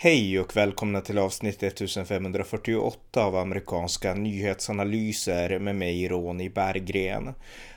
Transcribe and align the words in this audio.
Hej 0.00 0.40
och 0.40 0.56
välkomna 0.56 1.00
till 1.00 1.18
avsnitt 1.18 1.62
1548 1.62 3.24
av 3.24 3.36
amerikanska 3.36 4.14
nyhetsanalyser 4.14 5.58
med 5.58 5.76
mig 5.76 6.08
Ronny 6.08 6.48
Berggren. 6.48 7.34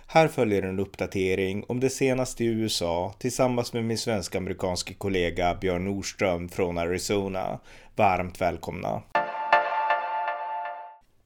Här 0.07 0.27
följer 0.27 0.63
en 0.63 0.79
uppdatering 0.79 1.65
om 1.67 1.79
det 1.79 1.89
senaste 1.89 2.43
i 2.43 2.47
USA 2.47 3.15
tillsammans 3.19 3.73
med 3.73 3.85
min 3.85 3.97
svenska 3.97 4.37
amerikanske 4.37 4.93
kollega 4.93 5.57
Björn 5.61 5.85
Nordström 5.85 6.49
från 6.49 6.77
Arizona. 6.77 7.59
Varmt 7.95 8.41
välkomna! 8.41 9.01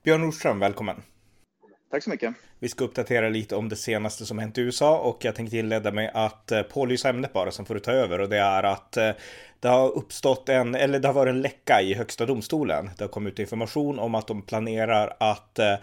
Björn 0.03 0.21
Nordström, 0.21 0.59
välkommen! 0.59 1.01
Tack 1.91 2.03
så 2.03 2.09
mycket. 2.09 2.33
Vi 2.59 2.69
ska 2.69 2.83
uppdatera 2.83 3.29
lite 3.29 3.55
om 3.55 3.69
det 3.69 3.75
senaste 3.75 4.25
som 4.25 4.39
hänt 4.39 4.57
i 4.57 4.61
USA 4.61 4.99
och 4.99 5.25
jag 5.25 5.35
tänkte 5.35 5.57
inleda 5.57 5.91
med 5.91 6.11
att 6.13 6.51
eh, 6.51 6.61
pålysa 6.61 7.09
ämnet 7.09 7.33
bara 7.33 7.51
som 7.51 7.65
får 7.65 7.73
du 7.73 7.79
ta 7.79 7.91
över 7.91 8.21
och 8.21 8.29
det 8.29 8.37
är 8.37 8.63
att 8.63 8.97
eh, 8.97 9.11
det 9.59 9.67
har 9.67 9.97
uppstått 9.97 10.49
en, 10.49 10.75
eller 10.75 10.99
det 10.99 11.07
har 11.07 11.13
varit 11.13 11.31
en 11.31 11.41
läcka 11.41 11.81
i 11.81 11.93
högsta 11.93 12.25
domstolen. 12.25 12.89
Det 12.97 13.03
har 13.03 13.09
kommit 13.09 13.33
ut 13.33 13.39
information 13.39 13.99
om 13.99 14.15
att 14.15 14.27
de 14.27 14.41
planerar 14.41 15.15
att 15.19 15.59
eh, 15.59 15.75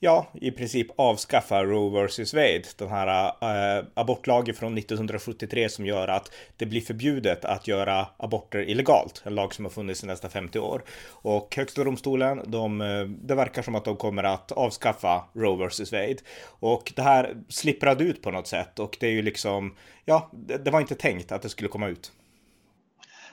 ja, 0.00 0.26
i 0.34 0.50
princip 0.50 0.86
avskaffa 0.96 1.64
Roe 1.64 2.06
vs 2.06 2.34
Wade, 2.34 2.62
den 2.76 2.88
här 2.88 3.32
äh, 3.78 3.84
abortlagen 3.94 4.54
från 4.54 4.78
1973 4.78 5.68
som 5.68 5.86
gör 5.86 6.08
att 6.08 6.30
det 6.56 6.66
blir 6.66 6.80
förbjudet 6.80 7.44
att 7.44 7.68
göra 7.68 8.06
aborter 8.16 8.58
illegalt, 8.58 9.22
en 9.24 9.34
lag 9.34 9.54
som 9.54 9.64
har 9.64 9.72
funnits 9.72 10.04
i 10.04 10.06
nästan 10.06 10.30
50 10.30 10.58
år. 10.58 10.82
Och 11.08 11.56
högsta 11.56 11.84
domstolen, 11.84 12.42
de, 12.46 12.80
eh, 12.80 13.04
det 13.04 13.34
verkar 13.34 13.62
som 13.62 13.74
att 13.74 13.84
de 13.84 13.96
kommer 13.96 14.24
att 14.24 14.52
avskaffa 14.52 15.24
Roe 15.32 15.68
vs 15.68 15.92
Wade. 15.92 16.18
Och 16.44 16.92
det 16.96 17.02
här 17.02 17.36
slipprade 17.48 18.04
ut 18.04 18.22
på 18.22 18.30
något 18.30 18.46
sätt 18.46 18.78
och 18.78 18.96
det 19.00 19.06
är 19.06 19.12
ju 19.12 19.22
liksom, 19.22 19.76
ja, 20.04 20.30
det, 20.32 20.58
det 20.58 20.70
var 20.70 20.80
inte 20.80 20.94
tänkt 20.94 21.32
att 21.32 21.42
det 21.42 21.48
skulle 21.48 21.68
komma 21.68 21.88
ut. 21.88 22.12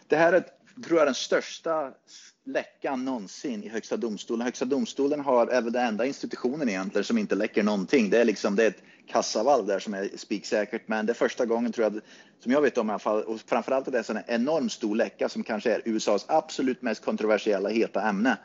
Det 0.08 0.16
här 0.16 0.34
är, 0.34 0.44
tror 0.88 1.00
jag, 1.00 1.08
den 1.08 1.16
största 1.16 1.92
läckan 2.46 3.06
någonsin 3.06 3.64
i 3.64 3.70
Högsta 3.70 3.98
domstolen. 3.98 4.42
Högsta 4.42 4.66
domstolen 4.66 5.20
har, 5.20 5.48
är 5.48 5.62
väl 5.62 5.74
den 5.74 5.86
enda 5.86 6.06
institutionen 6.06 6.70
egentligen 6.70 7.06
som 7.06 7.18
inte 7.18 7.36
läcker 7.36 7.64
någonting. 7.64 8.10
Det 8.10 8.22
är 8.22 8.26
liksom 8.26 8.56
det 8.56 8.64
är 8.64 8.68
ett 8.68 8.84
kassavalv 9.08 9.66
där 9.66 9.80
som 9.80 9.94
är 9.94 10.10
spiksäkert, 10.16 10.88
men 10.88 11.06
det 11.06 11.12
är 11.12 11.14
första 11.14 11.46
gången 11.46 11.72
tror 11.72 11.84
jag, 11.84 12.02
som 12.40 12.52
jag 12.52 12.62
vet 12.62 12.78
om 12.78 12.90
i 12.90 12.92
alla 12.92 13.00
fall, 13.00 13.24
och 13.24 13.40
framförallt 13.40 13.88
att 13.88 13.94
det 13.94 14.10
en 14.10 14.24
enormt 14.28 14.72
stor 14.72 14.96
läcka 14.96 15.30
som 15.30 15.44
kanske 15.44 15.74
är 15.74 15.82
USAs 15.86 16.26
absolut 16.28 16.82
mest 16.82 17.06
kontroversiella 17.06 17.70
heta 17.70 18.02
ämne 18.02 18.38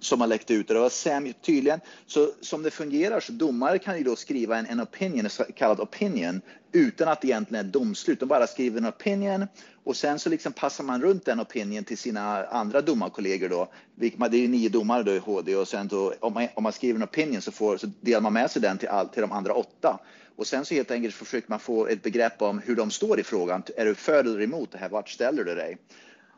som 0.00 0.20
har 0.20 0.28
läckt 0.28 0.50
ut. 0.50 0.68
Och 0.68 0.74
det 0.74 0.80
var 0.80 0.88
Sam, 0.88 1.32
tydligen, 1.32 1.80
så 2.06 2.30
som 2.40 2.62
det 2.62 2.70
fungerar 2.70 3.20
så 3.20 3.32
domare 3.32 3.78
kan 3.78 3.98
ju 3.98 4.04
då 4.04 4.16
skriva 4.16 4.56
en, 4.58 4.66
en 4.66 4.80
opinion, 4.80 5.26
en 5.26 5.52
kallad 5.52 5.80
opinion, 5.80 6.40
utan 6.72 7.08
att 7.08 7.20
det 7.20 7.28
egentligen 7.28 7.66
är 7.66 7.70
domslut. 7.70 8.20
De 8.20 8.26
bara 8.26 8.46
skriver 8.46 8.78
en 8.78 8.88
opinion 8.88 9.46
och 9.84 9.96
sen 9.96 10.18
så 10.18 10.28
liksom 10.28 10.52
passar 10.52 10.84
man 10.84 11.02
runt 11.02 11.24
den 11.24 11.40
opinion 11.40 11.84
till 11.84 11.98
sina 11.98 12.46
andra 12.46 12.80
domarkollegor 12.80 13.48
då. 13.48 13.68
Det 13.94 14.06
är 14.06 14.34
ju 14.34 14.48
nio 14.48 14.68
domare 14.68 15.02
då 15.02 15.12
i 15.12 15.18
HD 15.18 15.56
och 15.56 15.68
sen 15.68 15.88
då, 15.88 16.14
om, 16.20 16.32
man, 16.32 16.48
om 16.54 16.62
man 16.62 16.72
skriver 16.72 16.96
en 16.96 17.04
opinion 17.04 17.42
så, 17.42 17.52
får, 17.52 17.76
så 17.76 17.90
delar 18.00 18.20
man 18.20 18.32
med 18.32 18.50
sig 18.50 18.62
den 18.62 18.78
till, 18.78 18.88
all, 18.88 19.08
till 19.08 19.20
de 19.20 19.32
andra 19.32 19.54
åtta. 19.54 19.98
Och 20.36 20.46
sen 20.46 20.64
så 20.64 20.74
helt 20.74 20.90
enkelt 20.90 21.14
försöker 21.14 21.50
man 21.50 21.60
få 21.60 21.86
ett 21.86 22.02
begrepp 22.02 22.42
om 22.42 22.58
hur 22.58 22.76
de 22.76 22.90
står 22.90 23.20
i 23.20 23.22
frågan. 23.22 23.62
Är 23.76 23.84
du 23.84 23.94
för 23.94 24.24
eller 24.24 24.42
emot 24.42 24.72
det 24.72 24.78
här? 24.78 24.88
Vart 24.88 25.08
ställer 25.08 25.44
du 25.44 25.54
dig? 25.54 25.78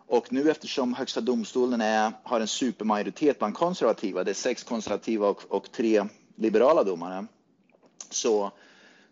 Och 0.06 0.32
nu 0.32 0.50
eftersom 0.50 0.94
Högsta 0.94 1.20
domstolen 1.20 1.80
är, 1.80 2.12
har 2.22 2.40
en 2.40 2.48
supermajoritet 2.48 3.38
bland 3.38 3.54
konservativa, 3.54 4.24
det 4.24 4.30
är 4.30 4.34
sex 4.34 4.62
konservativa 4.62 5.28
och, 5.28 5.42
och 5.48 5.72
tre 5.72 6.04
liberala 6.36 6.84
domare, 6.84 7.26
så, 8.10 8.52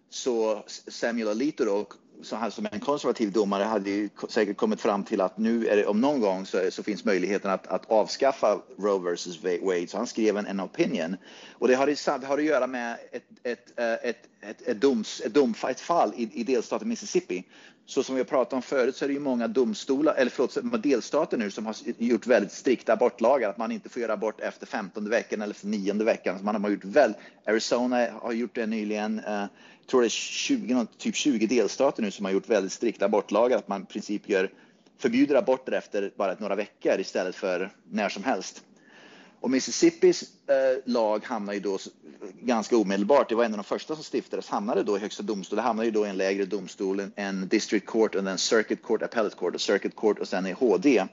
så 0.08 0.64
Samuel 0.88 1.28
Alito 1.28 1.64
då, 1.64 1.86
som 2.22 2.38
han 2.38 2.50
som 2.50 2.68
en 2.72 2.80
konservativ 2.80 3.32
domare 3.32 3.64
hade 3.64 3.90
ju 3.90 4.08
säkert 4.28 4.56
kommit 4.56 4.80
fram 4.80 5.04
till 5.04 5.20
att 5.20 5.38
nu 5.38 5.66
är 5.66 5.76
det, 5.76 5.86
om 5.86 6.00
någon 6.00 6.20
gång 6.20 6.46
så, 6.46 6.70
så 6.70 6.82
finns 6.82 7.04
möjligheten 7.04 7.50
att, 7.50 7.66
att 7.66 7.90
avskaffa 7.90 8.60
Roe 8.78 9.14
vs. 9.14 9.42
Wade. 9.42 9.86
Så 9.88 9.96
han 9.96 10.06
skrev 10.06 10.36
en, 10.36 10.46
en 10.46 10.60
opinion. 10.60 11.16
Och 11.52 11.68
det 11.68 11.74
har, 11.74 11.86
det 12.18 12.26
har 12.26 12.38
att 12.38 12.44
göra 12.44 12.66
med 12.66 12.98
ett, 13.12 13.24
ett, 13.42 13.78
eh, 13.78 13.92
ett, 13.92 14.28
ett, 14.40 14.68
ett, 14.68 14.80
doms, 14.80 15.20
ett, 15.20 15.34
dom, 15.34 15.54
ett 15.68 15.80
fall 15.80 16.12
i, 16.16 16.30
i 16.40 16.44
delstaten 16.44 16.88
Mississippi 16.88 17.44
så 17.90 18.02
som 18.02 18.14
vi 18.14 18.20
har 18.20 18.26
pratat 18.26 18.52
om 18.52 18.62
förut 18.62 18.96
så 18.96 19.04
är 19.04 19.08
det 19.08 19.14
ju 19.14 19.20
många 19.20 19.48
domstolar, 19.48 20.14
eller 20.14 20.30
förlåt, 20.30 20.82
delstater 20.82 21.38
nu 21.38 21.50
som 21.50 21.66
har 21.66 21.76
gjort 21.98 22.26
väldigt 22.26 22.52
strikta 22.52 22.92
abortlagar, 22.92 23.50
att 23.50 23.58
man 23.58 23.72
inte 23.72 23.88
får 23.88 24.02
göra 24.02 24.12
abort 24.12 24.40
efter 24.40 24.66
15 24.66 25.10
veckan 25.10 25.42
eller 25.42 25.56
nionde 25.66 26.04
veckan. 26.04 26.38
Så 26.38 26.44
man 26.44 26.64
har 26.64 26.70
gjort 26.70 26.84
väl, 26.84 27.14
Arizona 27.46 28.10
har 28.10 28.32
gjort 28.32 28.54
det 28.54 28.66
nyligen, 28.66 29.18
eh, 29.18 29.44
tror 29.90 30.00
det 30.00 30.06
är 30.06 30.08
20, 30.08 30.86
typ 30.98 31.14
20 31.14 31.46
delstater 31.46 32.02
nu 32.02 32.10
som 32.10 32.24
har 32.24 32.32
gjort 32.32 32.48
väldigt 32.48 32.72
strikta 32.72 33.04
abortlagar, 33.04 33.58
att 33.58 33.68
man 33.68 33.82
i 33.82 33.86
princip 33.86 34.28
gör, 34.28 34.50
förbjuder 34.98 35.34
aborter 35.34 35.72
efter 35.72 36.12
bara 36.16 36.36
några 36.38 36.54
veckor 36.54 37.00
istället 37.00 37.36
för 37.36 37.70
när 37.90 38.08
som 38.08 38.24
helst. 38.24 38.64
Och 39.40 39.50
Mississippis 39.50 40.22
eh, 40.22 40.56
lag 40.84 41.24
hamnade 41.24 41.56
ju 41.56 41.62
då 41.62 41.78
ganska 42.40 42.76
omedelbart, 42.76 43.28
det 43.28 43.34
var 43.34 43.44
en 43.44 43.52
av 43.52 43.58
de 43.58 43.64
första 43.64 43.94
som 43.94 44.04
stiftades, 44.04 44.48
hamnade 44.48 44.82
då 44.82 44.96
i 44.96 45.00
högsta 45.00 45.22
domstol. 45.22 45.56
Det 45.56 45.62
hamnade 45.62 45.86
ju 45.86 45.92
då 45.92 46.06
i 46.06 46.08
en 46.08 46.16
lägre 46.16 46.44
domstol, 46.44 47.02
en 47.16 47.48
district 47.48 47.86
court 47.86 48.14
och 48.14 48.26
en 48.26 48.38
circuit 48.38 48.82
court, 48.82 49.02
appellate 49.02 49.36
court 49.36 49.54
och 49.54 49.60
circuit 49.60 49.96
court 49.96 50.18
och 50.18 50.28
sen 50.28 50.46
i 50.46 50.52
HD. 50.52 51.06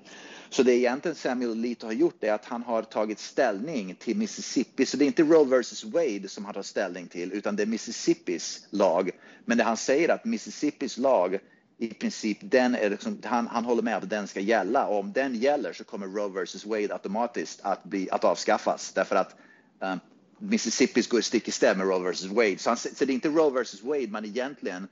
Så 0.49 0.63
det 0.63 0.73
egentligen 0.73 1.15
Samuel 1.15 1.51
Alito 1.51 1.85
har 1.85 1.93
gjort 1.93 2.23
är 2.23 2.33
att 2.33 2.45
han 2.45 2.63
har 2.63 2.81
tagit 2.81 3.19
ställning 3.19 3.95
till 3.99 4.17
Mississippi. 4.17 4.85
Så 4.85 4.97
det 4.97 5.05
är 5.05 5.07
inte 5.07 5.23
Roe 5.23 5.45
versus 5.45 5.83
Wade 5.83 6.29
som 6.29 6.45
han 6.45 6.53
tar 6.53 6.63
ställning 6.63 7.07
till, 7.07 7.33
utan 7.33 7.55
det 7.55 7.63
är 7.63 7.67
Mississippis 7.67 8.67
lag. 8.69 9.11
Men 9.45 9.57
det 9.57 9.63
han 9.63 9.77
säger 9.77 10.09
att 10.09 10.25
Mississippis 10.25 10.97
lag 10.97 11.39
i 11.77 11.93
princip, 11.93 12.37
den 12.41 12.75
är 12.75 12.89
liksom, 12.89 13.21
han, 13.23 13.47
han 13.47 13.65
håller 13.65 13.81
med 13.81 13.97
att 13.97 14.09
den 14.09 14.27
ska 14.27 14.39
gälla 14.39 14.87
och 14.87 14.99
om 14.99 15.13
den 15.13 15.35
gäller 15.35 15.73
så 15.73 15.83
kommer 15.83 16.07
Roe 16.07 16.29
versus 16.29 16.65
Wade 16.65 16.93
automatiskt 16.93 17.59
att, 17.63 17.83
bli, 17.83 18.09
att 18.11 18.23
avskaffas 18.23 18.91
därför 18.93 19.15
att 19.15 19.35
um, 19.79 19.99
Mississippi 20.39 21.01
går 21.09 21.21
stick 21.21 21.47
i 21.47 21.51
stäv 21.51 21.77
med 21.77 21.87
Roe 21.87 21.99
versus 21.99 22.31
Wade. 22.31 22.57
Så, 22.57 22.69
han, 22.69 22.77
så 22.77 23.05
det 23.05 23.11
är 23.11 23.13
inte 23.13 23.29
Roe 23.29 23.49
versus 23.49 23.83
Wade 23.83 24.07
man 24.07 24.25
egentligen 24.25 24.87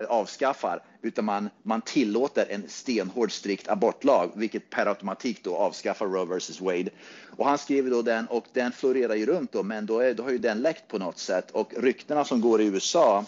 eh, 0.00 0.06
avskaffar, 0.06 0.82
utan 1.02 1.24
man, 1.24 1.50
man 1.62 1.80
tillåter 1.80 2.46
en 2.50 2.68
stenhård 2.68 3.32
strikt 3.32 3.68
abortlag, 3.68 4.30
vilket 4.34 4.70
per 4.70 4.86
automatik 4.86 5.44
då 5.44 5.56
avskaffar 5.56 6.06
Roe 6.06 6.24
versus 6.24 6.60
Wade. 6.60 6.90
Och 7.36 7.46
han 7.46 7.58
skriver 7.58 7.90
då 7.90 8.02
den 8.02 8.26
och 8.26 8.44
den 8.52 8.72
florerar 8.72 9.14
ju 9.14 9.26
runt 9.26 9.52
då, 9.52 9.62
men 9.62 9.86
då, 9.86 9.98
är, 9.98 10.14
då 10.14 10.22
har 10.22 10.30
ju 10.30 10.38
den 10.38 10.62
läckt 10.62 10.88
på 10.88 10.98
något 10.98 11.18
sätt 11.18 11.50
och 11.50 11.72
ryktena 11.76 12.24
som 12.24 12.40
går 12.40 12.60
i 12.60 12.66
USA 12.66 13.24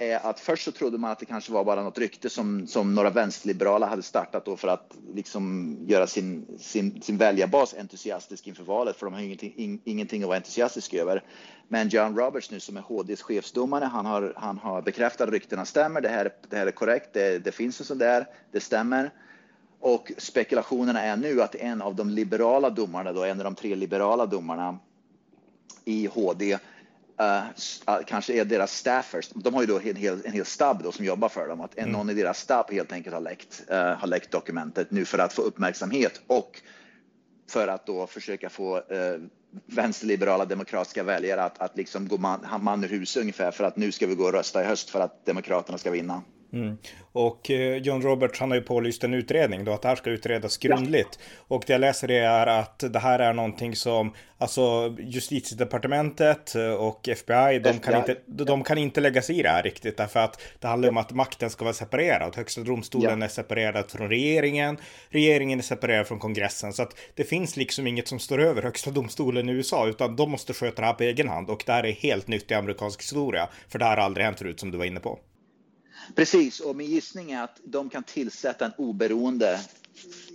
är 0.00 0.26
att 0.26 0.40
först 0.40 0.64
så 0.64 0.72
trodde 0.72 0.98
man 0.98 1.10
att 1.10 1.18
det 1.18 1.26
kanske 1.26 1.52
var 1.52 1.64
bara 1.64 1.82
något 1.82 1.98
rykte 1.98 2.30
som, 2.30 2.66
som 2.66 2.94
några 2.94 3.10
vänsterliberala 3.10 3.86
hade 3.86 4.02
startat 4.02 4.44
då 4.44 4.56
för 4.56 4.68
att 4.68 4.94
liksom 5.14 5.76
göra 5.86 6.06
sin, 6.06 6.46
sin, 6.58 7.02
sin 7.02 7.16
väljarbas 7.16 7.74
entusiastisk 7.74 8.46
inför 8.46 8.64
valet, 8.64 8.96
för 8.96 9.06
de 9.06 9.14
har 9.14 9.20
ingenting, 9.20 9.54
in, 9.56 9.80
ingenting 9.84 10.22
att 10.22 10.28
vara 10.28 10.36
entusiastisk 10.36 10.94
över. 10.94 11.22
Men 11.68 11.88
John 11.88 12.16
Roberts 12.16 12.50
nu 12.50 12.60
som 12.60 12.76
är 12.76 12.80
HDs 12.80 13.22
chefsdomare, 13.22 13.84
han 13.84 14.06
har, 14.06 14.32
han 14.36 14.58
har 14.58 14.82
bekräftat 14.82 15.26
att 15.28 15.32
ryktena 15.32 15.64
stämmer. 15.64 16.00
Det 16.00 16.08
här, 16.08 16.32
det 16.48 16.56
här 16.56 16.66
är 16.66 16.70
korrekt. 16.70 17.12
Det, 17.12 17.38
det 17.38 17.52
finns 17.52 17.80
en 17.80 17.86
sån 17.86 17.98
där. 17.98 18.26
Det 18.52 18.60
stämmer. 18.60 19.10
Och 19.80 20.12
spekulationerna 20.18 21.02
är 21.02 21.16
nu 21.16 21.42
att 21.42 21.54
en 21.54 21.82
av 21.82 21.94
de 21.94 22.10
liberala 22.10 22.70
domarna, 22.70 23.12
då, 23.12 23.24
en 23.24 23.38
av 23.38 23.44
de 23.44 23.54
tre 23.54 23.74
liberala 23.74 24.26
domarna 24.26 24.78
i 25.84 26.06
HD 26.06 26.58
uh, 27.20 28.02
kanske 28.06 28.32
är 28.32 28.44
deras 28.44 28.72
staffers. 28.72 29.28
De 29.34 29.54
har 29.54 29.60
ju 29.60 29.66
då 29.66 29.80
en 29.80 29.96
hel, 29.96 30.18
en 30.24 30.32
hel 30.32 30.44
stab 30.44 30.82
då 30.82 30.92
som 30.92 31.04
jobbar 31.04 31.28
för 31.28 31.48
dem. 31.48 31.60
Att 31.60 31.78
mm. 31.78 31.92
någon 31.92 32.10
i 32.10 32.14
deras 32.14 32.38
stab 32.38 32.70
helt 32.70 32.92
enkelt 32.92 33.14
har 33.14 33.20
läckt, 33.20 33.62
uh, 33.70 33.76
har 33.76 34.06
läckt 34.06 34.30
dokumentet 34.30 34.90
nu 34.90 35.04
för 35.04 35.18
att 35.18 35.32
få 35.32 35.42
uppmärksamhet 35.42 36.20
och 36.26 36.60
för 37.50 37.68
att 37.68 37.86
då 37.86 38.06
försöka 38.06 38.50
få 38.50 38.76
uh, 38.76 38.82
vänsterliberala 39.66 40.44
demokratiska 40.44 41.02
väljare 41.02 41.42
att, 41.42 41.58
att 41.58 41.76
liksom 41.76 42.08
gå 42.08 42.16
man, 42.16 42.46
man 42.60 42.84
ur 42.84 42.88
huset 42.88 43.20
ungefär 43.20 43.50
för 43.50 43.64
att 43.64 43.76
nu 43.76 43.92
ska 43.92 44.06
vi 44.06 44.14
gå 44.14 44.24
och 44.24 44.32
rösta 44.32 44.62
i 44.62 44.66
höst 44.66 44.90
för 44.90 45.00
att 45.00 45.26
Demokraterna 45.26 45.78
ska 45.78 45.90
vinna. 45.90 46.22
Mm. 46.52 46.76
Och 47.12 47.50
eh, 47.50 47.76
John 47.76 48.02
Roberts 48.02 48.40
han 48.40 48.50
har 48.50 48.56
ju 48.56 48.62
pålyst 48.62 49.04
en 49.04 49.14
utredning 49.14 49.64
då 49.64 49.72
att 49.72 49.82
det 49.82 49.88
här 49.88 49.96
ska 49.96 50.10
utredas 50.10 50.56
grundligt. 50.58 51.18
Ja. 51.18 51.24
Och 51.48 51.64
det 51.66 51.72
jag 51.72 51.80
läser 51.80 52.10
är 52.10 52.46
att 52.46 52.84
det 52.92 52.98
här 52.98 53.18
är 53.18 53.32
någonting 53.32 53.76
som 53.76 54.14
alltså 54.38 54.96
justitiedepartementet 54.98 56.54
och 56.78 57.08
FBI, 57.08 57.58
de 57.58 57.78
kan, 57.78 57.96
inte, 57.96 58.16
de 58.26 58.64
kan 58.64 58.78
inte 58.78 59.00
lägga 59.00 59.22
sig 59.22 59.38
i 59.38 59.42
det 59.42 59.48
här 59.48 59.62
riktigt 59.62 59.96
därför 59.96 60.20
att 60.20 60.42
det 60.58 60.68
handlar 60.68 60.88
om 60.88 60.96
att 60.96 61.12
makten 61.12 61.50
ska 61.50 61.64
vara 61.64 61.74
separerad. 61.74 62.36
Högsta 62.36 62.60
domstolen 62.60 63.18
ja. 63.18 63.24
är 63.24 63.28
separerad 63.28 63.90
från 63.90 64.08
regeringen, 64.08 64.78
regeringen 65.08 65.58
är 65.58 65.62
separerad 65.62 66.06
från 66.06 66.18
kongressen. 66.18 66.72
Så 66.72 66.82
att 66.82 66.96
det 67.14 67.24
finns 67.24 67.56
liksom 67.56 67.86
inget 67.86 68.08
som 68.08 68.18
står 68.18 68.40
över 68.40 68.62
Högsta 68.62 68.90
domstolen 68.90 69.48
i 69.48 69.52
USA 69.52 69.88
utan 69.88 70.16
de 70.16 70.30
måste 70.30 70.54
sköta 70.54 70.82
det 70.82 70.86
här 70.86 70.94
på 70.94 71.02
egen 71.02 71.28
hand 71.28 71.50
och 71.50 71.62
det 71.66 71.72
här 71.72 71.86
är 71.86 71.92
helt 71.92 72.28
nytt 72.28 72.50
i 72.50 72.54
amerikansk 72.54 73.00
historia. 73.02 73.48
För 73.68 73.78
det 73.78 73.84
här 73.84 73.96
har 73.96 74.04
aldrig 74.04 74.26
hänt 74.26 74.38
förut 74.38 74.60
som 74.60 74.70
du 74.70 74.78
var 74.78 74.84
inne 74.84 75.00
på. 75.00 75.18
Precis, 76.14 76.60
och 76.60 76.76
min 76.76 76.90
gissning 76.90 77.30
är 77.32 77.42
att 77.42 77.60
de 77.64 77.90
kan 77.90 78.02
tillsätta 78.02 78.64
en 78.64 78.72
oberoende 78.78 79.60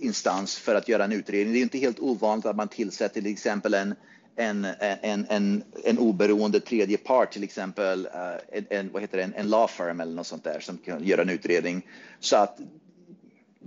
instans 0.00 0.58
för 0.58 0.74
att 0.74 0.88
göra 0.88 1.04
en 1.04 1.12
utredning. 1.12 1.52
Det 1.52 1.58
är 1.58 1.62
inte 1.62 1.78
helt 1.78 2.00
ovanligt 2.00 2.46
att 2.46 2.56
man 2.56 2.68
tillsätter 2.68 3.22
till 3.22 3.32
exempel 3.32 3.74
en, 3.74 3.94
en, 4.36 4.64
en, 4.80 5.26
en, 5.28 5.62
en 5.84 5.98
oberoende 5.98 6.60
tredje 6.60 6.96
part, 6.96 7.32
till 7.32 7.44
exempel 7.44 8.06
eh, 8.06 8.58
en, 8.58 8.66
en, 8.70 8.92
vad 8.92 9.02
heter 9.02 9.18
det, 9.18 9.24
en, 9.24 9.34
en 9.34 9.50
law 9.50 9.68
firm 9.68 10.00
eller 10.00 10.12
något 10.12 10.26
sånt 10.26 10.44
där 10.44 10.60
som 10.60 10.78
kan 10.78 11.04
göra 11.04 11.22
en 11.22 11.30
utredning. 11.30 11.86
Så 12.20 12.36
att 12.36 12.58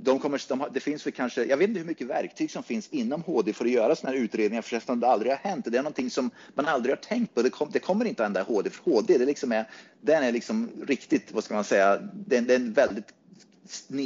de 0.04 0.20
kommer, 0.20 0.42
de, 0.48 0.66
det 0.74 0.80
finns 0.80 1.06
väl 1.06 1.14
kanske, 1.14 1.44
jag 1.44 1.58
vet 1.58 1.68
inte 1.70 1.80
hur 1.80 1.88
mycket 1.88 2.08
verktyg 2.08 2.52
som 2.52 2.64
finns 2.64 2.88
inom 2.90 3.24
HD 3.24 3.54
för 3.54 3.66
att 3.66 3.72
göra 3.72 3.96
sådana 3.96 4.18
här 4.18 4.24
utredningar 4.24 4.62
för 4.62 4.96
det 4.96 5.08
aldrig 5.08 5.32
har 5.32 5.38
hänt. 5.38 5.66
Det 5.70 5.78
är 5.78 5.84
någonting 5.84 6.10
som 6.10 6.32
man 6.54 6.66
aldrig 6.66 6.96
har 6.96 7.02
tänkt 7.02 7.36
på. 7.36 7.42
Det, 7.42 7.50
kom, 7.50 7.70
det 7.72 7.80
kommer 7.80 8.06
inte 8.06 8.24
att 8.24 8.26
hända 8.26 8.44
HD, 8.44 8.70
för 8.70 8.92
HD 8.92 9.18
det 9.18 9.26
liksom 9.26 9.52
är, 9.52 9.70
den 10.02 10.24
är 10.24 10.32
liksom 10.32 10.70
riktigt, 10.88 11.32
vad 11.32 11.44
ska 11.44 11.54
man 11.54 11.64
säga, 11.64 11.98
den, 12.14 12.46
den 12.46 12.68
är 12.68 12.72
väldigt 12.72 13.14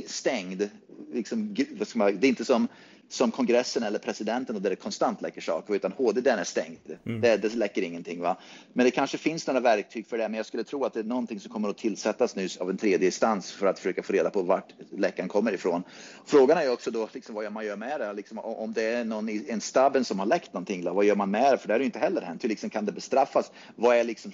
stängd. 0.08 0.70
Liksom, 1.14 1.56
vad 1.72 1.88
ska 1.88 2.00
man, 2.00 2.20
det 2.20 2.28
är 2.28 2.30
inte 2.30 2.46
som 2.46 2.68
som 3.10 3.32
kongressen 3.32 3.84
eller 3.84 4.00
presidenten 4.00 4.56
och 4.56 4.62
där 4.62 4.70
det 4.70 4.76
konstant 4.76 5.22
läcker 5.22 5.42
saker, 5.42 5.74
utan 5.74 5.92
HD 5.92 6.22
den 6.22 6.40
är 6.40 6.44
stängd. 6.44 6.80
Mm. 7.06 7.22
Det, 7.22 7.38
det 7.38 7.56
läcker 7.56 7.82
ingenting. 7.82 8.22
Va? 8.22 8.38
Men 8.74 8.86
det 8.86 8.92
kanske 8.92 9.18
finns 9.18 9.48
några 9.48 9.60
verktyg 9.60 10.08
för 10.08 10.18
det, 10.18 10.30
men 10.30 10.38
jag 10.38 10.46
skulle 10.46 10.64
tro 10.64 10.86
att 10.86 10.94
det 10.94 11.00
är 11.00 11.04
någonting 11.04 11.40
som 11.40 11.52
kommer 11.52 11.70
att 11.70 11.78
tillsättas 11.78 12.36
nu 12.36 12.48
av 12.60 12.70
en 12.70 12.78
tredje 12.78 13.06
instans 13.06 13.52
för 13.52 13.68
att 13.68 13.80
försöka 13.80 14.04
få 14.04 14.14
reda 14.14 14.30
på 14.30 14.42
vart 14.42 14.74
läckan 14.92 15.28
kommer 15.28 15.52
ifrån. 15.52 15.84
Frågan 16.26 16.58
är 16.58 16.72
också 16.72 16.92
då 16.92 17.10
liksom 17.14 17.36
vad 17.36 17.52
man 17.52 17.66
gör 17.66 17.76
med 17.76 18.00
det. 18.00 18.14
Liksom, 18.14 18.40
om 18.40 18.74
det 18.74 18.84
är 18.84 19.04
någon 19.04 19.30
i 19.30 19.46
en 19.50 19.62
stabben 19.62 20.06
som 20.06 20.20
har 20.20 20.26
läckt 20.26 20.54
någonting, 20.54 20.84
då, 20.84 20.94
vad 20.94 21.06
gör 21.06 21.16
man 21.16 21.32
med 21.32 21.54
det? 21.54 21.58
För 21.58 21.68
det 21.68 21.74
har 21.74 21.80
ju 21.80 21.86
inte 21.86 22.00
heller 22.00 22.22
hänt. 22.22 22.44
Hur 22.44 22.50
liksom 22.50 22.70
kan 22.70 22.86
det 22.86 22.92
bestraffas? 22.92 23.52
Vad 23.76 23.98
är 23.98 24.04
liksom, 24.04 24.32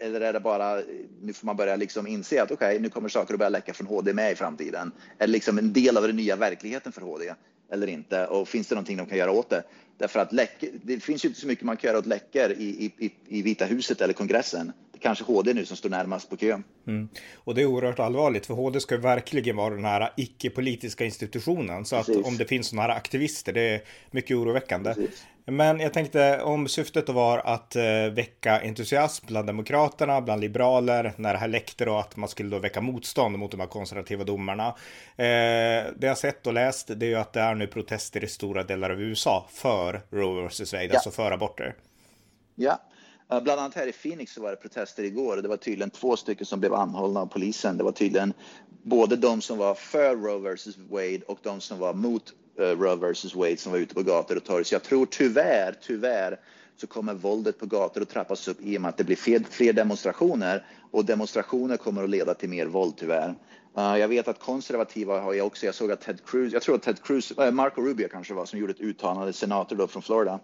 eller 0.00 0.20
är 0.20 0.32
det 0.32 0.40
bara, 0.40 0.82
nu 1.22 1.32
får 1.32 1.46
man 1.46 1.56
börja 1.56 1.76
liksom 1.76 2.06
inse 2.06 2.42
att 2.42 2.50
okej, 2.50 2.68
okay, 2.68 2.78
nu 2.78 2.88
kommer 2.88 3.08
saker 3.08 3.34
att 3.34 3.38
börja 3.38 3.50
läcka 3.50 3.74
från 3.74 3.86
HD 3.86 4.12
med 4.12 4.32
i 4.32 4.34
framtiden. 4.34 4.92
Är 5.18 5.26
det 5.26 5.32
liksom 5.32 5.58
en 5.58 5.72
del 5.72 5.96
av 5.96 6.06
den 6.06 6.16
nya 6.16 6.36
verkligheten 6.36 6.92
för 6.92 7.00
HD? 7.00 7.34
Eller 7.72 7.86
inte 7.86 8.26
och 8.26 8.48
finns 8.48 8.68
det 8.68 8.74
någonting 8.74 8.96
de 8.96 9.06
kan 9.06 9.18
göra 9.18 9.30
åt 9.30 9.50
det? 9.50 9.62
Därför 9.98 10.20
att 10.20 10.32
läck, 10.32 10.64
det 10.82 11.00
finns 11.00 11.24
ju 11.24 11.28
inte 11.28 11.40
så 11.40 11.46
mycket 11.46 11.64
man 11.64 11.76
kan 11.76 11.88
göra 11.88 11.98
åt 11.98 12.06
läckor 12.06 12.50
i, 12.50 12.92
i, 12.98 13.10
i 13.28 13.42
Vita 13.42 13.64
huset 13.64 14.00
eller 14.00 14.14
kongressen. 14.14 14.72
Det 14.92 14.98
är 14.98 15.00
kanske 15.00 15.24
HD 15.24 15.54
nu 15.54 15.64
som 15.64 15.76
står 15.76 15.90
närmast 15.90 16.30
på 16.30 16.36
kön. 16.36 16.64
Mm. 16.86 17.08
Och 17.34 17.54
det 17.54 17.62
är 17.62 17.66
oerhört 17.66 17.98
allvarligt 17.98 18.46
för 18.46 18.54
HD 18.54 18.80
ska 18.80 18.96
verkligen 18.96 19.56
vara 19.56 19.74
den 19.74 19.84
här 19.84 20.12
icke-politiska 20.16 21.04
institutionen. 21.04 21.84
Så 21.84 21.96
Precis. 21.96 22.16
att 22.16 22.24
om 22.24 22.36
det 22.36 22.44
finns 22.44 22.68
sådana 22.68 22.82
här 22.88 22.96
aktivister, 22.96 23.52
det 23.52 23.60
är 23.60 23.80
mycket 24.10 24.36
oroväckande. 24.36 24.94
Precis. 24.94 25.24
Men 25.46 25.80
jag 25.80 25.92
tänkte 25.92 26.42
om 26.42 26.68
syftet 26.68 27.06
då 27.06 27.12
var 27.12 27.38
att 27.38 27.76
eh, 27.76 27.82
väcka 28.12 28.60
entusiasm 28.60 29.26
bland 29.26 29.46
demokraterna, 29.46 30.20
bland 30.20 30.40
liberaler, 30.40 31.12
när 31.16 31.32
det 31.32 31.38
här 31.38 31.48
läckte 31.48 31.84
då 31.84 31.96
att 31.96 32.16
man 32.16 32.28
skulle 32.28 32.50
då 32.50 32.58
väcka 32.58 32.80
motstånd 32.80 33.38
mot 33.38 33.50
de 33.50 33.60
här 33.60 33.66
konservativa 33.66 34.24
domarna. 34.24 34.66
Eh, 35.16 35.84
det 35.96 36.06
jag 36.06 36.18
sett 36.18 36.46
och 36.46 36.52
läst 36.52 36.90
det 36.96 37.06
är 37.06 37.10
ju 37.10 37.16
att 37.16 37.32
det 37.32 37.40
är 37.40 37.54
nu 37.54 37.66
protester 37.66 38.24
i 38.24 38.26
stora 38.26 38.62
delar 38.62 38.90
av 38.90 39.00
USA 39.00 39.46
för 39.50 40.00
Roe 40.10 40.48
vs 40.48 40.72
Wade, 40.72 40.84
ja. 40.84 40.94
alltså 40.94 41.10
för 41.10 41.32
aborter. 41.32 41.74
Ja, 42.54 42.80
uh, 43.32 43.42
bland 43.42 43.60
annat 43.60 43.74
här 43.74 43.86
i 43.86 43.92
Phoenix 43.92 44.32
så 44.32 44.42
var 44.42 44.50
det 44.50 44.56
protester 44.56 45.02
igår 45.02 45.36
och 45.36 45.42
det 45.42 45.48
var 45.48 45.56
tydligen 45.56 45.90
två 45.90 46.16
stycken 46.16 46.46
som 46.46 46.60
blev 46.60 46.74
anhållna 46.74 47.20
av 47.20 47.26
polisen. 47.26 47.76
Det 47.76 47.84
var 47.84 47.92
tydligen 47.92 48.32
både 48.82 49.16
de 49.16 49.40
som 49.40 49.58
var 49.58 49.74
för 49.74 50.16
Roe 50.16 50.54
vs 50.54 50.78
Wade 50.90 51.22
och 51.26 51.38
de 51.42 51.60
som 51.60 51.78
var 51.78 51.94
mot 51.94 52.32
Eh, 52.58 52.78
Roe 52.78 53.12
vs 53.12 53.34
Wade 53.34 53.56
som 53.56 53.72
var 53.72 53.78
ute 53.78 53.94
på 53.94 54.02
gator 54.02 54.36
och 54.36 54.44
torg. 54.44 54.64
Så 54.64 54.74
jag 54.74 54.82
tror 54.82 55.06
tyvärr, 55.06 55.74
tyvärr 55.80 56.38
så 56.76 56.86
kommer 56.86 57.14
våldet 57.14 57.58
på 57.58 57.66
gator 57.66 58.02
att 58.02 58.08
trappas 58.08 58.48
upp 58.48 58.60
i 58.60 58.76
och 58.76 58.82
med 58.82 58.88
att 58.88 58.96
det 58.96 59.04
blir 59.04 59.16
fler, 59.16 59.42
fler 59.50 59.72
demonstrationer 59.72 60.66
och 60.90 61.04
demonstrationer 61.04 61.76
kommer 61.76 62.04
att 62.04 62.10
leda 62.10 62.34
till 62.34 62.48
mer 62.48 62.66
våld 62.66 62.94
tyvärr. 62.96 63.34
Uh, 63.78 63.98
jag 63.98 64.08
vet 64.08 64.28
att 64.28 64.38
konservativa 64.38 65.20
har 65.20 65.34
jag 65.34 65.46
också, 65.46 65.66
jag 65.66 65.74
såg 65.74 65.92
att 65.92 66.00
Ted 66.00 66.18
Cruz, 66.26 66.52
jag 66.52 66.62
tror 66.62 66.74
att 66.74 66.82
Ted 66.82 67.02
Cruz, 67.02 67.30
äh, 67.30 67.50
Marco 67.50 67.82
Rubio 67.82 68.08
kanske 68.08 68.34
var 68.34 68.46
som 68.46 68.58
gjorde 68.58 68.72
ett 68.72 68.80
uttalande, 68.80 69.32
senator 69.32 69.76
då 69.76 69.86
från 69.86 70.02
Florida, 70.02 70.40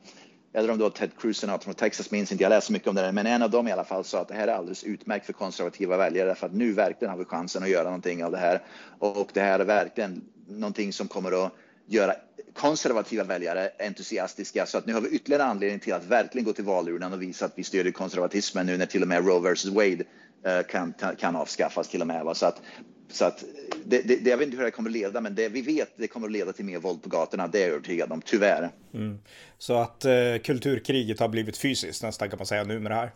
eller 0.53 0.71
om 0.71 0.79
det 0.79 0.85
var 0.85 0.91
Ted 0.91 1.11
Cruz, 1.19 1.37
senator 1.37 1.65
från 1.65 1.75
Texas, 1.75 2.11
minns 2.11 2.33
inte, 2.33 2.45
jag 2.45 2.51
läser 2.51 2.73
mycket 2.73 2.89
om 2.89 2.95
det 2.95 3.03
där, 3.03 3.13
men 3.13 3.27
en 3.27 3.43
av 3.43 3.51
dem 3.51 3.69
i 3.69 3.73
alla 3.73 3.85
fall 3.85 4.05
sa 4.05 4.21
att 4.21 4.29
det 4.29 4.35
här 4.35 4.49
är 4.49 4.53
alldeles 4.53 4.85
utmärkt 4.85 5.27
för 5.27 5.33
konservativa 5.33 5.97
väljare, 5.97 6.35
för 6.35 6.47
att 6.47 6.55
nu 6.55 6.73
verkligen 6.73 7.11
har 7.11 7.19
vi 7.19 7.25
chansen 7.25 7.63
att 7.63 7.69
göra 7.69 7.85
någonting 7.85 8.25
av 8.25 8.31
det 8.33 8.39
här. 8.39 8.63
Och 8.99 9.31
det 9.33 9.41
här 9.41 9.61
är 9.61 9.65
verkligen 9.65 10.25
någonting 10.47 10.93
som 10.93 11.09
kommer 11.09 11.47
att 11.47 11.53
göra 11.89 12.15
konservativa 12.55 13.25
väljare 13.25 13.71
entusiastiska 13.79 14.67
så 14.67 14.79
att 14.79 14.87
nu 14.87 14.93
har 14.93 15.01
vi 15.01 15.09
ytterligare 15.09 15.45
anledning 15.45 15.81
till 15.81 15.95
att 15.95 16.05
verkligen 16.05 16.45
gå 16.45 16.53
till 16.53 16.65
valurnan 16.65 17.13
och 17.13 17.23
visa 17.23 17.45
att 17.45 17.53
vi 17.55 17.65
stödjer 17.65 17.93
konservatismen 17.93 18.67
nu 18.67 18.77
när 18.77 18.87
till 18.87 19.03
och 19.03 19.09
med 19.09 19.27
Roe 19.27 19.53
vs 19.53 19.67
Wade 19.67 20.05
uh, 20.47 20.67
kan, 20.69 20.95
kan 21.19 21.37
avskaffas 21.37 21.89
till 21.89 22.01
och 22.01 22.07
med. 22.07 22.25
Va? 22.25 22.35
Så 22.35 22.47
att, 22.47 22.63
så 23.09 23.25
att 23.25 23.45
det, 23.85 24.03
det, 24.03 24.31
jag 24.31 24.37
vet 24.37 24.47
inte 24.47 24.57
hur 24.57 24.65
det 24.65 24.71
kommer 24.71 24.91
att 24.91 24.97
leda, 24.97 25.21
men 25.21 25.35
det 25.35 25.49
vi 25.49 25.63
vet 25.63 25.93
det 25.97 26.07
kommer 26.07 26.27
att 26.27 26.33
leda 26.33 26.53
till 26.53 26.65
mer 26.65 26.79
våld 26.79 27.03
på 27.03 27.09
gatorna. 27.09 27.49
Det 27.49 27.59
är 27.59 27.63
jag 27.63 27.71
övertygad 27.71 28.13
om, 28.13 28.23
tyvärr. 28.25 28.71
Mm. 28.95 29.19
Så 29.59 29.75
att 29.75 30.05
uh, 30.05 30.43
kulturkriget 30.43 31.21
har 31.21 31.29
blivit 31.29 31.57
fysiskt 31.57 32.03
nästan 32.03 32.31
kan 32.31 32.39
man 32.39 32.47
säga 32.47 32.65
nu 32.65 32.81
med 32.81 32.91
det 32.91 32.97
här? 32.97 33.13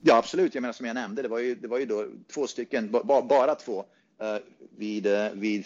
Ja, 0.00 0.16
absolut. 0.16 0.54
Jag 0.54 0.62
menar 0.62 0.72
som 0.72 0.86
jag 0.86 0.94
nämnde, 0.94 1.22
det 1.22 1.28
var 1.28 1.38
ju, 1.38 1.54
det 1.54 1.68
var 1.68 1.78
ju 1.78 1.86
då 1.86 2.06
två 2.34 2.46
stycken, 2.46 2.90
ba, 2.90 3.22
bara 3.22 3.54
två 3.54 3.84
Eh, 4.20 4.36
vid, 4.78 5.06
eh, 5.06 5.30
vid 5.34 5.64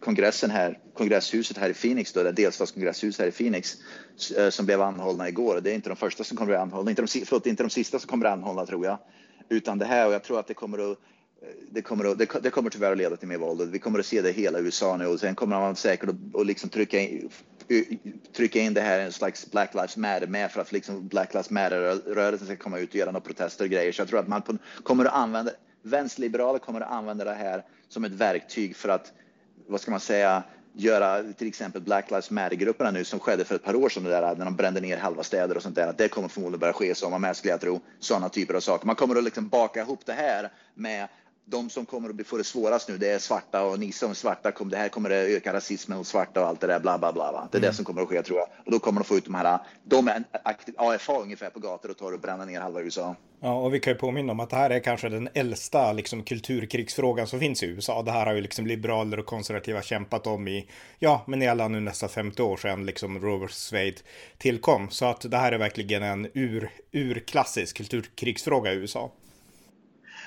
kongressen 0.00 0.50
här, 0.50 0.78
kongresshuset 0.94 1.56
här 1.56 1.70
i 1.70 1.74
Phoenix, 1.74 2.12
då, 2.12 2.22
delstatskongresshuset 2.22 3.20
här 3.20 3.28
i 3.28 3.32
Phoenix, 3.32 3.76
eh, 4.36 4.50
som 4.50 4.66
blev 4.66 4.82
anhållna 4.82 5.28
igår. 5.28 5.60
Det 5.60 5.70
är 5.70 5.74
inte 5.74 5.88
de 5.88 5.96
första 5.96 6.24
som 6.24 6.36
kommer 6.36 6.52
att 6.52 6.58
bli 6.58 6.62
anhållna, 6.62 6.90
inte 6.90 7.02
de, 7.02 7.08
förlåt, 7.08 7.46
inte 7.46 7.62
de 7.62 7.70
sista 7.70 7.98
som 7.98 8.08
kommer 8.08 8.26
att 8.26 8.32
anhålla 8.32 8.66
tror 8.66 8.86
jag, 8.86 8.98
utan 9.48 9.78
det 9.78 9.84
här 9.84 10.06
och 10.06 10.12
jag 10.12 10.22
tror 10.22 10.40
att 10.40 10.46
det 10.46 10.54
kommer 10.54 10.92
att 10.92 10.98
det 11.70 11.82
kommer, 11.82 12.04
att, 12.04 12.18
det, 12.18 12.40
det 12.42 12.50
kommer 12.50 12.70
tyvärr 12.70 12.92
att 12.92 12.98
leda 12.98 13.16
till 13.16 13.28
mer 13.28 13.38
våld. 13.38 13.70
Vi 13.70 13.78
kommer 13.78 13.98
att 13.98 14.06
se 14.06 14.22
det 14.22 14.30
i 14.30 14.32
hela 14.32 14.58
USA 14.58 14.96
nu 14.96 15.06
och 15.06 15.20
sen 15.20 15.34
kommer 15.34 15.60
man 15.60 15.76
säkert 15.76 16.08
att, 16.08 16.40
att 16.40 16.46
liksom 16.46 16.70
trycka, 16.70 17.00
in, 17.00 17.30
trycka 18.36 18.60
in 18.60 18.74
det 18.74 18.80
här 18.80 19.00
i 19.00 19.02
en 19.02 19.12
slags 19.12 19.50
Black 19.50 19.74
Lives 19.74 19.96
Matter 19.96 20.26
med 20.26 20.50
för 20.52 20.60
att 20.60 20.72
liksom 20.72 21.08
Black 21.08 21.34
Lives 21.34 21.50
Matter-rörelsen 21.50 22.46
ska 22.46 22.56
komma 22.56 22.78
ut 22.78 22.88
och 22.88 22.96
göra 22.96 23.10
några 23.10 23.26
protester 23.26 23.64
och 23.64 23.70
grejer. 23.70 23.92
Så 23.92 24.00
jag 24.00 24.08
tror 24.08 24.20
att 24.20 24.28
man 24.28 24.58
kommer 24.82 25.04
att 25.04 25.14
använda, 25.14 25.50
vänsterliberaler 25.82 26.58
kommer 26.58 26.80
att 26.80 26.90
använda 26.90 27.24
det 27.24 27.34
här 27.34 27.64
som 27.88 28.04
ett 28.04 28.12
verktyg 28.12 28.76
för 28.76 28.88
att, 28.88 29.12
vad 29.66 29.80
ska 29.80 29.90
man 29.90 30.00
säga, 30.00 30.42
göra 30.72 31.22
till 31.32 31.48
exempel 31.48 31.82
Black 31.82 32.10
Lives 32.10 32.30
Matter-grupperna 32.30 32.90
nu 32.90 33.04
som 33.04 33.20
skedde 33.20 33.44
för 33.44 33.54
ett 33.54 33.64
par 33.64 33.74
år 33.74 33.88
sedan, 33.88 34.04
det 34.04 34.10
där, 34.10 34.36
när 34.36 34.44
de 34.44 34.56
brände 34.56 34.80
ner 34.80 34.96
halva 34.96 35.22
städer 35.22 35.56
och 35.56 35.62
sånt 35.62 35.74
där, 35.74 35.88
att 35.88 35.98
det 35.98 36.08
kommer 36.08 36.28
förmodligen 36.28 36.60
börja 36.60 36.72
ske 36.72 36.90
i 36.90 36.94
sommar 36.94 37.34
skulle 37.34 37.52
jag 37.52 37.60
tro. 37.60 37.80
Sådana 37.98 38.28
typer 38.28 38.54
av 38.54 38.60
saker. 38.60 38.86
Man 38.86 38.96
kommer 38.96 39.16
att 39.16 39.24
liksom 39.24 39.48
baka 39.48 39.80
ihop 39.80 40.06
det 40.06 40.12
här 40.12 40.52
med 40.74 41.08
de 41.44 41.70
som 41.70 41.86
kommer 41.86 42.20
att 42.20 42.26
få 42.26 42.36
det 42.36 42.44
svårast 42.44 42.88
nu, 42.88 42.98
det 42.98 43.08
är 43.08 43.18
svarta 43.18 43.62
och 43.62 43.78
ni 43.78 43.92
som 43.92 44.10
är 44.10 44.14
svarta, 44.14 44.52
det 44.64 44.76
här 44.76 44.88
kommer 44.88 45.10
att 45.10 45.28
öka 45.28 45.52
rasismen 45.52 45.98
hos 45.98 46.08
svarta 46.08 46.40
och 46.40 46.46
allt 46.46 46.60
det 46.60 46.66
där, 46.66 46.80
bla 46.80 46.98
bla 46.98 47.12
bla. 47.12 47.48
Det 47.50 47.56
är 47.56 47.60
mm. 47.60 47.70
det 47.70 47.76
som 47.76 47.84
kommer 47.84 48.02
att 48.02 48.08
ske 48.08 48.22
tror 48.22 48.38
jag. 48.38 48.48
Och 48.66 48.72
då 48.72 48.78
kommer 48.78 49.00
de 49.00 49.04
få 49.04 49.16
ut 49.16 49.24
de 49.24 49.34
här, 49.34 49.58
de 49.84 50.08
är 50.08 50.24
AFA 50.76 51.18
ungefär 51.18 51.50
på 51.50 51.60
gator 51.60 51.90
och 51.90 51.96
torg 51.96 52.14
och 52.14 52.20
bränna 52.20 52.44
ner 52.44 52.60
halva 52.60 52.80
USA. 52.80 53.16
Ja, 53.40 53.54
och 53.54 53.74
vi 53.74 53.80
kan 53.80 53.92
ju 53.92 53.98
påminna 53.98 54.32
om 54.32 54.40
att 54.40 54.50
det 54.50 54.56
här 54.56 54.70
är 54.70 54.80
kanske 54.80 55.08
den 55.08 55.28
äldsta 55.34 55.92
liksom, 55.92 56.22
kulturkrigsfrågan 56.22 57.26
som 57.26 57.40
finns 57.40 57.62
i 57.62 57.66
USA. 57.66 58.02
Det 58.02 58.10
här 58.10 58.26
har 58.26 58.34
ju 58.34 58.40
liksom 58.40 58.66
liberaler 58.66 59.18
och 59.18 59.26
konservativa 59.26 59.82
kämpat 59.82 60.26
om 60.26 60.48
i, 60.48 60.66
ja, 60.98 61.24
men 61.26 61.42
i 61.42 61.48
alla 61.48 61.68
nu 61.68 61.80
nästan 61.80 62.08
50 62.08 62.42
år 62.42 62.56
sedan 62.56 62.86
liksom 62.86 63.20
Roe. 63.20 63.48
Wade 63.72 63.94
tillkom. 64.38 64.90
Så 64.90 65.04
att 65.06 65.30
det 65.30 65.36
här 65.36 65.52
är 65.52 65.58
verkligen 65.58 66.02
en 66.02 66.28
ur, 66.34 66.70
urklassisk 66.92 67.76
kulturkrigsfråga 67.76 68.72
i 68.72 68.76
USA. 68.76 69.10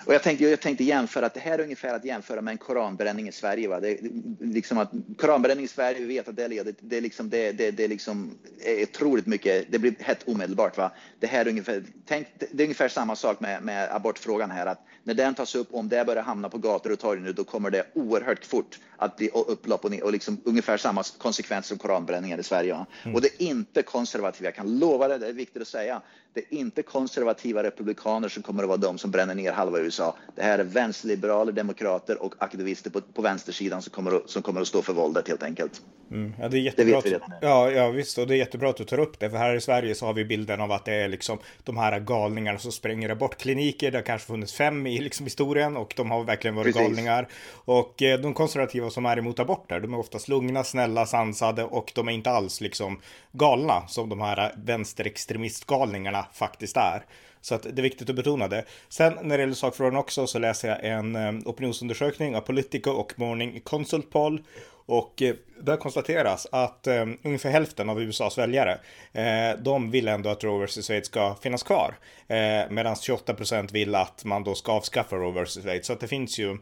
Och 0.05 0.13
jag 0.13 0.23
tänkte, 0.23 0.45
jag 0.45 0.59
tänkte 0.59 0.83
jämföra 0.83 1.25
att 1.25 1.33
det 1.33 1.39
här 1.39 1.59
är 1.59 1.63
ungefär 1.63 1.95
att 1.95 2.05
jämföra 2.05 2.41
med 2.41 2.51
en 2.51 2.57
koranbränning 2.57 3.27
i 3.27 3.31
Sverige. 3.31 3.67
Va? 3.67 3.79
Det, 3.79 3.97
liksom 4.39 4.77
att, 4.77 4.91
koranbränning 5.17 5.65
i 5.65 5.67
Sverige, 5.67 5.99
vi 5.99 6.05
vet 6.05 6.27
att 6.27 6.35
det 6.35 6.47
leder, 6.47 6.73
det 6.79 6.97
är 6.97 7.01
liksom, 7.01 7.29
det, 7.29 7.51
det, 7.51 7.71
det 7.71 7.87
liksom 7.87 8.37
är 8.65 8.83
otroligt 8.83 9.25
mycket, 9.25 9.65
det 9.69 9.79
blir 9.79 9.95
hett 9.99 10.27
omedelbart. 10.27 10.77
Va? 10.77 10.91
Det 11.19 11.27
här 11.27 11.45
är 11.45 11.49
ungefär, 11.49 11.83
tänk, 12.05 12.27
det 12.51 12.63
är 12.63 12.65
ungefär 12.65 12.89
samma 12.89 13.15
sak 13.15 13.39
med, 13.39 13.63
med 13.63 13.95
abortfrågan 13.95 14.51
här, 14.51 14.65
att 14.65 14.85
när 15.03 15.13
den 15.13 15.35
tas 15.35 15.55
upp, 15.55 15.67
om 15.71 15.89
det 15.89 16.05
börjar 16.05 16.23
hamna 16.23 16.49
på 16.49 16.57
gator 16.57 16.91
och 16.91 16.99
torg 16.99 17.19
nu, 17.19 17.33
då 17.33 17.43
kommer 17.43 17.69
det 17.69 17.87
oerhört 17.93 18.45
fort 18.45 18.79
att 18.97 19.17
bli 19.17 19.29
upplopp 19.29 19.85
och, 19.85 19.93
och 19.93 20.11
liksom 20.11 20.41
ungefär 20.43 20.77
samma 20.77 21.03
konsekvenser 21.17 21.67
som 21.67 21.77
koranbränningar 21.77 22.37
i 22.37 22.43
Sverige. 22.43 22.85
Mm. 23.03 23.15
Och 23.15 23.21
det 23.21 23.27
är 23.27 23.47
inte 23.47 23.81
konservativa, 23.81 24.47
jag 24.47 24.55
kan 24.55 24.79
lova 24.79 25.07
det, 25.07 25.17
det 25.17 25.27
är 25.27 25.33
viktigt 25.33 25.61
att 25.61 25.67
säga. 25.67 26.01
Det 26.33 26.39
är 26.39 26.57
inte 26.57 26.83
konservativa 26.83 27.63
republikaner 27.63 28.29
som 28.29 28.43
kommer 28.43 28.63
att 28.63 28.69
vara 28.69 28.77
de 28.77 28.97
som 28.97 29.11
bränner 29.11 29.35
ner 29.35 29.51
halva 29.51 29.79
USA. 29.79 30.15
Det 30.35 30.41
här 30.41 30.59
är 30.59 30.63
vänsterliberaler, 30.63 31.51
demokrater 31.51 32.23
och 32.23 32.33
aktivister 32.37 32.89
på, 32.89 33.01
på 33.01 33.21
vänstersidan 33.21 33.81
som 33.81 33.91
kommer, 33.91 34.15
att, 34.15 34.29
som 34.29 34.41
kommer 34.41 34.61
att 34.61 34.67
stå 34.67 34.81
för 34.81 34.93
våldet 34.93 35.27
helt 35.27 35.43
enkelt. 35.43 35.81
Mm. 36.11 36.33
Ja, 36.39 36.49
det 36.49 36.57
är 36.57 36.61
jättebra. 36.61 37.01
Det 37.01 37.19
ja, 37.41 37.71
ja, 37.71 37.89
visst, 37.89 38.17
och 38.17 38.27
det 38.27 38.35
är 38.35 38.37
jättebra 38.37 38.69
att 38.69 38.77
du 38.77 38.83
tar 38.83 38.99
upp 38.99 39.19
det, 39.19 39.29
för 39.29 39.37
här 39.37 39.55
i 39.55 39.61
Sverige 39.61 39.95
så 39.95 40.05
har 40.05 40.13
vi 40.13 40.25
bilden 40.25 40.61
av 40.61 40.71
att 40.71 40.85
det 40.85 40.93
är 40.93 41.09
liksom 41.09 41.37
de 41.63 41.77
här 41.77 41.99
galningarna 41.99 42.59
som 42.59 42.71
spränger 42.71 43.09
abortkliniker. 43.09 43.91
Det 43.91 43.97
har 43.97 44.03
kanske 44.03 44.27
funnits 44.27 44.53
fem 44.53 44.87
i 44.87 44.99
liksom 44.99 45.25
historien 45.25 45.77
och 45.77 45.93
de 45.97 46.11
har 46.11 46.23
verkligen 46.23 46.55
varit 46.55 46.65
Precis. 46.65 46.81
galningar. 46.81 47.27
Och 47.65 48.01
eh, 48.01 48.19
de 48.19 48.33
konservativa 48.33 48.89
som 48.89 49.05
är 49.05 49.17
emot 49.17 49.39
aborter, 49.39 49.79
de 49.79 49.93
är 49.93 49.99
oftast 49.99 50.27
lugna, 50.27 50.63
snälla, 50.63 51.05
sansade 51.05 51.63
och 51.63 51.91
de 51.95 52.07
är 52.07 52.11
inte 52.11 52.31
alls 52.31 52.61
liksom 52.61 52.99
galna 53.31 53.87
som 53.87 54.09
de 54.09 54.21
här 54.21 54.53
vänsterextremistgalningarna 54.57 56.20
faktiskt 56.33 56.77
är. 56.77 57.05
Så 57.41 57.55
att 57.55 57.63
det 57.63 57.81
är 57.81 57.83
viktigt 57.83 58.09
att 58.09 58.15
betona 58.15 58.47
det. 58.47 58.65
Sen 58.89 59.13
när 59.21 59.37
det 59.37 59.41
gäller 59.41 59.53
sakfrågan 59.53 59.95
också 59.95 60.27
så 60.27 60.39
läser 60.39 60.67
jag 60.67 60.83
en 60.83 61.15
eh, 61.15 61.33
opinionsundersökning 61.45 62.35
av 62.35 62.41
Politico 62.41 62.91
och 62.91 63.19
Morning 63.19 63.61
Consult 63.63 64.09
Poll. 64.09 64.41
Och 64.85 65.21
eh, 65.21 65.35
där 65.61 65.77
konstateras 65.77 66.47
att 66.51 66.87
eh, 66.87 67.05
ungefär 67.23 67.49
hälften 67.49 67.89
av 67.89 68.01
USAs 68.01 68.37
väljare, 68.37 68.79
eh, 69.13 69.57
de 69.59 69.91
vill 69.91 70.07
ändå 70.07 70.29
att 70.29 70.43
Roe 70.43 70.65
vs 70.65 70.89
Wade 70.89 71.03
ska 71.03 71.35
finnas 71.35 71.63
kvar. 71.63 71.95
Eh, 72.27 72.69
Medan 72.69 72.95
28 72.95 73.33
procent 73.33 73.71
vill 73.71 73.95
att 73.95 74.25
man 74.25 74.43
då 74.43 74.55
ska 74.55 74.71
avskaffa 74.71 75.15
Roe 75.15 75.43
vs 75.43 75.57
Wade. 75.57 75.83
Så 75.83 75.93
att 75.93 75.99
det 75.99 76.07
finns 76.07 76.39
ju 76.39 76.57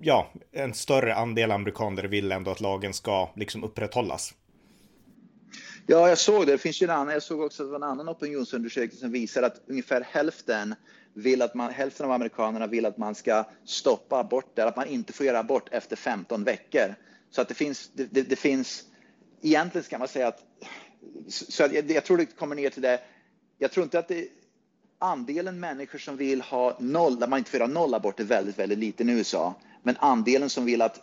ja, 0.00 0.30
en 0.52 0.74
större 0.74 1.14
andel 1.14 1.50
amerikaner 1.50 2.04
vill 2.04 2.32
ändå 2.32 2.50
att 2.50 2.60
lagen 2.60 2.94
ska 2.94 3.30
liksom 3.36 3.64
upprätthållas. 3.64 4.34
Ja, 5.86 6.08
jag 6.08 6.18
såg 6.18 6.46
det. 6.46 6.52
Det 6.52 6.58
finns 6.58 6.82
ju 6.82 6.84
en 6.84 6.90
annan. 6.90 7.12
Jag 7.12 7.22
såg 7.22 7.40
också 7.40 7.62
att 7.62 7.68
det 7.68 7.70
var 7.70 7.78
en 7.78 7.82
annan 7.82 8.08
opinionsundersökning 8.08 9.00
som 9.00 9.10
visar 9.10 9.42
att 9.42 9.60
ungefär 9.66 10.00
hälften 10.00 10.74
vill 11.14 11.42
att 11.42 11.54
man, 11.54 11.72
hälften 11.72 12.06
av 12.06 12.12
amerikanerna 12.12 12.66
vill 12.66 12.86
att 12.86 12.98
man 12.98 13.14
ska 13.14 13.44
stoppa 13.64 14.18
aborter, 14.18 14.66
att 14.66 14.76
man 14.76 14.86
inte 14.86 15.12
får 15.12 15.26
göra 15.26 15.38
abort 15.38 15.68
efter 15.70 15.96
15 15.96 16.44
veckor. 16.44 16.94
Så 17.30 17.40
att 17.40 17.48
det 17.48 17.54
finns, 17.54 17.90
det, 17.94 18.04
det, 18.10 18.22
det 18.22 18.36
finns, 18.36 18.84
egentligen 19.42 19.84
ska 19.84 19.98
man 19.98 20.08
säga 20.08 20.28
att, 20.28 20.42
så 21.28 21.64
att 21.64 21.72
jag, 21.72 21.90
jag, 21.90 22.04
tror 22.04 22.16
det 22.16 22.26
kommer 22.26 22.56
ner 22.56 22.70
till 22.70 22.82
det, 22.82 23.00
jag 23.58 23.70
tror 23.70 23.84
inte 23.84 23.98
att 23.98 24.08
det, 24.08 24.28
andelen 24.98 25.60
människor 25.60 25.98
som 25.98 26.16
vill 26.16 26.40
ha 26.40 26.76
noll, 26.80 27.18
där 27.18 27.26
man 27.26 27.38
inte 27.38 27.50
får 27.50 27.60
göra 27.60 27.70
noll 27.70 27.94
abort 27.94 28.20
är 28.20 28.24
väldigt, 28.24 28.58
väldigt 28.58 28.78
liten 28.78 29.08
i 29.08 29.12
USA. 29.12 29.54
Men 29.82 29.96
andelen 29.98 30.50
som 30.50 30.64
vill 30.64 30.82
att 30.82 31.00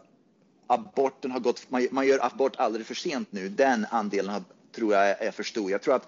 aborten 0.67 1.31
har 1.31 1.39
gått, 1.39 1.69
man, 1.69 1.88
man 1.91 2.07
gör 2.07 2.25
abort 2.25 2.55
alldeles 2.55 2.88
för 2.88 2.95
sent 2.95 3.31
nu, 3.31 3.50
den 3.50 3.85
andelen 3.89 4.29
har, 4.29 4.43
tror 4.75 4.93
jag 4.93 5.21
är 5.21 5.31
för 5.31 5.43
stor. 5.43 5.71
Jag 5.71 5.81
tror 5.81 5.95
att 5.95 6.07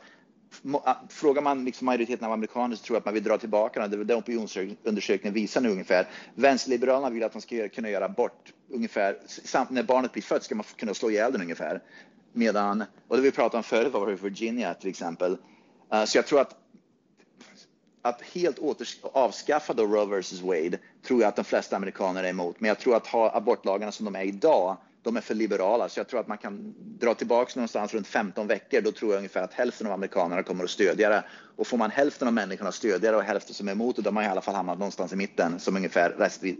Frågar 1.09 1.41
man 1.41 1.65
liksom 1.65 1.85
majoriteten 1.85 2.25
av 2.25 2.31
amerikaner 2.31 2.75
så 2.75 2.83
tror 2.83 2.95
jag 2.95 2.99
att 2.99 3.05
man 3.05 3.13
vill 3.13 3.23
dra 3.23 3.37
tillbaka 3.37 3.79
den. 3.79 3.91
Det 3.91 3.97
är 3.97 4.03
det 4.03 4.15
opinionsundersökningen 4.15 5.33
visar 5.33 5.61
nu 5.61 5.69
ungefär. 5.69 6.07
Vänsterliberalerna 6.35 7.09
vill 7.09 7.23
att 7.23 7.33
man 7.33 7.41
ska 7.41 7.69
kunna 7.69 7.89
göra 7.89 8.05
abort 8.05 8.53
ungefär, 8.69 9.17
samt 9.27 9.69
när 9.69 9.83
barnet 9.83 10.13
blir 10.13 10.23
fött 10.23 10.43
ska 10.43 10.55
man 10.55 10.65
kunna 10.75 10.93
slå 10.93 11.09
ihjäl 11.09 11.31
den 11.31 11.41
ungefär. 11.41 11.81
Medan, 12.33 12.83
och 13.07 13.17
det 13.17 13.23
vi 13.23 13.31
pratade 13.31 13.57
om 13.57 13.63
förut 13.63 13.93
var 13.93 14.07
Virginia 14.07 14.73
till 14.73 14.89
exempel. 14.89 15.37
Eh, 15.93 16.05
så 16.05 16.17
jag 16.17 16.27
tror 16.27 16.41
att 16.41 16.55
att 18.01 18.21
helt 18.21 18.59
åter, 18.59 18.87
avskaffa 19.01 19.73
då 19.73 19.85
Roe 19.85 20.19
vs 20.19 20.41
Wade 20.41 20.77
tror 21.07 21.21
jag 21.21 21.27
att 21.27 21.35
de 21.35 21.45
flesta 21.45 21.75
amerikaner 21.75 22.23
är 22.23 22.29
emot. 22.29 22.59
Men 22.59 22.67
jag 22.67 22.79
tror 22.79 22.95
att 22.95 23.07
ha 23.07 23.35
abortlagarna 23.35 23.91
som 23.91 24.05
de 24.05 24.15
är 24.15 24.23
idag 24.23 24.77
de 25.03 25.17
är 25.17 25.21
för 25.21 25.35
liberala. 25.35 25.89
Så 25.89 25.99
jag 25.99 26.07
tror 26.07 26.19
att 26.19 26.27
man 26.27 26.37
kan 26.37 26.73
dra 26.77 27.13
tillbaka 27.13 27.51
någonstans 27.55 27.93
runt 27.93 28.07
15 28.07 28.47
veckor. 28.47 28.81
Då 28.81 28.91
tror 28.91 29.11
jag 29.11 29.17
ungefär 29.17 29.41
att 29.41 29.53
hälften 29.53 29.87
av 29.87 29.93
amerikanerna 29.93 30.43
kommer 30.43 30.63
att 30.63 30.69
stödja 30.69 31.09
det. 31.09 31.23
Och 31.55 31.67
får 31.67 31.77
man 31.77 31.91
hälften 31.91 32.27
av 32.27 32.33
människorna 32.33 32.69
att 32.69 32.75
stödja 32.75 33.11
det 33.11 33.17
och 33.17 33.23
hälften 33.23 33.53
som 33.53 33.67
är 33.67 33.71
emot 33.71 33.97
då 33.97 34.03
har 34.03 34.11
man 34.11 34.23
i 34.23 34.27
alla 34.27 34.41
fall 34.41 34.55
hamnat 34.55 34.79
någonstans 34.79 35.13
i 35.13 35.15
mitten 35.15 35.59
som 35.59 35.75
ungefär 35.75 36.09
restvid, 36.09 36.57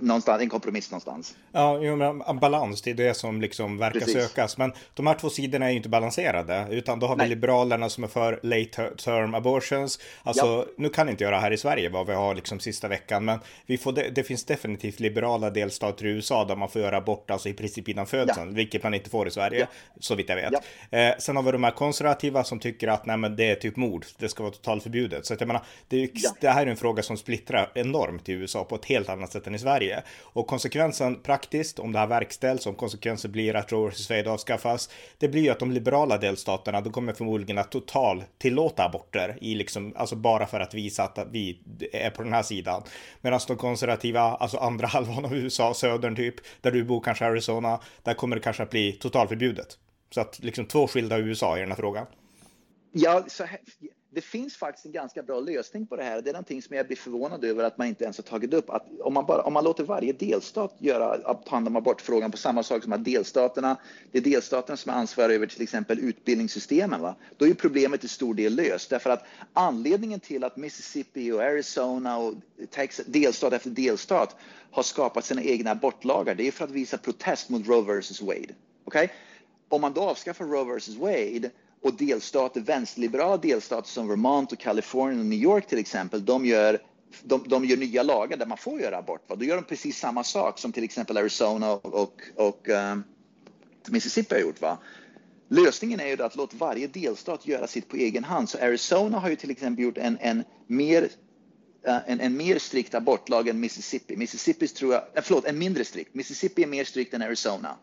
någonstans, 0.00 0.42
en 0.42 0.48
kompromiss 0.48 0.90
någonstans. 0.90 1.36
Ja, 1.52 1.78
jo, 1.82 1.96
men 1.96 2.38
balans, 2.38 2.82
det 2.82 2.90
är 2.90 2.94
det 2.94 3.14
som 3.14 3.40
liksom 3.40 3.78
verkar 3.78 4.00
Precis. 4.00 4.14
sökas. 4.14 4.58
Men 4.58 4.72
de 4.94 5.06
här 5.06 5.14
två 5.14 5.30
sidorna 5.30 5.66
är 5.66 5.70
ju 5.70 5.76
inte 5.76 5.88
balanserade, 5.88 6.66
utan 6.70 6.98
då 6.98 7.06
har 7.06 7.16
Nej. 7.16 7.28
vi 7.28 7.34
liberalerna 7.34 7.88
som 7.88 8.04
är 8.04 8.08
för 8.08 8.40
late 8.42 8.90
term 8.96 9.34
abortions. 9.34 9.98
Alltså, 10.22 10.46
ja. 10.46 10.64
nu 10.76 10.88
kan 10.88 11.08
inte 11.08 11.24
göra 11.24 11.38
här 11.38 11.50
i 11.50 11.56
Sverige 11.56 11.88
vad 11.88 12.06
vi 12.06 12.14
har 12.14 12.34
liksom 12.34 12.60
sista 12.60 12.88
veckan, 12.88 13.24
men 13.24 13.38
vi 13.66 13.78
får 13.78 13.92
det, 13.92 14.10
det 14.10 14.22
finns 14.22 14.44
definitivt 14.44 15.00
liberala 15.00 15.50
delstater 15.50 16.06
i 16.06 16.08
USA 16.08 16.44
där 16.44 16.56
man 16.56 16.68
får 16.68 16.82
göra 16.82 16.96
abort, 16.96 17.30
alltså 17.30 17.48
i 17.48 17.52
princip 17.52 17.88
innan 17.88 18.06
födseln, 18.06 18.48
ja. 18.48 18.54
vilket 18.54 18.82
man 18.82 18.94
inte 18.94 19.10
får 19.10 19.28
i 19.28 19.30
Sverige, 19.30 19.60
ja. 19.60 19.66
så 20.00 20.14
vitt 20.14 20.28
jag 20.28 20.36
vet. 20.36 20.52
Eh, 20.90 21.18
sen 21.18 21.36
har 21.36 21.42
vi 21.42 21.52
de 21.52 21.64
här 21.64 21.70
konservativa 21.70 22.44
som 22.44 22.58
tycker 22.58 22.88
att 22.88 23.06
nej, 23.06 23.16
men 23.16 23.36
det 23.36 23.50
är 23.50 23.54
typ 23.54 23.76
mord, 23.76 24.06
det 24.18 24.28
ska 24.36 24.42
vara 24.42 24.52
totalförbjudet. 24.52 25.26
Så 25.26 25.34
att 25.34 25.40
jag 25.40 25.46
menar, 25.46 25.62
det, 25.88 26.02
är, 26.02 26.10
ja. 26.14 26.30
det 26.40 26.48
här 26.48 26.66
är 26.66 26.70
en 26.70 26.76
fråga 26.76 27.02
som 27.02 27.16
splittrar 27.16 27.70
enormt 27.74 28.28
i 28.28 28.32
USA 28.32 28.64
på 28.64 28.74
ett 28.74 28.84
helt 28.84 29.08
annat 29.08 29.32
sätt 29.32 29.46
än 29.46 29.54
i 29.54 29.58
Sverige. 29.58 30.02
Och 30.22 30.46
konsekvensen 30.46 31.22
praktiskt, 31.22 31.78
om 31.78 31.92
det 31.92 31.98
här 31.98 32.06
verkställs, 32.06 32.66
om 32.66 32.74
konsekvensen 32.74 33.32
blir 33.32 33.56
att 33.56 33.72
Roe 33.72 33.90
vs. 33.90 34.10
Wade 34.10 34.30
avskaffas, 34.30 34.90
det 35.18 35.28
blir 35.28 35.42
ju 35.42 35.50
att 35.50 35.58
de 35.58 35.72
liberala 35.72 36.18
delstaterna, 36.18 36.80
de 36.80 36.92
kommer 36.92 37.12
förmodligen 37.12 37.58
att 37.58 37.70
total 37.70 38.24
tillåta 38.38 38.84
aborter 38.84 39.38
i 39.40 39.54
liksom, 39.54 39.92
alltså 39.96 40.16
bara 40.16 40.46
för 40.46 40.60
att 40.60 40.74
visa 40.74 41.02
att 41.02 41.18
vi 41.30 41.60
är 41.92 42.10
på 42.10 42.22
den 42.22 42.32
här 42.32 42.42
sidan. 42.42 42.82
Medan 43.20 43.40
de 43.48 43.56
konservativa, 43.56 44.20
alltså 44.20 44.56
andra 44.56 44.86
halvan 44.96 45.24
av 45.24 45.34
USA, 45.34 45.74
södern 45.74 46.16
typ, 46.16 46.34
där 46.60 46.70
du 46.70 46.84
bor 46.84 47.00
kanske 47.00 47.26
Arizona, 47.26 47.80
där 48.02 48.14
kommer 48.14 48.36
det 48.36 48.42
kanske 48.42 48.62
att 48.62 48.70
bli 48.70 48.92
totalförbjudet. 48.92 49.78
Så 50.10 50.20
att 50.20 50.38
liksom 50.38 50.66
två 50.66 50.86
skilda 50.86 51.18
USA 51.18 51.56
i 51.56 51.60
den 51.60 51.68
här 51.68 51.76
frågan. 51.76 52.06
Ja, 52.98 53.24
så 53.28 53.44
här, 53.44 53.58
det 54.16 54.22
finns 54.22 54.56
faktiskt 54.56 54.86
en 54.86 54.92
ganska 54.92 55.22
bra 55.22 55.40
lösning 55.40 55.86
på 55.86 55.96
det 55.96 56.02
här. 56.02 56.22
Det 56.22 56.30
är 56.30 56.32
någonting 56.32 56.62
som 56.62 56.76
jag 56.76 56.86
blir 56.86 56.96
förvånad 56.96 57.44
över 57.44 57.64
att 57.64 57.78
man 57.78 57.86
inte 57.86 58.04
ens 58.04 58.18
har 58.18 58.22
tagit 58.22 58.54
upp. 58.54 58.70
Att 58.70 58.86
om, 59.00 59.14
man 59.14 59.26
bara, 59.26 59.42
om 59.42 59.52
man 59.52 59.64
låter 59.64 59.84
varje 59.84 60.12
delstat 60.12 60.74
göra, 60.78 61.34
ta 61.34 61.50
hand 61.50 61.68
om 61.68 61.76
abortfrågan 61.76 62.30
på 62.30 62.36
samma 62.36 62.62
sak 62.62 62.82
som 62.82 62.92
att 62.92 63.04
delstaterna, 63.04 63.76
det 64.12 64.18
är 64.18 64.22
delstaterna 64.22 64.76
som 64.76 64.92
är 64.92 64.96
ansvariga 64.96 65.36
över 65.36 65.46
till 65.46 65.62
exempel 65.62 65.98
utbildningssystemen. 65.98 67.00
Va? 67.00 67.14
Då 67.36 67.46
är 67.46 67.54
problemet 67.54 68.00
till 68.00 68.08
stor 68.08 68.34
del 68.34 68.54
löst. 68.54 68.90
Därför 68.90 69.10
att 69.10 69.24
anledningen 69.52 70.20
till 70.20 70.44
att 70.44 70.56
Mississippi 70.56 71.32
och 71.32 71.42
Arizona 71.42 72.18
och 72.18 72.34
Texas, 72.70 73.06
delstat 73.06 73.52
efter 73.52 73.70
delstat 73.70 74.36
har 74.70 74.82
skapat 74.82 75.24
sina 75.24 75.42
egna 75.42 75.70
abortlagar, 75.70 76.34
det 76.34 76.48
är 76.48 76.52
för 76.52 76.64
att 76.64 76.70
visa 76.70 76.98
protest 76.98 77.48
mot 77.48 77.66
Roe 77.66 78.00
vs 78.00 78.20
Wade. 78.20 78.54
Okay? 78.84 79.08
Om 79.68 79.80
man 79.80 79.92
då 79.92 80.00
avskaffar 80.00 80.44
Roe 80.44 80.76
vs 80.76 80.88
Wade 80.88 81.50
och 81.82 81.94
delstater, 81.94 82.60
vänsterliberala 82.60 83.36
delstater 83.36 83.88
som 83.88 84.08
Vermont 84.08 84.52
och 84.52 84.58
Kalifornien 84.58 85.20
och 85.20 85.26
New 85.26 85.38
York 85.38 85.66
till 85.66 85.78
exempel, 85.78 86.24
de 86.24 86.46
gör 86.46 86.78
de, 87.22 87.44
de 87.48 87.64
gör 87.64 87.76
nya 87.76 88.02
lagar 88.02 88.36
där 88.36 88.46
man 88.46 88.58
får 88.58 88.80
göra 88.80 88.98
abort. 88.98 89.30
Va? 89.30 89.36
Då 89.36 89.44
gör 89.44 89.56
de 89.56 89.64
precis 89.64 89.98
samma 89.98 90.24
sak 90.24 90.58
som 90.58 90.72
till 90.72 90.84
exempel 90.84 91.16
Arizona 91.16 91.72
och, 91.72 91.94
och, 91.94 92.22
och 92.34 92.68
um, 92.68 93.04
Mississippi 93.88 94.34
har 94.34 94.42
gjort. 94.42 94.60
Va? 94.60 94.78
Lösningen 95.48 96.00
är 96.00 96.06
ju 96.06 96.22
att 96.22 96.36
låta 96.36 96.56
varje 96.56 96.86
delstat 96.86 97.46
göra 97.46 97.66
sitt 97.66 97.88
på 97.88 97.96
egen 97.96 98.24
hand. 98.24 98.48
Så 98.48 98.58
Arizona 98.58 99.18
har 99.18 99.30
ju 99.30 99.36
till 99.36 99.50
exempel 99.50 99.84
gjort 99.84 99.98
en, 99.98 100.18
en 100.20 100.44
mer 100.66 101.08
eh, 101.86 101.98
en, 102.06 102.20
en, 102.20 102.36
mer 102.36 102.58
strikt 102.58 102.94
abortlag 102.94 103.48
än 103.48 103.60
Mississippi. 103.60 104.16
Mississippi 104.16 104.68
tror 104.68 104.92
jag, 104.92 105.02
eh, 105.14 105.22
förlåt, 105.22 105.44
en 105.44 105.58
mindre 105.58 105.84
strikt. 105.84 106.14
Mississippi 106.14 106.62
är 106.62 106.66
mer 106.66 106.84
strikt 106.84 107.14
än 107.14 107.22
Arizona. 107.22 107.76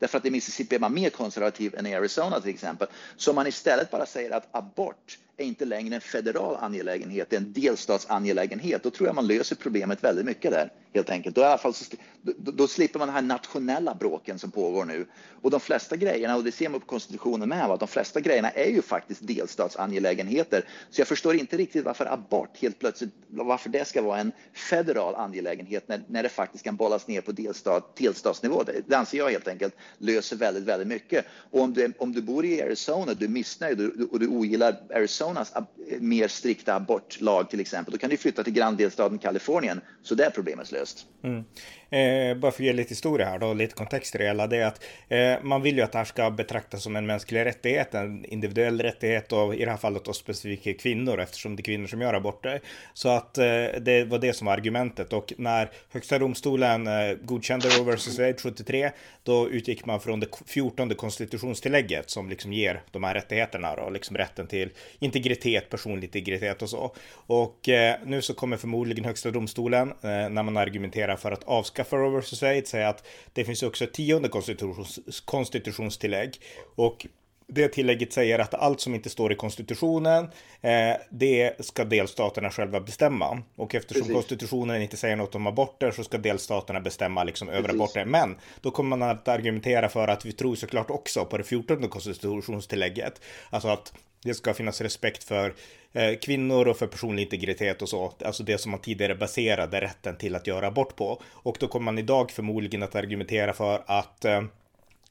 Därför 0.00 0.18
att 0.18 0.26
i 0.26 0.30
Mississippi 0.30 0.74
är 0.74 0.80
man 0.80 0.94
mer 0.94 1.10
konservativ 1.10 1.74
än 1.74 1.86
i 1.86 1.94
Arizona 1.94 2.40
till 2.40 2.50
exempel. 2.50 2.88
Så 3.16 3.32
man 3.32 3.46
istället 3.46 3.90
bara 3.90 4.06
säger 4.06 4.30
att 4.30 4.48
abort 4.50 5.18
är 5.40 5.46
inte 5.46 5.64
längre 5.64 5.94
en 5.94 6.00
federal 6.00 6.56
angelägenhet, 6.60 7.30
det 7.30 7.36
är 7.36 7.40
en 7.40 7.52
delstatsangelägenhet. 7.52 8.82
Då 8.82 8.90
tror 8.90 9.08
jag 9.08 9.14
man 9.14 9.26
löser 9.26 9.56
problemet 9.56 10.04
väldigt 10.04 10.24
mycket 10.24 10.50
där 10.50 10.72
helt 10.94 11.10
enkelt. 11.10 11.36
Då, 11.36 11.40
i 11.40 11.44
alla 11.44 11.58
fall 11.58 11.74
så, 11.74 11.96
då, 12.22 12.50
då, 12.52 12.68
slipper 12.68 12.98
man 12.98 13.08
den 13.08 13.14
här 13.14 13.22
nationella 13.22 13.94
bråken 13.94 14.38
som 14.38 14.50
pågår 14.50 14.84
nu. 14.84 15.06
Och 15.42 15.50
de 15.50 15.60
flesta 15.60 15.96
grejerna, 15.96 16.36
och 16.36 16.44
det 16.44 16.52
ser 16.52 16.68
man 16.68 16.80
på 16.80 16.86
konstitutionen 16.86 17.48
med, 17.48 17.64
att 17.64 17.80
de 17.80 17.88
flesta 17.88 18.20
grejerna 18.20 18.50
är 18.50 18.70
ju 18.70 18.82
faktiskt 18.82 19.26
delstatsangelägenheter. 19.26 20.64
Så 20.90 21.00
jag 21.00 21.08
förstår 21.08 21.34
inte 21.34 21.56
riktigt 21.56 21.84
varför 21.84 22.06
abort 22.06 22.56
helt 22.56 22.78
plötsligt, 22.78 23.10
varför 23.28 23.68
det 23.68 23.88
ska 23.88 24.02
vara 24.02 24.18
en 24.18 24.32
federal 24.52 25.14
angelägenhet 25.14 25.88
när, 25.88 26.02
när 26.06 26.22
det 26.22 26.28
faktiskt 26.28 26.64
kan 26.64 26.76
bollas 26.76 27.08
ner 27.08 27.20
på 27.20 27.32
delstat, 27.32 27.96
delstatsnivå. 27.96 28.62
Det, 28.62 28.82
det 28.86 28.94
anser 28.94 29.18
jag 29.18 29.30
helt 29.30 29.48
enkelt 29.48 29.74
löser 29.98 30.36
väldigt, 30.36 30.64
väldigt 30.64 30.88
mycket. 30.88 31.24
Och 31.50 31.60
om 31.60 31.74
du, 31.74 31.92
om 31.98 32.12
du 32.12 32.22
bor 32.22 32.44
i 32.44 32.62
Arizona, 32.62 33.14
du 33.14 33.24
är 33.24 33.28
missnöjd 33.28 33.80
och, 33.80 34.12
och 34.12 34.20
du 34.20 34.28
ogillar 34.28 34.76
Arizona 34.94 35.29
Arizonas 35.36 35.52
eh, 35.90 36.00
mer 36.00 36.28
strikta 36.28 36.74
abortlag 36.74 37.50
till 37.50 37.60
exempel, 37.60 37.92
då 37.92 37.98
kan 37.98 38.10
du 38.10 38.16
flytta 38.16 38.44
till 38.44 38.52
granndelstaten 38.52 39.18
Kalifornien, 39.18 39.80
så 40.02 40.14
det 40.14 40.24
är 40.24 40.30
problemet 40.30 40.72
löst. 40.72 41.06
Mm. 41.22 41.44
Eh, 41.90 42.36
bara 42.36 42.52
för 42.52 42.62
att 42.62 42.66
ge 42.66 42.72
lite 42.72 42.88
historia 42.88 43.26
här 43.26 43.38
då, 43.38 43.54
lite 43.54 43.74
kontext 43.74 44.14
i 44.14 44.18
det 44.18 44.24
hela, 44.24 44.46
det 44.46 44.56
är 44.56 44.66
att 44.66 44.84
eh, 45.08 45.42
man 45.42 45.62
vill 45.62 45.76
ju 45.76 45.82
att 45.82 45.92
det 45.92 45.98
här 45.98 46.04
ska 46.04 46.30
betraktas 46.30 46.82
som 46.82 46.96
en 46.96 47.06
mänsklig 47.06 47.44
rättighet, 47.44 47.94
en 47.94 48.24
individuell 48.24 48.80
rättighet 48.80 49.32
och 49.32 49.54
i 49.54 49.64
det 49.64 49.70
här 49.70 49.78
fallet 49.78 50.04
då 50.04 50.12
specifikt 50.12 50.82
kvinnor 50.82 51.20
eftersom 51.20 51.56
det 51.56 51.60
är 51.60 51.64
kvinnor 51.64 51.86
som 51.86 52.00
gör 52.00 52.14
aborter. 52.14 52.60
Så 52.94 53.08
att 53.08 53.38
eh, 53.38 53.44
det 53.80 54.04
var 54.04 54.18
det 54.18 54.32
som 54.32 54.46
var 54.46 54.52
argumentet 54.52 55.12
och 55.12 55.32
när 55.38 55.70
Högsta 55.92 56.18
domstolen 56.18 56.86
eh, 56.86 57.14
godkände 57.22 57.68
Roe 57.68 57.96
vs 57.96 58.18
Wade 58.18 58.34
73, 58.34 58.90
då 59.22 59.50
utgick 59.50 59.86
man 59.86 60.00
från 60.00 60.20
det 60.20 60.26
14 60.46 60.94
konstitutionstillägget 60.94 62.10
som 62.10 62.28
liksom 62.28 62.52
ger 62.52 62.82
de 62.90 63.04
här 63.04 63.14
rättigheterna 63.14 63.72
och 63.72 63.92
liksom 63.92 64.16
rätten 64.16 64.46
till 64.46 64.70
integritet, 64.98 65.70
personlig 65.70 66.04
integritet 66.04 66.62
och 66.62 66.70
så. 66.70 66.94
Och 67.12 67.68
eh, 67.68 67.96
nu 68.04 68.22
så 68.22 68.34
kommer 68.34 68.56
förmodligen 68.56 69.04
Högsta 69.04 69.30
domstolen 69.30 69.88
eh, 69.88 69.94
när 70.02 70.42
man 70.42 70.56
argumenterar 70.56 71.16
för 71.16 71.32
att 71.32 71.44
avskaffa 71.44 71.79
Roe 71.84 72.20
vs 72.20 72.42
Wade 72.42 72.66
säga 72.66 72.88
att 72.88 73.06
det 73.32 73.44
finns 73.44 73.62
också 73.62 73.84
ett 73.84 73.92
tionde 73.92 74.28
konstitutions 74.28 75.20
konstitutionstillägg 75.24 76.40
och 76.74 77.06
det 77.52 77.68
tillägget 77.68 78.12
säger 78.12 78.38
att 78.38 78.54
allt 78.54 78.80
som 78.80 78.94
inte 78.94 79.10
står 79.10 79.32
i 79.32 79.36
konstitutionen, 79.36 80.24
eh, 80.60 80.96
det 81.10 81.64
ska 81.64 81.84
delstaterna 81.84 82.50
själva 82.50 82.80
bestämma. 82.80 83.42
Och 83.56 83.74
eftersom 83.74 84.02
Precis. 84.02 84.14
konstitutionen 84.14 84.82
inte 84.82 84.96
säger 84.96 85.16
något 85.16 85.34
om 85.34 85.46
aborter 85.46 85.90
så 85.90 86.04
ska 86.04 86.18
delstaterna 86.18 86.80
bestämma 86.80 87.24
liksom 87.24 87.48
över 87.48 87.68
aborter. 87.68 88.04
Men 88.04 88.36
då 88.60 88.70
kommer 88.70 88.96
man 88.96 89.10
att 89.10 89.28
argumentera 89.28 89.88
för 89.88 90.08
att 90.08 90.24
vi 90.24 90.32
tror 90.32 90.54
såklart 90.54 90.90
också 90.90 91.24
på 91.24 91.38
det 91.38 91.44
14 91.44 91.88
konstitutionstillägget. 91.88 93.20
Alltså 93.50 93.68
att 93.68 93.92
det 94.22 94.34
ska 94.34 94.54
finnas 94.54 94.80
respekt 94.80 95.24
för 95.24 95.54
eh, 95.92 96.18
kvinnor 96.18 96.68
och 96.68 96.76
för 96.76 96.86
personlig 96.86 97.22
integritet 97.22 97.82
och 97.82 97.88
så. 97.88 98.12
Alltså 98.24 98.42
det 98.42 98.58
som 98.58 98.70
man 98.70 98.80
tidigare 98.80 99.14
baserade 99.14 99.80
rätten 99.80 100.16
till 100.16 100.34
att 100.34 100.46
göra 100.46 100.66
abort 100.66 100.96
på. 100.96 101.22
Och 101.26 101.56
då 101.60 101.68
kommer 101.68 101.84
man 101.84 101.98
idag 101.98 102.30
förmodligen 102.30 102.82
att 102.82 102.94
argumentera 102.94 103.52
för 103.52 103.82
att 103.86 104.24
eh, 104.24 104.42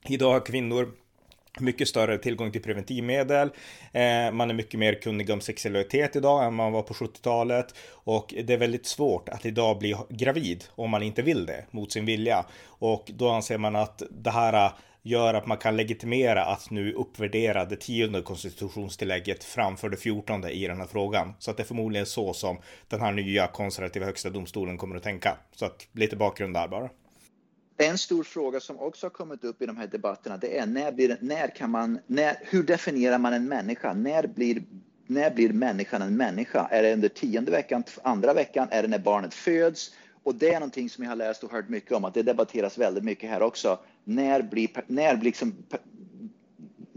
idag 0.07 0.31
har 0.31 0.45
kvinnor 0.45 0.91
mycket 1.59 1.87
större 1.87 2.17
tillgång 2.17 2.51
till 2.51 2.61
preventivmedel. 2.61 3.49
Eh, 3.91 4.31
man 4.31 4.49
är 4.49 4.53
mycket 4.53 4.79
mer 4.79 4.93
kunnig 4.93 5.29
om 5.29 5.41
sexualitet 5.41 6.15
idag 6.15 6.45
än 6.45 6.53
man 6.53 6.71
var 6.71 6.81
på 6.81 6.93
70-talet. 6.93 7.75
Och 7.91 8.33
det 8.43 8.53
är 8.53 8.57
väldigt 8.57 8.85
svårt 8.85 9.29
att 9.29 9.45
idag 9.45 9.79
bli 9.79 9.95
gravid 10.09 10.63
om 10.75 10.89
man 10.89 11.03
inte 11.03 11.21
vill 11.21 11.45
det 11.45 11.65
mot 11.71 11.91
sin 11.91 12.05
vilja. 12.05 12.45
Och 12.65 13.11
då 13.13 13.29
anser 13.29 13.57
man 13.57 13.75
att 13.75 14.03
det 14.09 14.31
här 14.31 14.71
gör 15.03 15.33
att 15.33 15.47
man 15.47 15.57
kan 15.57 15.77
legitimera 15.77 16.45
att 16.45 16.69
nu 16.69 16.93
uppvärdera 16.93 17.65
det 17.65 17.75
tionde 17.75 18.21
konstitutionstillägget 18.21 19.43
framför 19.43 19.89
det 19.89 19.97
fjortonde 19.97 20.51
i 20.51 20.67
den 20.67 20.77
här 20.77 20.87
frågan. 20.87 21.33
Så 21.39 21.51
att 21.51 21.57
det 21.57 21.63
är 21.63 21.67
förmodligen 21.67 22.05
så 22.05 22.33
som 22.33 22.57
den 22.87 23.01
här 23.01 23.11
nya 23.11 23.47
konservativa 23.47 24.05
högsta 24.05 24.29
domstolen 24.29 24.77
kommer 24.77 24.95
att 24.95 25.03
tänka. 25.03 25.37
Så 25.55 25.65
att 25.65 25.87
lite 25.91 26.15
bakgrund 26.15 26.53
där 26.53 26.67
bara. 26.67 26.89
En 27.77 27.97
stor 27.97 28.23
fråga 28.23 28.59
som 28.59 28.79
också 28.79 29.05
har 29.05 29.11
kommit 29.11 29.43
upp 29.43 29.61
i 29.61 29.65
de 29.65 29.77
här 29.77 29.87
debatterna, 29.87 30.37
det 30.37 30.57
är 30.57 30.65
när, 30.65 30.91
blir, 30.91 31.17
när 31.21 31.55
kan 31.55 31.69
man, 31.69 31.99
när, 32.07 32.35
hur 32.41 32.63
definierar 32.63 33.17
man 33.17 33.33
en 33.33 33.45
människa? 33.45 33.93
När 33.93 34.27
blir, 34.27 34.63
när 35.07 35.31
blir 35.31 35.49
människan 35.49 36.01
en 36.01 36.17
människa? 36.17 36.67
Är 36.71 36.83
det 36.83 36.93
under 36.93 37.09
tionde 37.09 37.51
veckan, 37.51 37.83
andra 38.03 38.33
veckan? 38.33 38.67
Är 38.71 38.81
det 38.81 38.87
när 38.87 38.99
barnet 38.99 39.33
föds? 39.33 39.91
Och 40.23 40.35
det 40.35 40.49
är 40.49 40.59
någonting 40.59 40.89
som 40.89 41.03
jag 41.03 41.11
har 41.11 41.15
läst 41.15 41.43
och 41.43 41.51
hört 41.51 41.69
mycket 41.69 41.91
om, 41.91 42.05
att 42.05 42.13
det 42.13 42.23
debatteras 42.23 42.77
väldigt 42.77 43.03
mycket 43.03 43.29
här 43.29 43.41
också. 43.41 43.79
När 44.03 44.41
blir, 44.41 44.69
när 44.87 45.15
blir 45.15 45.25
liksom, 45.25 45.55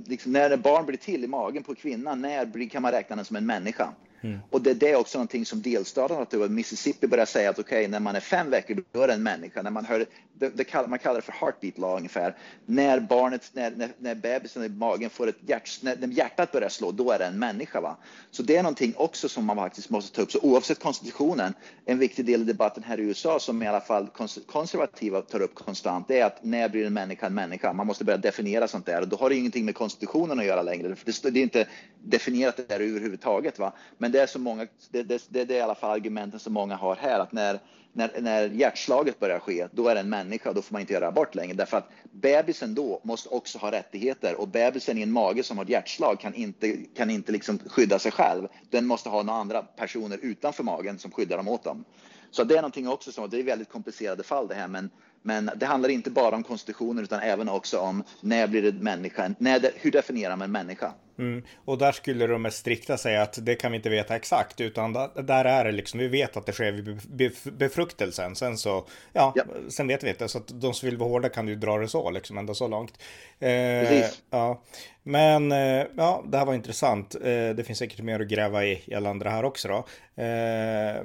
liksom 0.06 0.32
när 0.32 0.56
barn 0.56 0.86
blir 0.86 0.96
till 0.96 1.24
i 1.24 1.26
magen 1.26 1.62
på 1.62 1.74
kvinnan, 1.74 2.20
när 2.20 2.46
blir, 2.46 2.68
kan 2.68 2.82
man 2.82 2.92
räkna 2.92 3.16
den 3.16 3.24
som 3.24 3.36
en 3.36 3.46
människa? 3.46 3.92
Mm. 4.22 4.38
Och 4.50 4.62
det, 4.62 4.74
det, 4.74 4.90
är 4.90 4.96
också 4.96 5.18
någonting 5.18 5.46
som 5.46 5.62
delstaten 5.62 6.16
har 6.16 6.48
Mississippi 6.48 7.06
börjar 7.06 7.26
säga 7.26 7.50
att 7.50 7.58
okej, 7.58 7.78
okay, 7.78 7.88
när 7.88 8.00
man 8.00 8.16
är 8.16 8.20
fem 8.20 8.50
veckor, 8.50 8.84
då 8.92 9.02
är 9.02 9.06
det 9.06 9.14
en 9.14 9.22
människa. 9.22 9.62
När 9.62 9.70
man, 9.70 9.84
hör, 9.84 10.06
det, 10.34 10.48
det 10.48 10.64
kallar, 10.64 10.88
man 10.88 10.98
kallar 10.98 11.16
det 11.16 11.22
för 11.22 11.32
heartbeat 11.32 11.78
law 11.78 11.96
ungefär. 11.96 12.36
När 12.66 13.00
barnet, 13.00 13.50
när, 13.52 13.70
när, 13.70 13.88
när 13.98 14.14
bebisen 14.14 14.64
i 14.64 14.68
magen 14.68 15.10
får 15.10 15.28
ett 15.28 15.36
hjärt, 15.46 15.82
när, 15.82 15.96
när 15.96 16.08
hjärtat 16.08 16.52
börjar 16.52 16.68
slå, 16.68 16.92
då 16.92 17.10
är 17.10 17.18
det 17.18 17.24
en 17.24 17.38
människa. 17.38 17.80
Va? 17.80 17.96
Så 18.30 18.42
det 18.42 18.56
är 18.56 18.62
någonting 18.62 18.94
också 18.96 19.28
som 19.28 19.44
man 19.44 19.56
faktiskt 19.56 19.90
måste 19.90 20.16
ta 20.16 20.22
upp. 20.22 20.32
Så 20.32 20.38
oavsett 20.42 20.80
konstitutionen, 20.80 21.54
en 21.84 21.98
viktig 21.98 22.26
del 22.26 22.40
i 22.40 22.44
debatten 22.44 22.82
här 22.82 23.00
i 23.00 23.02
USA 23.02 23.38
som 23.38 23.62
i 23.62 23.66
alla 23.66 23.80
fall 23.80 24.08
konservativa 24.46 25.22
tar 25.22 25.42
upp 25.42 25.54
konstant, 25.54 26.08
det 26.08 26.18
är 26.18 26.24
att 26.24 26.44
när 26.44 26.68
blir 26.68 26.86
en 26.86 26.92
människa 26.92 27.26
en 27.26 27.34
människa? 27.34 27.72
Man 27.72 27.86
måste 27.86 28.04
börja 28.04 28.18
definiera 28.18 28.68
sånt 28.68 28.86
där 28.86 29.00
och 29.00 29.08
då 29.08 29.16
har 29.16 29.30
det 29.30 29.36
ingenting 29.36 29.64
med 29.64 29.74
konstitutionen 29.74 30.38
att 30.38 30.44
göra 30.44 30.62
längre. 30.62 30.96
För 30.96 31.06
det, 31.06 31.30
det 31.30 31.40
är 31.40 31.42
inte 31.42 31.66
definierat 32.04 32.56
det 32.56 32.68
där 32.68 32.80
överhuvudtaget. 32.80 33.58
Va? 33.58 33.72
Men 33.98 34.12
det 34.12 34.20
är 34.20 34.26
så 34.26 34.38
många, 34.38 34.66
det, 34.90 35.02
det, 35.02 35.22
det, 35.28 35.40
är 35.40 35.52
i 35.52 35.60
alla 35.60 35.74
fall 35.74 35.90
argumenten 35.90 36.40
som 36.40 36.52
många 36.52 36.76
har 36.76 36.96
här, 36.96 37.20
att 37.20 37.32
när, 37.32 37.60
när, 37.92 38.20
när 38.20 38.48
hjärtslaget 38.48 39.20
börjar 39.20 39.38
ske, 39.38 39.68
då 39.72 39.88
är 39.88 39.94
det 39.94 40.00
en 40.00 40.08
människa, 40.08 40.52
då 40.52 40.62
får 40.62 40.72
man 40.72 40.80
inte 40.80 40.92
göra 40.92 41.08
abort 41.08 41.34
längre. 41.34 41.54
Därför 41.54 41.76
att 41.76 41.90
bebisen 42.10 42.74
då 42.74 43.00
måste 43.04 43.28
också 43.28 43.58
ha 43.58 43.72
rättigheter 43.72 44.40
och 44.40 44.48
bebisen 44.48 44.98
i 44.98 45.02
en 45.02 45.12
mage 45.12 45.42
som 45.42 45.58
har 45.58 45.64
ett 45.64 45.70
hjärtslag 45.70 46.20
kan 46.20 46.34
inte, 46.34 46.76
kan 46.96 47.10
inte 47.10 47.32
liksom 47.32 47.58
skydda 47.66 47.98
sig 47.98 48.12
själv. 48.12 48.48
Den 48.70 48.86
måste 48.86 49.08
ha 49.08 49.22
några 49.22 49.40
andra 49.40 49.62
personer 49.62 50.18
utanför 50.22 50.62
magen 50.62 50.98
som 50.98 51.10
skyddar 51.10 51.36
dem 51.36 51.48
åt 51.48 51.64
dem. 51.64 51.84
Så 52.30 52.44
det 52.44 52.54
är 52.54 52.62
någonting 52.62 52.88
också 52.88 53.12
som, 53.12 53.30
det 53.30 53.38
är 53.38 53.42
väldigt 53.42 53.68
komplicerade 53.68 54.22
fall 54.22 54.48
det 54.48 54.54
här, 54.54 54.68
men, 54.68 54.90
men 55.22 55.50
det 55.56 55.66
handlar 55.66 55.88
inte 55.88 56.10
bara 56.10 56.36
om 56.36 56.42
konstitutionen 56.42 57.04
utan 57.04 57.20
även 57.20 57.48
också 57.48 57.78
om 57.78 58.04
när 58.20 58.46
blir 58.46 58.62
det 58.62 58.72
människa, 58.72 59.34
när 59.38 59.60
det, 59.60 59.72
hur 59.74 59.90
definierar 59.90 60.36
man 60.36 60.52
människa? 60.52 60.92
Mm. 61.18 61.42
Och 61.64 61.78
där 61.78 61.92
skulle 61.92 62.26
de 62.26 62.42
mest 62.42 62.58
strikta 62.58 62.96
säga 62.96 63.22
att 63.22 63.38
det 63.42 63.54
kan 63.54 63.72
vi 63.72 63.76
inte 63.76 63.88
veta 63.88 64.16
exakt, 64.16 64.60
utan 64.60 64.92
där 64.92 65.44
är 65.44 65.64
det 65.64 65.72
liksom, 65.72 66.00
vi 66.00 66.08
vet 66.08 66.36
att 66.36 66.46
det 66.46 66.52
sker 66.52 66.72
vid 66.72 67.32
befruktelsen. 67.52 68.36
Sen 68.36 68.58
så, 68.58 68.86
ja, 69.12 69.32
ja. 69.36 69.44
sen 69.68 69.88
vet 69.88 70.04
vi 70.04 70.08
inte. 70.08 70.28
Så 70.28 70.38
att 70.38 70.60
de 70.60 70.74
som 70.74 70.88
vill 70.88 70.96
vara 70.98 71.08
hårda 71.08 71.28
kan 71.28 71.48
ju 71.48 71.54
dra 71.54 71.78
det 71.78 71.88
så, 71.88 72.10
liksom 72.10 72.38
ända 72.38 72.54
så 72.54 72.68
långt. 72.68 72.98
Eh, 73.40 74.04
ja. 74.30 74.62
Men 75.02 75.52
eh, 75.52 75.86
ja, 75.96 76.24
det 76.26 76.38
här 76.38 76.46
var 76.46 76.54
intressant. 76.54 77.14
Eh, 77.14 77.50
det 77.50 77.66
finns 77.66 77.78
säkert 77.78 78.00
mer 78.00 78.20
att 78.20 78.28
gräva 78.28 78.64
i 78.64 78.82
gällande 78.84 79.24
det 79.24 79.30
här 79.30 79.44
också 79.44 79.68
då. 79.68 79.84
Eh, 80.22 81.02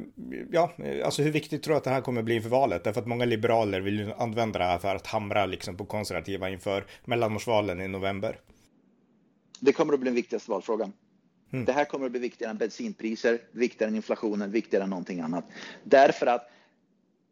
ja, 0.51 0.71
alltså 1.05 1.21
hur 1.21 1.31
viktigt 1.31 1.63
tror 1.63 1.73
du 1.73 1.77
att 1.77 1.83
det 1.83 1.89
här 1.89 2.01
kommer 2.01 2.21
bli 2.21 2.35
inför 2.35 2.49
valet? 2.49 2.83
Därför 2.83 3.01
att 3.01 3.07
många 3.07 3.25
liberaler 3.25 3.81
vill 3.81 3.99
ju 3.99 4.13
använda 4.17 4.59
det 4.59 4.65
här 4.65 4.77
för 4.77 4.95
att 4.95 5.07
hamra 5.07 5.45
liksom 5.45 5.77
på 5.77 5.85
konservativa 5.85 6.49
inför 6.49 6.85
mellanårsvalen 7.05 7.81
i 7.81 7.87
november. 7.87 8.37
Det 9.59 9.73
kommer 9.73 9.93
att 9.93 9.99
bli 9.99 10.07
den 10.07 10.15
viktigaste 10.15 10.51
valfrågan. 10.51 10.93
Mm. 11.51 11.65
Det 11.65 11.71
här 11.71 11.85
kommer 11.85 12.05
att 12.05 12.11
bli 12.11 12.19
viktigare 12.19 12.51
än 12.51 12.57
bensinpriser, 12.57 13.41
viktigare 13.51 13.89
än 13.89 13.95
inflationen, 13.95 14.51
viktigare 14.51 14.83
än 14.83 14.89
någonting 14.89 15.19
annat. 15.19 15.45
Därför 15.83 16.25
att 16.25 16.49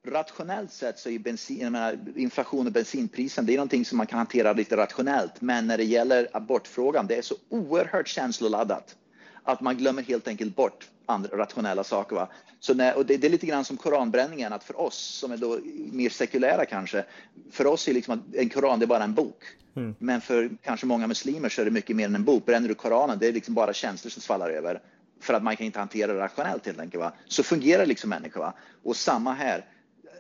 rationellt 0.07 0.71
sett 0.71 0.99
så 0.99 1.09
är 1.09 1.19
bensin, 1.19 1.71
menar, 1.71 1.97
inflation 2.15 2.67
och 2.67 2.73
bensinprisen, 2.73 3.45
det 3.45 3.53
är 3.53 3.57
någonting 3.57 3.85
som 3.85 3.97
man 3.97 4.07
kan 4.07 4.17
hantera 4.17 4.53
lite 4.53 4.77
rationellt. 4.77 5.41
Men 5.41 5.67
när 5.67 5.77
det 5.77 5.83
gäller 5.83 6.27
abortfrågan, 6.33 7.07
det 7.07 7.15
är 7.15 7.21
så 7.21 7.35
oerhört 7.49 8.07
känsloladdat 8.07 8.95
att 9.43 9.61
man 9.61 9.77
glömmer 9.77 10.03
helt 10.03 10.27
enkelt 10.27 10.55
bort 10.55 10.89
andra 11.05 11.37
rationella 11.37 11.83
saker. 11.83 12.15
Va? 12.15 12.27
Så 12.59 12.73
när, 12.73 12.97
och 12.97 13.05
det, 13.05 13.17
det, 13.17 13.27
är 13.27 13.31
lite 13.31 13.45
grann 13.45 13.65
som 13.65 13.77
koranbränningen, 13.77 14.53
att 14.53 14.63
för 14.63 14.81
oss 14.81 14.97
som 14.97 15.31
är 15.31 15.37
då 15.37 15.59
mer 15.91 16.09
sekulära 16.09 16.65
kanske, 16.65 17.05
för 17.51 17.67
oss 17.67 17.87
är 17.87 17.93
liksom 17.93 18.23
en 18.33 18.49
koran 18.49 18.79
det 18.79 18.85
är 18.85 18.87
bara 18.87 19.03
en 19.03 19.13
bok. 19.13 19.43
Mm. 19.75 19.95
Men 19.99 20.21
för 20.21 20.49
kanske 20.63 20.85
många 20.85 21.07
muslimer 21.07 21.49
så 21.49 21.61
är 21.61 21.65
det 21.65 21.71
mycket 21.71 21.95
mer 21.95 22.05
än 22.05 22.15
en 22.15 22.23
bok. 22.23 22.45
Bränner 22.45 22.67
du 22.67 22.75
koranen, 22.75 23.19
det 23.19 23.27
är 23.27 23.33
liksom 23.33 23.53
bara 23.53 23.73
känslor 23.73 24.09
som 24.09 24.21
svallar 24.21 24.49
över. 24.49 24.81
För 25.21 25.33
att 25.33 25.43
man 25.43 25.55
kan 25.55 25.65
inte 25.65 25.79
hantera 25.79 26.13
det 26.13 26.19
rationellt 26.19 26.65
helt 26.65 26.79
enkelt. 26.79 27.03
Va? 27.03 27.13
Så 27.27 27.43
fungerar 27.43 27.85
liksom 27.85 28.09
människor. 28.09 28.39
Va? 28.39 28.53
Och 28.83 28.95
samma 28.95 29.33
här, 29.33 29.65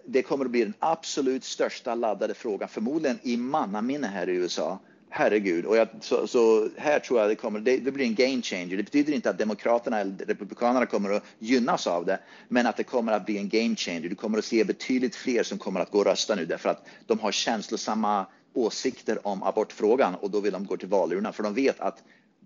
det 0.05 0.21
kommer 0.21 0.45
att 0.45 0.51
bli 0.51 0.63
den 0.63 0.73
absolut 0.79 1.43
största 1.43 1.95
laddade 1.95 2.33
frågan 2.33 2.69
förmodligen 2.69 3.19
i 3.23 3.37
mannaminne 3.37 4.07
här 4.07 4.29
i 4.29 4.35
USA 4.35 4.79
herregud. 5.17 5.65
Och 5.65 5.77
jag, 5.77 5.87
så, 6.01 6.27
så, 6.27 6.69
här 6.77 6.99
tror 6.99 7.19
jag 7.19 7.29
det 7.29 7.35
kommer, 7.35 7.59
det, 7.59 7.77
det, 7.77 7.91
blir 7.91 8.05
en 8.05 8.15
game 8.15 8.41
changer. 8.41 8.77
Det 8.77 8.83
betyder 8.83 9.13
inte 9.13 9.29
att 9.29 9.37
Demokraterna 9.37 9.99
eller 9.99 10.25
Republikanerna 10.27 10.85
kommer 10.85 11.11
att 11.11 11.23
gynnas 11.39 11.87
av 11.87 12.05
det, 12.05 12.19
men 12.47 12.67
att 12.67 12.77
det 12.77 12.83
kommer 12.83 13.11
att 13.11 13.25
bli 13.25 13.37
en 13.37 13.49
game 13.49 13.75
changer. 13.75 14.09
Du 14.09 14.15
kommer 14.15 14.37
att 14.37 14.45
se 14.45 14.63
betydligt 14.63 15.15
fler 15.15 15.43
som 15.43 15.57
kommer 15.57 15.79
att 15.79 15.91
gå 15.91 15.99
och 15.99 16.05
rösta 16.05 16.35
nu 16.35 16.45
därför 16.45 16.69
att 16.69 16.85
de 17.05 17.19
har 17.19 17.31
känslosamma 17.31 18.25
åsikter 18.53 19.27
om 19.27 19.43
abortfrågan 19.43 20.15
och 20.15 20.31
då 20.31 20.39
vill 20.39 20.53
de 20.53 20.65
gå 20.65 20.77
till 20.77 20.87
valurnan 20.87 21.33
för 21.33 21.43
de 21.43 21.53
vet 21.53 21.79
att 21.79 22.03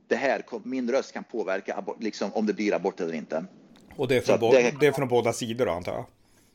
det 0.08 0.15
här, 0.15 0.43
min 0.63 0.91
röst 0.91 1.13
kan 1.13 1.23
påverka 1.23 1.77
abort, 1.77 2.03
liksom, 2.03 2.34
om 2.34 2.45
det 2.45 2.53
blir 2.53 2.73
abort 2.73 2.99
eller 2.99 3.13
inte. 3.13 3.45
Och 3.95 4.08
det 4.08 4.17
är 4.17 4.21
från, 4.21 4.51
det, 4.51 4.73
det 4.79 4.88
är 4.88 4.91
från 4.91 5.08
båda 5.08 5.34
sidor 5.34 5.65
då, 5.65 5.71
antar 5.71 5.93
jag? 5.93 6.05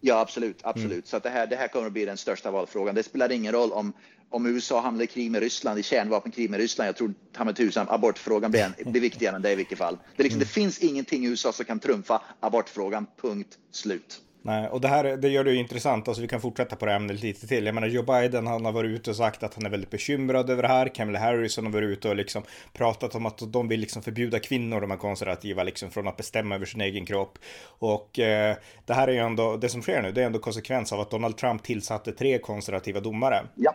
Ja, 0.00 0.20
absolut. 0.20 0.60
absolut. 0.62 0.90
Mm. 0.90 1.02
Så 1.04 1.18
det, 1.18 1.30
här, 1.30 1.46
det 1.46 1.56
här 1.56 1.68
kommer 1.68 1.86
att 1.86 1.92
bli 1.92 2.04
den 2.04 2.16
största 2.16 2.50
valfrågan. 2.50 2.94
Det 2.94 3.02
spelar 3.02 3.32
ingen 3.32 3.52
roll 3.52 3.72
om, 3.72 3.92
om 4.34 4.46
USA 4.46 4.80
hamnar 4.80 5.04
i 5.04 5.06
krig 5.06 5.30
med 5.30 5.42
Ryssland, 5.42 5.78
i 5.78 5.82
kärnvapenkrig 5.82 6.50
med 6.50 6.60
Ryssland. 6.60 6.88
Jag 6.88 6.96
tror 6.96 7.14
ta 7.32 7.44
mig 7.44 7.54
tusan 7.54 7.86
abortfrågan 7.88 8.50
blir, 8.50 8.74
en, 8.78 8.92
blir 8.92 9.00
viktigare 9.00 9.36
än 9.36 9.42
det 9.42 9.52
i 9.52 9.54
vilket 9.54 9.78
fall. 9.78 9.98
Det, 10.16 10.22
liksom, 10.22 10.38
mm. 10.38 10.46
det 10.48 10.52
finns 10.52 10.78
ingenting 10.78 11.24
i 11.24 11.28
USA 11.28 11.52
som 11.52 11.64
kan 11.64 11.78
trumfa 11.80 12.22
abortfrågan, 12.40 13.06
punkt 13.22 13.58
slut. 13.72 14.20
Nej, 14.42 14.68
och 14.68 14.80
det 14.80 14.88
här 14.88 15.16
det 15.16 15.28
gör 15.28 15.44
det 15.44 15.52
ju 15.52 15.58
intressant. 15.58 16.08
Alltså 16.08 16.22
vi 16.22 16.28
kan 16.28 16.40
fortsätta 16.40 16.76
på 16.76 16.86
det 16.86 16.92
ämnet 16.92 17.22
lite 17.22 17.46
till. 17.46 17.66
Jag 17.66 17.74
menar 17.74 17.88
Joe 17.88 18.02
Biden 18.02 18.46
han 18.46 18.64
har 18.64 18.72
varit 18.72 18.90
ute 18.90 19.10
och 19.10 19.16
sagt 19.16 19.42
att 19.42 19.54
han 19.54 19.66
är 19.66 19.70
väldigt 19.70 19.90
bekymrad 19.90 20.50
över 20.50 20.62
det 20.62 20.68
här. 20.68 20.94
Kamala 20.94 21.18
Harris 21.18 21.56
har 21.56 21.70
varit 21.70 21.88
ute 21.88 22.08
och 22.08 22.16
liksom 22.16 22.42
pratat 22.72 23.14
om 23.14 23.26
att 23.26 23.52
de 23.52 23.68
vill 23.68 23.80
liksom 23.80 24.02
förbjuda 24.02 24.38
kvinnor, 24.38 24.80
de 24.80 24.90
här 24.90 24.98
konservativa, 24.98 25.62
liksom 25.62 25.90
från 25.90 26.08
att 26.08 26.16
bestämma 26.16 26.54
över 26.54 26.66
sin 26.66 26.80
egen 26.80 27.06
kropp. 27.06 27.38
Och 27.66 28.18
eh, 28.18 28.56
det 28.86 28.94
här 28.94 29.08
är 29.08 29.12
ju 29.12 29.18
ändå, 29.18 29.56
det 29.56 29.68
som 29.68 29.82
sker 29.82 30.02
nu, 30.02 30.12
det 30.12 30.22
är 30.22 30.26
ändå 30.26 30.38
konsekvens 30.38 30.92
av 30.92 31.00
att 31.00 31.10
Donald 31.10 31.36
Trump 31.36 31.62
tillsatte 31.62 32.12
tre 32.12 32.38
konservativa 32.38 33.00
domare. 33.00 33.46
Ja. 33.54 33.74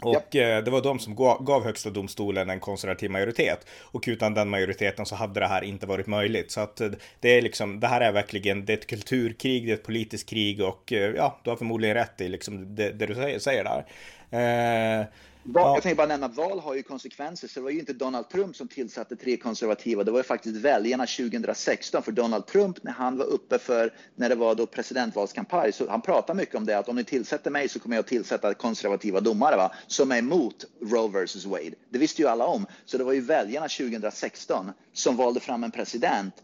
Och 0.00 0.26
ja. 0.30 0.40
Eh, 0.40 0.64
det 0.64 0.70
var 0.70 0.82
de 0.82 0.98
som 0.98 1.14
gav 1.40 1.64
högsta 1.64 1.90
domstolen 1.90 2.50
en 2.50 2.60
konservativ 2.60 3.10
majoritet. 3.10 3.66
Och 3.80 4.04
utan 4.06 4.34
den 4.34 4.48
majoriteten 4.48 5.06
så 5.06 5.14
hade 5.14 5.40
det 5.40 5.46
här 5.46 5.62
inte 5.62 5.86
varit 5.86 6.06
möjligt. 6.06 6.50
Så 6.50 6.60
att 6.60 6.80
eh, 6.80 6.88
det 7.20 7.28
är 7.28 7.42
liksom, 7.42 7.80
det 7.80 7.86
här 7.86 8.00
är 8.00 8.12
verkligen, 8.12 8.64
det 8.64 8.72
är 8.72 8.76
ett 8.76 8.86
kulturkrig, 8.86 9.66
det 9.66 9.72
är 9.72 9.74
ett 9.74 9.82
politiskt 9.82 10.28
krig 10.28 10.62
och 10.62 10.92
eh, 10.92 11.14
ja, 11.16 11.38
du 11.44 11.50
har 11.50 11.56
förmodligen 11.56 11.94
rätt 11.94 12.20
i 12.20 12.28
liksom 12.28 12.74
det, 12.74 12.90
det 12.92 13.06
du 13.06 13.14
säger, 13.14 13.38
säger 13.38 13.64
där. 13.64 13.84
Eh, 14.30 15.06
Val, 15.48 15.74
Jag 15.76 15.82
tänkte 15.82 15.96
bara 15.96 16.06
nämna 16.06 16.26
att 16.26 16.36
val 16.36 16.60
har 16.60 16.74
ju 16.74 16.82
konsekvenser, 16.82 17.48
så 17.48 17.60
det 17.60 17.64
var 17.64 17.70
ju 17.70 17.78
inte 17.78 17.92
Donald 17.92 18.28
Trump 18.28 18.56
som 18.56 18.68
tillsatte 18.68 19.16
tre 19.16 19.36
konservativa, 19.36 20.04
det 20.04 20.10
var 20.10 20.18
ju 20.18 20.24
faktiskt 20.24 20.56
väljarna 20.56 21.06
2016, 21.06 22.02
för 22.02 22.12
Donald 22.12 22.46
Trump 22.46 22.82
när 22.82 22.92
han 22.92 23.18
var 23.18 23.24
uppe 23.24 23.58
för, 23.58 23.92
när 24.14 24.28
det 24.28 24.34
var 24.34 24.54
då 24.54 24.66
presidentvalskampanj, 24.66 25.72
så 25.72 25.90
han 25.90 26.00
pratade 26.02 26.36
mycket 26.36 26.54
om 26.54 26.66
det, 26.66 26.78
att 26.78 26.88
om 26.88 26.96
ni 26.96 27.04
tillsätter 27.04 27.50
mig 27.50 27.68
så 27.68 27.78
kommer 27.78 27.96
jag 27.96 28.00
att 28.00 28.06
tillsätta 28.06 28.54
konservativa 28.54 29.20
domare, 29.20 29.56
va, 29.56 29.74
som 29.86 30.12
är 30.12 30.18
emot 30.18 30.64
Roe 30.82 31.08
versus 31.08 31.44
Wade. 31.44 31.74
Det 31.90 31.98
visste 31.98 32.22
ju 32.22 32.28
alla 32.28 32.46
om, 32.46 32.66
så 32.84 32.98
det 32.98 33.04
var 33.04 33.12
ju 33.12 33.20
väljarna 33.20 33.68
2016 33.68 34.72
som 34.92 35.16
valde 35.16 35.40
fram 35.40 35.64
en 35.64 35.70
president. 35.70 36.34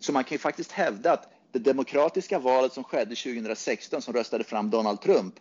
Så 0.00 0.12
man 0.12 0.24
kan 0.24 0.34
ju 0.34 0.38
faktiskt 0.38 0.72
hävda 0.72 1.12
att 1.12 1.32
det 1.52 1.58
demokratiska 1.58 2.38
valet 2.38 2.72
som 2.72 2.84
skedde 2.84 3.14
2016 3.16 4.02
som 4.02 4.14
röstade 4.14 4.44
fram 4.44 4.70
Donald 4.70 5.00
Trump 5.00 5.34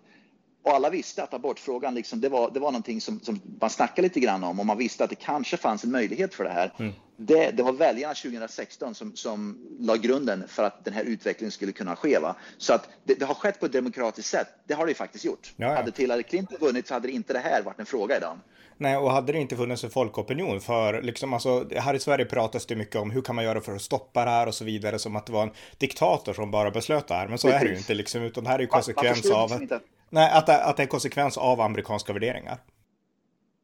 Och 0.64 0.72
alla 0.72 0.90
visste 0.90 1.24
att 1.24 1.34
abortfrågan, 1.34 1.96
liksom, 1.96 2.22
det, 2.22 2.30
var, 2.30 2.52
det 2.52 2.60
var 2.60 2.72
någonting 2.72 3.02
som, 3.02 3.20
som 3.20 3.42
man 3.60 3.70
snackade 3.70 4.02
lite 4.02 4.20
grann 4.20 4.44
om 4.44 4.60
och 4.60 4.66
man 4.66 4.78
visste 4.78 5.04
att 5.04 5.10
det 5.10 5.16
kanske 5.16 5.58
fanns 5.58 5.84
en 5.84 5.92
möjlighet 5.92 6.34
för 6.34 6.44
det 6.44 6.50
här. 6.50 6.74
Mm. 6.80 6.94
Det, 7.18 7.52
det, 7.52 7.64
var 7.64 7.72
väljarna 7.72 8.14
2016 8.14 8.96
som, 8.96 9.16
som 9.16 9.58
la 9.80 9.96
grunden 9.96 10.48
för 10.48 10.64
att 10.64 10.86
den 10.86 10.94
här 10.94 11.04
utvecklingen 11.04 11.52
skulle 11.52 11.72
kunna 11.72 11.96
ske. 11.96 12.20
Va? 12.20 12.36
Så 12.58 12.74
att 12.74 12.90
det, 13.04 13.14
det 13.14 13.26
har 13.26 13.34
skett 13.34 13.60
på 13.60 13.66
ett 13.66 13.74
demokratiskt 13.74 14.30
sätt. 14.30 14.48
Det 14.68 14.74
har 14.74 14.86
det 14.86 14.92
ju 14.92 14.96
faktiskt 14.96 15.26
gjort. 15.26 15.54
Ja, 15.56 15.68
ja. 15.68 15.76
Hade 15.76 15.92
Hillary 15.96 16.24
Clinton 16.24 16.58
vunnit 16.60 16.88
så 16.88 16.94
hade 16.94 17.08
det 17.08 17.14
inte 17.14 17.34
det 17.34 17.40
här 17.40 17.62
varit 17.62 17.80
en 17.80 17.86
fråga 17.86 18.18
idag. 18.18 18.38
Nej, 18.78 18.98
och 18.98 19.12
hade 19.12 19.32
det 19.32 19.40
inte 19.40 19.56
funnits 19.56 19.84
en 19.84 19.90
folkopinion 19.90 20.62
för 20.62 21.02
liksom 21.02 21.34
alltså 21.34 21.70
här 21.76 21.94
i 21.94 22.00
Sverige 22.00 22.26
pratas 22.26 22.66
det 22.66 22.76
mycket 22.76 22.96
om 22.96 23.12
hur 23.12 23.22
kan 23.22 23.36
man 23.36 23.46
göra 23.46 23.62
för 23.62 23.76
att 23.76 23.82
stoppa 23.82 24.26
det 24.26 24.32
här 24.32 24.48
och 24.48 24.56
så 24.56 24.66
vidare 24.66 25.00
som 25.00 25.16
att 25.16 25.26
det 25.26 25.34
var 25.34 25.44
en 25.44 25.52
diktator 25.78 26.34
som 26.34 26.52
bara 26.52 26.72
beslöt 26.72 27.08
det 27.08 27.14
här. 27.14 27.28
Men 27.28 27.38
så 27.38 27.48
Precis. 27.48 27.62
är 27.62 27.66
det 27.66 27.72
ju 27.72 27.78
inte 27.78 27.94
liksom, 27.94 28.22
utan 28.22 28.44
det 28.44 28.50
här 28.50 28.58
är 28.58 28.62
ju 28.62 28.68
konsekvens 28.68 29.32
av 29.32 29.62
liksom 29.62 29.80
nej, 30.14 30.32
att, 30.32 30.50
att 30.50 30.78
det 30.78 30.82
är 30.82 30.86
en 30.86 30.88
konsekvens 30.88 31.38
av 31.38 31.62
amerikanska 31.62 32.14
värderingar. 32.14 32.58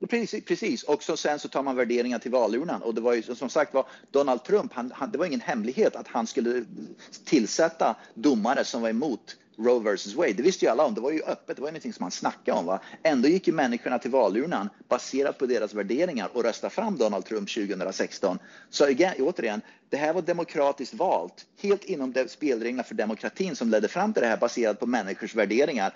Precis, 0.09 0.45
precis. 0.45 0.83
och 0.83 1.03
så, 1.03 1.17
sen 1.17 1.39
så 1.39 1.47
tar 1.47 1.63
man 1.63 1.75
värderingar 1.75 2.19
till 2.19 2.31
valurnan 2.31 2.81
och 2.81 2.95
det 2.95 3.01
var 3.01 3.13
ju 3.13 3.21
som 3.21 3.49
sagt 3.49 3.73
var 3.73 3.85
Donald 4.11 4.43
Trump, 4.43 4.73
han, 4.73 4.91
han, 4.95 5.11
det 5.11 5.17
var 5.17 5.25
ingen 5.25 5.41
hemlighet 5.41 5.95
att 5.95 6.07
han 6.07 6.27
skulle 6.27 6.65
tillsätta 7.25 7.95
domare 8.13 8.65
som 8.65 8.81
var 8.81 8.89
emot 8.89 9.37
Roe 9.59 9.79
versus 9.79 10.15
Wade. 10.15 10.33
Det 10.33 10.43
visste 10.43 10.65
ju 10.65 10.71
alla 10.71 10.85
om. 10.85 10.93
Det 10.93 11.01
var 11.01 11.11
ju 11.11 11.21
öppet. 11.23 11.55
Det 11.55 11.61
var 11.61 11.69
ingenting 11.69 11.93
som 11.93 12.03
man 12.03 12.11
snackade 12.11 12.57
om. 12.57 12.65
Va? 12.65 12.79
Ändå 13.03 13.27
gick 13.27 13.47
ju 13.47 13.53
människorna 13.53 13.99
till 13.99 14.11
valurnan 14.11 14.69
baserat 14.89 15.37
på 15.37 15.45
deras 15.45 15.73
värderingar 15.73 16.29
och 16.33 16.43
röstade 16.43 16.73
fram 16.73 16.97
Donald 16.97 17.25
Trump 17.25 17.49
2016. 17.49 18.39
Så 18.69 18.87
igen, 18.87 19.13
återigen, 19.19 19.61
det 19.89 19.97
här 19.97 20.13
var 20.13 20.21
demokratiskt 20.21 20.93
valt, 20.93 21.45
helt 21.61 21.83
inom 21.83 22.13
spelreglerna 22.27 22.83
för 22.83 22.95
demokratin 22.95 23.55
som 23.55 23.69
ledde 23.69 23.87
fram 23.87 24.13
till 24.13 24.21
det 24.21 24.27
här 24.27 24.37
baserat 24.37 24.79
på 24.79 24.85
människors 24.85 25.35
värderingar. 25.35 25.95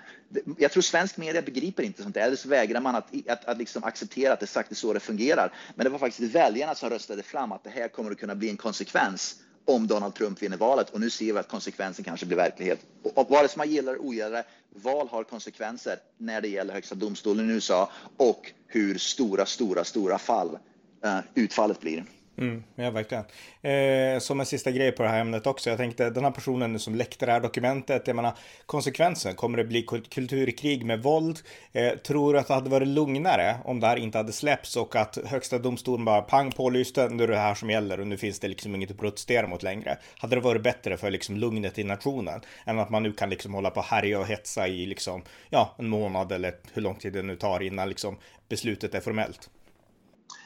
Jag 0.58 0.72
tror 0.72 0.82
svensk 0.82 1.16
media 1.16 1.42
begriper 1.42 1.82
inte 1.82 2.02
sånt 2.02 2.14
där, 2.14 2.26
eller 2.26 2.36
så 2.36 2.48
vägrar 2.48 2.80
man 2.80 2.94
att, 2.94 3.28
att, 3.28 3.44
att 3.44 3.58
liksom 3.58 3.84
acceptera 3.84 4.32
att 4.32 4.40
det 4.40 4.44
är 4.44 4.46
sagt 4.46 4.76
så 4.76 4.92
det 4.92 5.00
fungerar. 5.00 5.52
Men 5.74 5.84
det 5.84 5.90
var 5.90 5.98
faktiskt 5.98 6.34
väljarna 6.34 6.74
som 6.74 6.90
röstade 6.90 7.22
fram 7.22 7.52
att 7.52 7.64
det 7.64 7.70
här 7.70 7.88
kommer 7.88 8.10
att 8.10 8.18
kunna 8.18 8.34
bli 8.34 8.50
en 8.50 8.56
konsekvens 8.56 9.36
om 9.64 9.86
Donald 9.86 10.14
Trump 10.14 10.42
vinner 10.42 10.56
valet 10.56 10.90
och 10.90 11.00
nu 11.00 11.10
ser 11.10 11.32
vi 11.32 11.38
att 11.38 11.48
konsekvensen 11.48 12.04
kanske 12.04 12.26
blir 12.26 12.36
verklighet. 12.36 12.78
Och 13.02 13.30
vare 13.30 13.48
sig 13.48 13.58
man 13.58 13.70
gillar 13.70 13.92
eller 13.92 14.02
ogillar 14.02 14.44
val 14.70 15.08
har 15.08 15.24
konsekvenser 15.24 15.98
när 16.18 16.40
det 16.40 16.48
gäller 16.48 16.74
Högsta 16.74 16.94
domstolen 16.94 17.50
i 17.50 17.52
USA 17.52 17.90
och 18.16 18.52
hur 18.66 18.98
stora, 18.98 19.46
stora, 19.46 19.84
stora 19.84 20.18
fall 20.18 20.58
eh, 21.04 21.18
utfallet 21.34 21.80
blir. 21.80 22.04
Mm, 22.38 22.64
ja, 22.74 22.90
verkligen. 22.90 23.24
Eh, 23.62 24.18
som 24.18 24.40
en 24.40 24.46
sista 24.46 24.70
grej 24.70 24.92
på 24.92 25.02
det 25.02 25.08
här 25.08 25.20
ämnet 25.20 25.46
också. 25.46 25.70
Jag 25.70 25.78
tänkte 25.78 26.10
den 26.10 26.24
här 26.24 26.30
personen 26.30 26.78
som 26.78 26.94
läckte 26.94 27.26
det 27.26 27.32
här 27.32 27.40
dokumentet. 27.40 28.06
Jag 28.06 28.16
menar 28.16 28.32
konsekvensen. 28.66 29.34
Kommer 29.34 29.58
det 29.58 29.64
bli 29.64 29.82
kulturkrig 29.82 30.84
med 30.84 31.02
våld? 31.02 31.38
Eh, 31.72 31.92
tror 31.98 32.36
att 32.36 32.48
det 32.48 32.54
hade 32.54 32.70
varit 32.70 32.88
lugnare 32.88 33.56
om 33.64 33.80
det 33.80 33.86
här 33.86 33.96
inte 33.96 34.18
hade 34.18 34.32
släppts 34.32 34.76
och 34.76 34.96
att 34.96 35.18
högsta 35.24 35.58
domstolen 35.58 36.04
bara 36.04 36.22
pang 36.22 36.52
pålyste. 36.52 37.08
Nu 37.08 37.22
är 37.22 37.28
det 37.28 37.36
här 37.36 37.54
som 37.54 37.70
gäller 37.70 38.00
och 38.00 38.06
nu 38.06 38.16
finns 38.16 38.40
det 38.40 38.48
liksom 38.48 38.74
inget 38.74 38.90
att 38.90 38.98
protestera 38.98 39.46
mot 39.46 39.62
längre. 39.62 39.98
Hade 40.18 40.36
det 40.36 40.40
varit 40.40 40.62
bättre 40.62 40.96
för 40.96 41.10
liksom 41.10 41.36
lugnet 41.36 41.78
i 41.78 41.84
nationen 41.84 42.40
än 42.66 42.78
att 42.78 42.90
man 42.90 43.02
nu 43.02 43.12
kan 43.12 43.30
liksom 43.30 43.54
hålla 43.54 43.70
på 43.70 43.80
och 43.80 43.86
härja 43.86 44.20
och 44.20 44.26
hetsa 44.26 44.68
i 44.68 44.86
liksom 44.86 45.22
ja, 45.50 45.74
en 45.78 45.88
månad 45.88 46.32
eller 46.32 46.54
hur 46.72 46.82
lång 46.82 46.94
tid 46.94 47.12
det 47.12 47.22
nu 47.22 47.36
tar 47.36 47.62
innan 47.62 47.88
liksom 47.88 48.16
beslutet 48.48 48.94
är 48.94 49.00
formellt. 49.00 49.50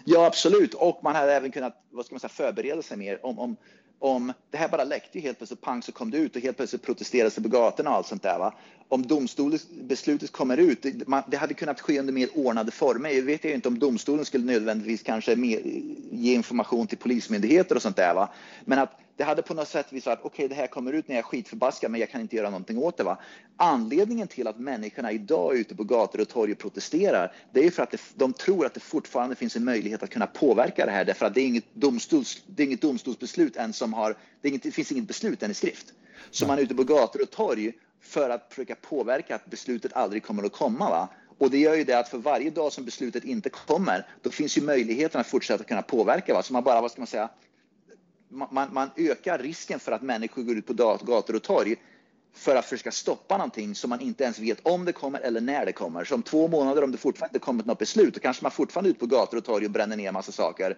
Ja, 0.05 0.27
absolut. 0.27 0.75
Och 0.75 1.01
man 1.03 1.15
hade 1.15 1.35
även 1.35 1.51
kunnat 1.51 1.85
vad 1.91 2.07
ska 2.07 2.15
man 2.15 2.21
säga, 2.21 2.29
förbereda 2.29 2.83
sig 2.83 2.97
mer 2.97 3.27
om, 3.27 3.39
om, 3.39 3.57
om 3.99 4.33
det 4.51 4.57
här 4.57 4.69
bara 4.69 4.85
läckte 4.85 5.21
helt 5.21 5.39
plötsligt, 5.39 5.61
pang 5.61 5.83
så 5.83 5.93
kom 5.93 6.11
det 6.11 6.19
ut 6.19 6.37
och 6.37 6.43
helt 6.43 6.57
plötsligt 6.57 6.83
protesterades 6.83 7.35
det 7.35 7.43
på 7.43 7.49
gatorna 7.49 7.91
och 7.91 7.97
allt 7.97 8.07
sånt 8.07 8.23
där. 8.23 8.39
Va? 8.39 8.55
Om 8.89 9.07
domstolsbeslutet 9.07 10.33
kommer 10.33 10.57
ut, 10.57 10.83
det, 10.83 11.09
man, 11.09 11.23
det 11.29 11.37
hade 11.37 11.55
kunnat 11.55 11.81
ske 11.81 11.99
under 11.99 12.13
mer 12.13 12.29
ordnade 12.35 12.71
former. 12.71 13.11
Jag 13.11 13.23
vet 13.23 13.45
jag 13.45 13.55
inte 13.55 13.69
om 13.69 13.79
domstolen 13.79 14.25
skulle 14.25 14.45
nödvändigtvis 14.45 15.03
kanske 15.03 15.37
mer, 15.37 15.61
ge 16.11 16.35
information 16.35 16.87
till 16.87 16.99
polismyndigheter 16.99 17.77
och 17.77 17.83
sånt 17.83 17.97
där. 17.97 18.15
Va? 18.15 18.29
Men 18.65 18.79
att 18.79 19.01
det 19.19 19.25
hade 19.25 19.43
på 19.43 19.55
något 19.55 19.69
sätt 19.69 19.93
visat 19.93 20.13
att 20.13 20.25
okej, 20.25 20.45
okay, 20.45 20.49
det 20.49 20.55
här 20.55 20.67
kommer 20.67 20.93
ut 20.93 21.09
när 21.09 21.17
jag 21.17 21.23
är 21.25 21.27
skitförbaskad, 21.27 21.91
men 21.91 22.01
jag 22.01 22.11
kan 22.11 22.21
inte 22.21 22.37
göra 22.37 22.51
någonting 22.51 22.79
åt 22.79 22.97
det. 22.97 23.03
Va? 23.03 23.19
Anledningen 23.57 24.29
till 24.29 24.47
att 24.47 24.59
människorna 24.59 25.13
idag 25.13 25.57
ute 25.57 25.77
på 25.77 25.85
gator 25.85 26.21
och 26.21 26.29
torg 26.29 26.53
och 26.53 26.59
protesterar, 26.59 27.33
det 27.53 27.67
är 27.67 27.71
för 27.71 27.83
att 27.83 27.91
det, 27.91 28.01
de 28.15 28.33
tror 28.33 28.67
att 28.67 28.75
det 28.75 28.81
fortfarande 28.81 29.37
finns 29.37 29.57
en 29.57 29.65
möjlighet 29.65 30.03
att 30.03 30.11
kunna 30.11 30.27
påverka 30.27 30.87
det 30.87 30.93
här, 30.93 31.05
därför 31.05 31.27
att 31.27 31.35
det 31.35 31.41
är 31.41 31.47
inget, 31.47 31.75
domstols, 31.75 32.43
det 32.47 32.63
är 32.63 32.67
inget 32.67 32.81
domstolsbeslut 32.81 33.57
än 33.57 33.73
som 33.73 33.93
har, 33.95 34.17
det, 34.41 34.49
inget, 34.49 34.63
det 34.63 34.71
finns 34.71 34.93
inget 34.93 35.09
beslut 35.09 35.43
än 35.43 35.51
i 35.51 35.55
skrift. 35.55 35.93
Så 36.31 36.47
man 36.47 36.59
är 36.59 36.63
ute 36.63 36.75
på 36.75 36.85
gator 36.85 37.23
och 37.23 37.31
torg 37.31 37.73
för 38.01 38.31
att 38.31 38.47
försöka 38.49 38.75
påverka 38.75 39.35
att 39.35 39.47
beslutet 39.47 39.93
aldrig 39.93 40.25
kommer 40.25 40.45
att 40.45 40.53
komma. 40.53 40.91
Va? 40.91 41.09
Och 41.39 41.51
det 41.51 41.59
gör 41.59 41.75
ju 41.75 41.85
det 41.85 41.99
att 41.99 42.09
för 42.09 42.19
varje 42.19 42.51
dag 42.51 42.73
som 42.73 42.85
beslutet 42.85 43.25
inte 43.25 43.51
kommer, 43.51 44.07
då 44.23 44.31
finns 44.31 44.59
ju 44.59 44.63
möjligheten 44.63 45.21
att 45.21 45.27
fortsätta 45.27 45.65
kunna 45.65 45.83
påverka. 45.83 46.35
Va? 46.35 46.43
Så 46.43 46.53
man 46.53 46.65
bara, 46.65 46.81
vad 46.81 46.91
ska 46.91 47.01
man 47.01 47.07
säga, 47.07 47.29
man, 48.29 48.69
man 48.73 48.91
ökar 48.97 49.39
risken 49.39 49.81
för 49.81 49.93
att 49.93 50.03
människor 50.03 50.43
går 50.43 50.57
ut 50.57 50.67
på 50.67 50.73
gator 51.05 51.35
och 51.37 51.43
torg 51.43 51.77
för 52.35 52.57
att 52.57 52.65
försöka 52.65 52.91
stoppa 52.91 53.37
någonting 53.37 53.75
som 53.75 53.91
man 53.91 54.01
inte 54.01 54.25
ens 54.25 54.39
vet 54.39 54.59
om 54.63 54.85
det 54.85 54.93
kommer 54.93 55.21
eller 55.21 55.41
när 55.41 55.67
det 55.67 55.73
kommer. 55.73 56.05
Så 56.05 56.15
om 56.15 56.23
två 56.23 56.49
månader, 56.49 56.85
om 56.85 56.93
det 56.93 56.99
fortfarande 56.99 57.31
inte 57.37 57.45
kommit 57.45 57.67
något 57.67 57.79
beslut, 57.79 58.15
då 58.15 58.21
kanske 58.21 58.45
man 58.45 58.53
fortfarande 58.53 58.89
är 58.89 58.91
ute 58.91 59.01
på 59.01 59.07
gator 59.07 59.37
och 59.37 59.45
torg 59.45 59.65
och 59.65 59.71
bränner 59.71 59.97
ner 59.97 60.13
massa 60.13 60.33
saker 60.33 60.77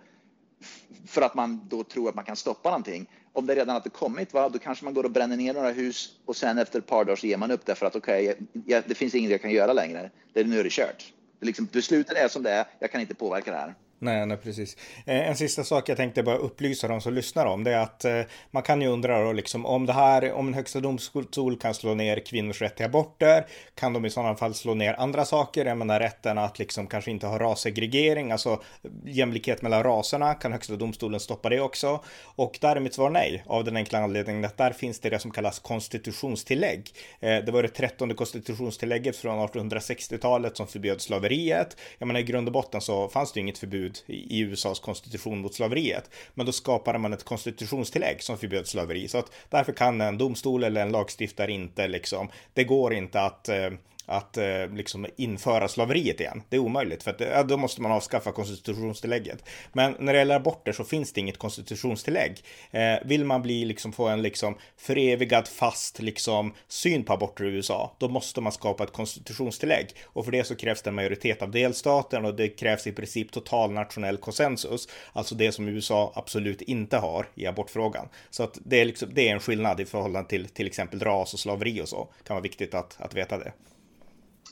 för 1.06 1.22
att 1.22 1.34
man 1.34 1.60
då 1.68 1.84
tror 1.84 2.08
att 2.08 2.14
man 2.14 2.24
kan 2.24 2.36
stoppa 2.36 2.68
någonting. 2.68 3.10
Om 3.32 3.46
det 3.46 3.54
redan 3.54 3.74
hade 3.74 3.90
kommit, 3.90 4.34
va, 4.34 4.48
då 4.48 4.58
kanske 4.58 4.84
man 4.84 4.94
går 4.94 5.04
och 5.04 5.10
bränner 5.10 5.36
ner 5.36 5.54
några 5.54 5.70
hus 5.70 6.16
och 6.24 6.36
sen 6.36 6.58
efter 6.58 6.78
ett 6.78 6.86
par 6.86 7.04
dagar 7.04 7.16
så 7.16 7.26
ger 7.26 7.36
man 7.36 7.50
upp 7.50 7.66
det 7.66 7.74
för 7.74 7.86
att 7.86 7.96
okej, 7.96 8.34
okay, 8.54 8.82
det 8.86 8.94
finns 8.94 9.14
inget 9.14 9.30
jag 9.30 9.42
kan 9.42 9.50
göra 9.50 9.72
längre. 9.72 10.10
Det, 10.32 10.44
nu 10.44 10.60
är 10.60 10.64
det 10.64 10.70
kört. 10.70 11.12
Det 11.38 11.46
liksom, 11.46 11.68
beslutet 11.72 12.16
är 12.16 12.28
som 12.28 12.42
det 12.42 12.50
är, 12.50 12.64
jag 12.78 12.92
kan 12.92 13.00
inte 13.00 13.14
påverka 13.14 13.50
det 13.50 13.56
här. 13.56 13.74
Nej, 14.02 14.26
nej, 14.26 14.36
precis. 14.36 14.76
Eh, 15.06 15.28
en 15.28 15.36
sista 15.36 15.64
sak 15.64 15.88
jag 15.88 15.96
tänkte 15.96 16.22
bara 16.22 16.36
upplysa 16.36 16.88
de 16.88 17.00
som 17.00 17.14
lyssnar 17.14 17.46
om 17.46 17.64
det 17.64 17.72
är 17.72 17.78
att 17.78 18.04
eh, 18.04 18.20
man 18.50 18.62
kan 18.62 18.82
ju 18.82 18.88
undra 18.88 19.24
då 19.24 19.32
liksom 19.32 19.66
om 19.66 19.86
det 19.86 19.92
här, 19.92 20.32
om 20.32 20.48
en 20.48 20.54
högsta 20.54 20.80
domstol 20.80 21.58
kan 21.58 21.74
slå 21.74 21.94
ner 21.94 22.26
kvinnors 22.26 22.62
rätt 22.62 22.76
till 22.76 22.86
aborter, 22.86 23.46
kan 23.74 23.92
de 23.92 24.06
i 24.06 24.10
sådana 24.10 24.34
fall 24.34 24.54
slå 24.54 24.74
ner 24.74 24.94
andra 24.98 25.24
saker? 25.24 25.64
Jag 25.64 25.78
menar 25.78 26.00
rätten 26.00 26.38
att 26.38 26.58
liksom 26.58 26.86
kanske 26.86 27.10
inte 27.10 27.26
ha 27.26 27.38
rassegregering, 27.38 28.32
alltså 28.32 28.62
jämlikhet 29.04 29.62
mellan 29.62 29.82
raserna, 29.82 30.34
kan 30.34 30.52
högsta 30.52 30.76
domstolen 30.76 31.20
stoppa 31.20 31.48
det 31.48 31.60
också? 31.60 32.00
Och 32.22 32.58
där 32.60 32.76
är 32.76 32.80
mitt 32.80 32.94
svar 32.94 33.10
nej, 33.10 33.44
av 33.46 33.64
den 33.64 33.76
enkla 33.76 33.98
anledningen 33.98 34.44
att 34.44 34.56
där 34.56 34.72
finns 34.72 35.00
det 35.00 35.10
det 35.10 35.18
som 35.18 35.30
kallas 35.30 35.58
konstitutionstillägg. 35.58 36.90
Eh, 37.20 37.38
det 37.38 37.52
var 37.52 37.62
det 37.62 37.68
trettonde 37.68 38.14
konstitutionstillägget 38.14 39.16
från 39.16 39.48
1860-talet 39.48 40.56
som 40.56 40.66
förbjöd 40.66 41.00
slaveriet. 41.00 41.76
Jag 41.98 42.06
menar 42.06 42.20
i 42.20 42.22
grund 42.22 42.48
och 42.48 42.52
botten 42.52 42.80
så 42.80 43.08
fanns 43.08 43.32
det 43.32 43.40
inget 43.40 43.58
förbud 43.58 43.89
förbud 43.96 44.30
i 44.30 44.40
USAs 44.40 44.80
konstitution 44.80 45.38
mot 45.38 45.54
slaveriet. 45.54 46.10
Men 46.34 46.46
då 46.46 46.52
skapade 46.52 46.98
man 46.98 47.12
ett 47.12 47.24
konstitutionstillägg 47.24 48.22
som 48.22 48.38
förbjöd 48.38 48.66
slaveri. 48.66 49.08
Så 49.08 49.18
att 49.18 49.32
därför 49.50 49.72
kan 49.72 50.00
en 50.00 50.18
domstol 50.18 50.64
eller 50.64 50.82
en 50.82 50.92
lagstiftare 50.92 51.52
inte 51.52 51.88
liksom, 51.88 52.28
det 52.54 52.64
går 52.64 52.94
inte 52.94 53.20
att 53.20 53.48
eh, 53.48 53.70
att 54.10 54.36
eh, 54.36 54.68
liksom 54.72 55.06
införa 55.16 55.68
slaveriet 55.68 56.20
igen. 56.20 56.42
Det 56.48 56.56
är 56.56 56.60
omöjligt 56.60 57.02
för 57.02 57.10
att 57.10 57.20
ja, 57.20 57.42
då 57.42 57.56
måste 57.56 57.82
man 57.82 57.92
avskaffa 57.92 58.32
konstitutionstillägget. 58.32 59.44
Men 59.72 59.96
när 59.98 60.12
det 60.12 60.18
gäller 60.18 60.36
aborter 60.36 60.72
så 60.72 60.84
finns 60.84 61.12
det 61.12 61.20
inget 61.20 61.38
konstitutionstillägg. 61.38 62.38
Eh, 62.70 62.94
vill 63.04 63.24
man 63.24 63.42
bli 63.42 63.64
liksom 63.64 63.92
få 63.92 64.08
en 64.08 64.22
liksom 64.22 64.56
förevigad 64.76 65.48
fast 65.48 66.02
liksom 66.02 66.54
syn 66.68 67.04
på 67.04 67.12
aborter 67.12 67.44
i 67.44 67.48
USA, 67.48 67.96
då 67.98 68.08
måste 68.08 68.40
man 68.40 68.52
skapa 68.52 68.84
ett 68.84 68.92
konstitutionstillägg 68.92 69.86
och 70.04 70.24
för 70.24 70.32
det 70.32 70.44
så 70.44 70.56
krävs 70.56 70.82
det 70.82 70.90
en 70.90 70.94
majoritet 70.94 71.42
av 71.42 71.50
delstaten 71.50 72.24
och 72.24 72.34
det 72.34 72.48
krävs 72.48 72.86
i 72.86 72.92
princip 72.92 73.32
total 73.32 73.72
nationell 73.72 74.16
konsensus, 74.16 74.88
alltså 75.12 75.34
det 75.34 75.52
som 75.52 75.68
USA 75.68 76.12
absolut 76.14 76.62
inte 76.62 76.96
har 76.96 77.26
i 77.34 77.46
abortfrågan. 77.46 78.08
Så 78.30 78.42
att 78.42 78.58
det 78.64 78.80
är 78.80 78.84
liksom, 78.84 79.08
det 79.14 79.28
är 79.28 79.32
en 79.32 79.40
skillnad 79.40 79.80
i 79.80 79.84
förhållande 79.84 80.28
till 80.28 80.48
till 80.48 80.66
exempel 80.66 81.00
ras 81.00 81.34
och 81.34 81.40
slaveri 81.40 81.80
och 81.82 81.88
så. 81.88 82.08
Kan 82.24 82.34
vara 82.34 82.42
viktigt 82.42 82.74
att, 82.74 82.96
att 83.00 83.14
veta 83.14 83.38
det. 83.38 83.52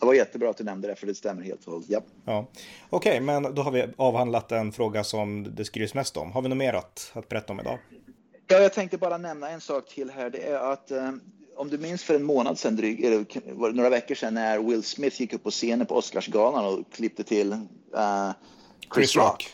Det 0.00 0.06
var 0.06 0.14
jättebra 0.14 0.50
att 0.50 0.56
du 0.56 0.64
nämnde 0.64 0.88
det, 0.88 0.96
för 0.96 1.06
det 1.06 1.14
stämmer 1.14 1.42
helt 1.42 1.66
och 1.66 1.72
hållet. 1.72 1.88
Ja. 1.90 2.00
ja. 2.24 2.46
Okej, 2.90 3.10
okay, 3.10 3.20
men 3.20 3.54
då 3.54 3.62
har 3.62 3.70
vi 3.70 3.86
avhandlat 3.96 4.52
en 4.52 4.72
fråga 4.72 5.04
som 5.04 5.54
det 5.54 5.64
skrivs 5.64 5.94
mest 5.94 6.16
om. 6.16 6.32
Har 6.32 6.42
vi 6.42 6.48
något 6.48 6.58
mer 6.58 6.74
att, 6.74 7.10
att 7.14 7.28
berätta 7.28 7.52
om 7.52 7.60
idag? 7.60 7.78
Ja, 8.46 8.58
jag 8.58 8.72
tänkte 8.72 8.98
bara 8.98 9.18
nämna 9.18 9.50
en 9.50 9.60
sak 9.60 9.88
till 9.88 10.10
här. 10.10 10.30
Det 10.30 10.48
är 10.48 10.72
att 10.72 10.90
eh, 10.90 11.12
om 11.56 11.70
du 11.70 11.78
minns 11.78 12.04
för 12.04 12.14
en 12.14 12.22
månad 12.22 12.58
sedan, 12.58 12.76
dryg, 12.76 13.04
eller 13.04 13.72
några 13.72 13.90
veckor 13.90 14.14
sedan, 14.14 14.34
när 14.34 14.58
Will 14.58 14.82
Smith 14.82 15.20
gick 15.20 15.32
upp 15.32 15.42
på 15.42 15.50
scenen 15.50 15.86
på 15.86 15.96
Oscarsgalan 15.96 16.64
och 16.64 16.92
klippte 16.92 17.24
till 17.24 17.52
uh, 17.52 17.60
Chris, 18.80 18.94
Chris 18.94 19.16
Rock. 19.16 19.24
Rock. 19.26 19.52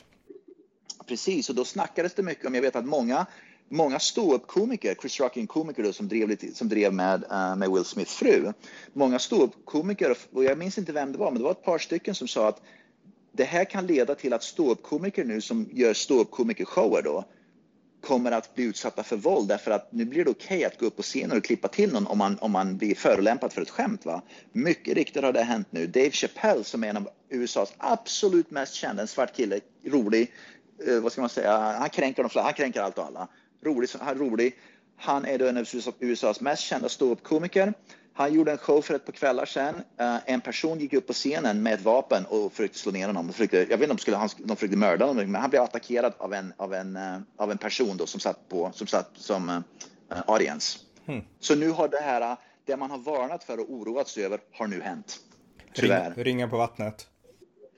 Precis, 1.06 1.48
och 1.48 1.54
då 1.54 1.64
snackades 1.64 2.14
det 2.14 2.22
mycket 2.22 2.46
om, 2.46 2.54
jag 2.54 2.62
vet 2.62 2.76
att 2.76 2.84
många 2.84 3.26
många 3.74 3.98
ståuppkomiker, 3.98 4.94
Chris 4.94 5.20
Rock 5.20 5.36
är 5.36 5.40
en 5.40 5.46
komiker 5.46 5.82
då, 5.82 5.92
som, 5.92 6.08
drev 6.08 6.28
lite, 6.28 6.54
som 6.54 6.68
drev 6.68 6.92
med, 6.92 7.24
uh, 7.32 7.56
med 7.56 7.70
Will 7.70 7.84
Smiths 7.84 8.14
fru. 8.14 8.52
Många 8.92 9.18
ståuppkomiker, 9.18 10.16
och 10.32 10.44
jag 10.44 10.58
minns 10.58 10.78
inte 10.78 10.92
vem 10.92 11.12
det 11.12 11.18
var, 11.18 11.30
men 11.30 11.38
det 11.38 11.44
var 11.44 11.50
ett 11.50 11.64
par 11.64 11.78
stycken 11.78 12.14
som 12.14 12.28
sa 12.28 12.48
att 12.48 12.62
det 13.32 13.44
här 13.44 13.64
kan 13.64 13.86
leda 13.86 14.14
till 14.14 14.32
att 14.32 14.42
ståuppkomiker 14.42 15.24
nu 15.24 15.40
som 15.40 15.68
gör 15.72 15.94
ståuppkomikershower 15.94 17.02
då, 17.02 17.24
kommer 18.00 18.32
att 18.32 18.54
bli 18.54 18.64
utsatta 18.64 19.02
för 19.02 19.16
våld 19.16 19.48
därför 19.48 19.70
att 19.70 19.92
nu 19.92 20.04
blir 20.04 20.24
det 20.24 20.30
okej 20.30 20.56
okay 20.56 20.64
att 20.64 20.78
gå 20.78 20.86
upp 20.86 20.96
på 20.96 21.02
scenen 21.02 21.36
och 21.36 21.44
klippa 21.44 21.68
till 21.68 21.92
någon 21.92 22.06
om 22.06 22.18
man, 22.18 22.38
om 22.38 22.52
man 22.52 22.76
blir 22.76 22.94
förolämpad 22.94 23.52
för 23.52 23.62
ett 23.62 23.70
skämt. 23.70 24.04
Va? 24.04 24.22
Mycket 24.52 24.94
riktigt 24.94 25.22
har 25.22 25.32
det 25.32 25.42
hänt 25.42 25.66
nu. 25.70 25.86
Dave 25.86 26.10
Chappelle 26.10 26.64
som 26.64 26.84
är 26.84 26.88
en 26.88 26.96
av 26.96 27.08
USAs 27.28 27.72
absolut 27.78 28.50
mest 28.50 28.74
kända, 28.74 29.02
en 29.02 29.08
svart 29.08 29.36
kille, 29.36 29.60
rolig, 29.84 30.32
eh, 30.86 31.00
vad 31.00 31.12
ska 31.12 31.20
man 31.20 31.30
säga, 31.30 31.58
han 31.58 31.90
kränker, 31.90 32.22
de, 32.22 32.40
han 32.40 32.52
kränker 32.52 32.80
allt 32.80 32.98
och 32.98 33.04
alla. 33.04 33.28
Rolig, 33.64 33.88
han, 34.00 34.18
rolig. 34.18 34.54
han 34.96 35.24
är 35.24 35.38
då 35.38 35.46
en 35.46 35.56
av 35.56 35.66
USAs 36.00 36.40
mest 36.40 36.62
kända 36.62 36.88
ståuppkomiker. 36.88 37.72
Han 38.16 38.34
gjorde 38.34 38.52
en 38.52 38.58
show 38.58 38.82
för 38.82 38.94
ett 38.94 39.06
par 39.06 39.12
kvällar 39.12 39.46
sedan. 39.46 39.74
Uh, 39.74 40.16
en 40.26 40.40
person 40.40 40.78
gick 40.78 40.92
upp 40.92 41.06
på 41.06 41.12
scenen 41.12 41.62
med 41.62 41.74
ett 41.74 41.82
vapen 41.82 42.24
och 42.26 42.52
försökte 42.52 42.78
slå 42.78 42.92
ner 42.92 43.06
honom. 43.06 43.32
Försökte, 43.32 43.56
jag 43.56 43.66
vet 43.66 43.80
inte 43.80 43.92
om 43.92 43.98
skulle, 43.98 44.16
han, 44.16 44.28
de 44.38 44.56
försökte 44.56 44.76
mörda 44.76 45.06
honom, 45.06 45.32
men 45.32 45.40
han 45.40 45.50
blev 45.50 45.62
attackerad 45.62 46.12
av 46.18 46.34
en, 46.34 46.52
av 46.56 46.74
en, 46.74 46.96
uh, 46.96 47.18
av 47.36 47.50
en 47.50 47.58
person 47.58 47.96
då 47.96 48.06
som 48.06 48.20
satt, 48.20 48.48
på, 48.48 48.70
som, 48.74 48.86
satt 48.86 49.10
som 49.14 49.48
uh, 49.48 49.60
audience. 50.26 50.78
Hmm. 51.06 51.20
Så 51.40 51.54
nu 51.54 51.70
har 51.70 51.88
det 51.88 52.00
här, 52.02 52.36
det 52.64 52.76
man 52.76 52.90
har 52.90 52.98
varnat 52.98 53.44
för 53.44 53.60
och 53.60 53.72
oroat 53.72 54.08
sig 54.08 54.24
över, 54.24 54.40
har 54.52 54.66
nu 54.66 54.80
hänt. 54.80 55.18
Tyvärr. 55.74 56.12
Ring, 56.14 56.24
ringen 56.24 56.50
på 56.50 56.56
vattnet. 56.56 57.06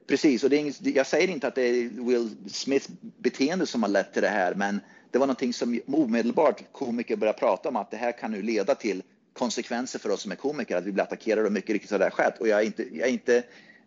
Precis, 0.09 0.45
och 0.45 0.51
det 0.51 0.57
är 0.57 0.61
inget, 0.61 0.87
jag 0.87 1.07
säger 1.07 1.29
inte 1.29 1.49
att 1.49 1.55
det 1.55 1.63
är 1.63 2.05
Will 2.07 2.37
Smiths 2.47 2.89
beteende 3.01 3.67
som 3.67 3.83
har 3.83 3.91
lett 3.91 4.13
till 4.13 4.23
det 4.23 4.29
här, 4.29 4.55
men 4.55 4.81
det 5.17 5.21
var 5.21 5.27
någonting 5.27 5.53
som 5.53 5.81
omedelbart 5.87 6.73
komiker 6.73 7.17
började 7.17 7.39
prata 7.39 7.69
om 7.69 7.77
att 7.77 7.91
det 7.91 7.97
här 7.97 8.13
kan 8.13 8.31
nu 8.31 8.43
leda 8.43 8.75
till 8.75 9.03
konsekvenser 9.33 9.99
för 9.99 10.11
oss 10.11 10.23
som 10.23 10.33
är 10.33 10.37
komiker, 10.37 10.77
att 10.77 10.85
vi 10.85 10.93
blir 10.93 11.05
attackerade 11.05 11.47
och 11.47 11.53
mycket 11.53 11.71
riktigt 11.71 11.91
har 11.91 11.99
det 11.99 12.11
skett. 12.11 12.39
Och 12.39 12.49
jag 12.49 12.61
är, 12.61 12.65
inte, 12.65 12.97
jag, 12.97 13.09
är 13.09 13.13
inte, 13.13 13.43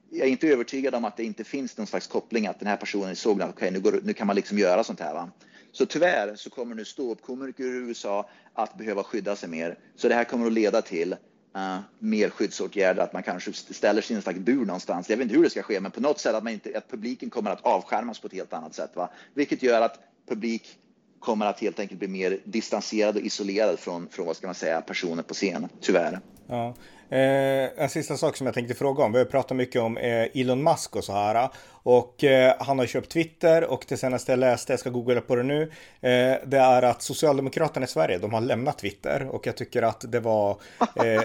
jag 0.09 0.27
är 0.27 0.31
inte 0.31 0.47
övertygad 0.47 0.95
om 0.95 1.05
att 1.05 1.17
det 1.17 1.23
inte 1.23 1.43
finns 1.43 1.77
någon 1.77 1.87
slags 1.87 2.07
koppling, 2.07 2.47
att 2.47 2.59
den 2.59 2.67
här 2.67 2.77
personen 2.77 3.15
såg 3.15 3.41
att 3.41 3.49
okay, 3.49 3.71
nu, 3.71 4.01
nu 4.03 4.13
kan 4.13 4.27
man 4.27 4.35
liksom 4.35 4.57
göra 4.57 4.83
sånt 4.83 4.99
här. 4.99 5.13
Va? 5.13 5.29
Så 5.71 5.85
tyvärr 5.85 6.35
så 6.35 6.49
kommer 6.49 6.75
nu 6.75 6.85
ståuppkomiker 6.85 7.63
i 7.63 7.67
USA 7.67 8.29
att 8.53 8.77
behöva 8.77 9.03
skydda 9.03 9.35
sig 9.35 9.49
mer. 9.49 9.77
Så 9.95 10.07
det 10.07 10.15
här 10.15 10.23
kommer 10.23 10.47
att 10.47 10.53
leda 10.53 10.81
till 10.81 11.13
uh, 11.55 11.79
mer 11.99 12.29
skyddsåtgärder, 12.29 13.03
att 13.03 13.13
man 13.13 13.23
kanske 13.23 13.53
ställer 13.53 14.01
sig 14.01 14.13
i 14.13 14.15
en 14.15 14.21
slags 14.21 14.39
bur 14.39 14.65
någonstans. 14.65 15.09
Jag 15.09 15.17
vet 15.17 15.23
inte 15.23 15.35
hur 15.35 15.43
det 15.43 15.49
ska 15.49 15.63
ske, 15.63 15.79
men 15.79 15.91
på 15.91 16.01
något 16.01 16.19
sätt 16.19 16.35
att, 16.35 16.43
man 16.43 16.53
inte, 16.53 16.77
att 16.77 16.91
publiken 16.91 17.29
kommer 17.29 17.51
att 17.51 17.61
avskärmas 17.61 18.19
på 18.19 18.27
ett 18.27 18.33
helt 18.33 18.53
annat 18.53 18.75
sätt. 18.75 18.91
Va? 18.95 19.09
Vilket 19.33 19.63
gör 19.63 19.81
att 19.81 19.99
publik 20.29 20.77
kommer 21.19 21.45
att 21.45 21.59
helt 21.59 21.79
enkelt 21.79 21.99
bli 21.99 22.07
mer 22.07 22.39
distanserad 22.45 23.15
och 23.15 23.21
isolerad 23.21 23.79
från, 23.79 24.09
från 24.09 24.25
vad 24.25 24.35
ska 24.37 24.47
man 24.47 24.55
säga, 24.55 24.81
personer 24.81 25.23
på 25.23 25.33
scen, 25.33 25.69
tyvärr. 25.79 26.19
Ja. 26.49 26.73
Eh, 27.11 27.83
en 27.83 27.89
sista 27.89 28.17
sak 28.17 28.37
som 28.37 28.45
jag 28.45 28.53
tänkte 28.53 28.73
fråga 28.73 29.03
om. 29.03 29.11
Vi 29.11 29.17
har 29.17 29.25
pratat 29.25 29.57
mycket 29.57 29.81
om 29.81 29.97
eh, 29.97 30.27
Elon 30.33 30.63
Musk 30.63 30.95
och 30.95 31.03
så 31.03 31.13
här. 31.13 31.49
Och 31.83 32.23
eh, 32.23 32.55
han 32.59 32.79
har 32.79 32.85
köpt 32.85 33.09
Twitter 33.09 33.63
och 33.63 33.85
det 33.87 33.97
senaste 33.97 34.31
jag 34.31 34.39
läste, 34.39 34.73
jag 34.73 34.79
ska 34.79 34.89
googla 34.89 35.21
på 35.21 35.35
det 35.35 35.43
nu, 35.43 35.61
eh, 36.01 36.35
det 36.45 36.57
är 36.57 36.81
att 36.81 37.01
Socialdemokraterna 37.01 37.83
i 37.83 37.87
Sverige, 37.87 38.17
de 38.17 38.33
har 38.33 38.41
lämnat 38.41 38.77
Twitter 38.77 39.27
och 39.27 39.47
jag 39.47 39.57
tycker 39.57 39.81
att 39.81 40.11
det 40.11 40.19
var, 40.19 40.51
eh, 40.79 41.21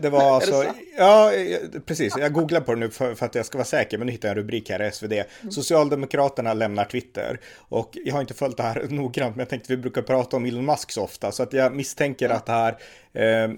det 0.00 0.10
var 0.10 0.34
alltså, 0.34 0.64
ja 0.98 1.32
eh, 1.32 1.58
precis, 1.86 2.14
jag 2.18 2.32
googlar 2.32 2.60
på 2.60 2.74
det 2.74 2.80
nu 2.80 2.90
för, 2.90 3.14
för, 3.14 3.26
att 3.26 3.34
jag 3.34 3.46
ska 3.46 3.58
vara 3.58 3.66
säker, 3.66 3.98
men 3.98 4.06
nu 4.06 4.12
hittar 4.12 4.28
jag 4.28 4.36
en 4.36 4.42
rubrik 4.42 4.70
här 4.70 4.82
i 4.82 4.90
SvD. 4.90 5.12
Socialdemokraterna 5.50 6.54
lämnar 6.54 6.84
Twitter 6.84 7.40
och 7.56 7.98
jag 8.04 8.14
har 8.14 8.20
inte 8.20 8.34
följt 8.34 8.56
det 8.56 8.62
här 8.62 8.86
noggrant, 8.90 9.36
men 9.36 9.40
jag 9.40 9.48
tänkte 9.48 9.72
vi 9.72 9.76
brukar 9.76 10.02
prata 10.02 10.36
om 10.36 10.44
Elon 10.44 10.64
Musk 10.64 10.92
så 10.92 11.02
ofta, 11.02 11.32
så 11.32 11.42
att 11.42 11.52
jag 11.52 11.74
misstänker 11.74 12.28
att 12.28 12.46
det 12.46 12.52
här, 12.52 12.76
Eh, 13.14 13.50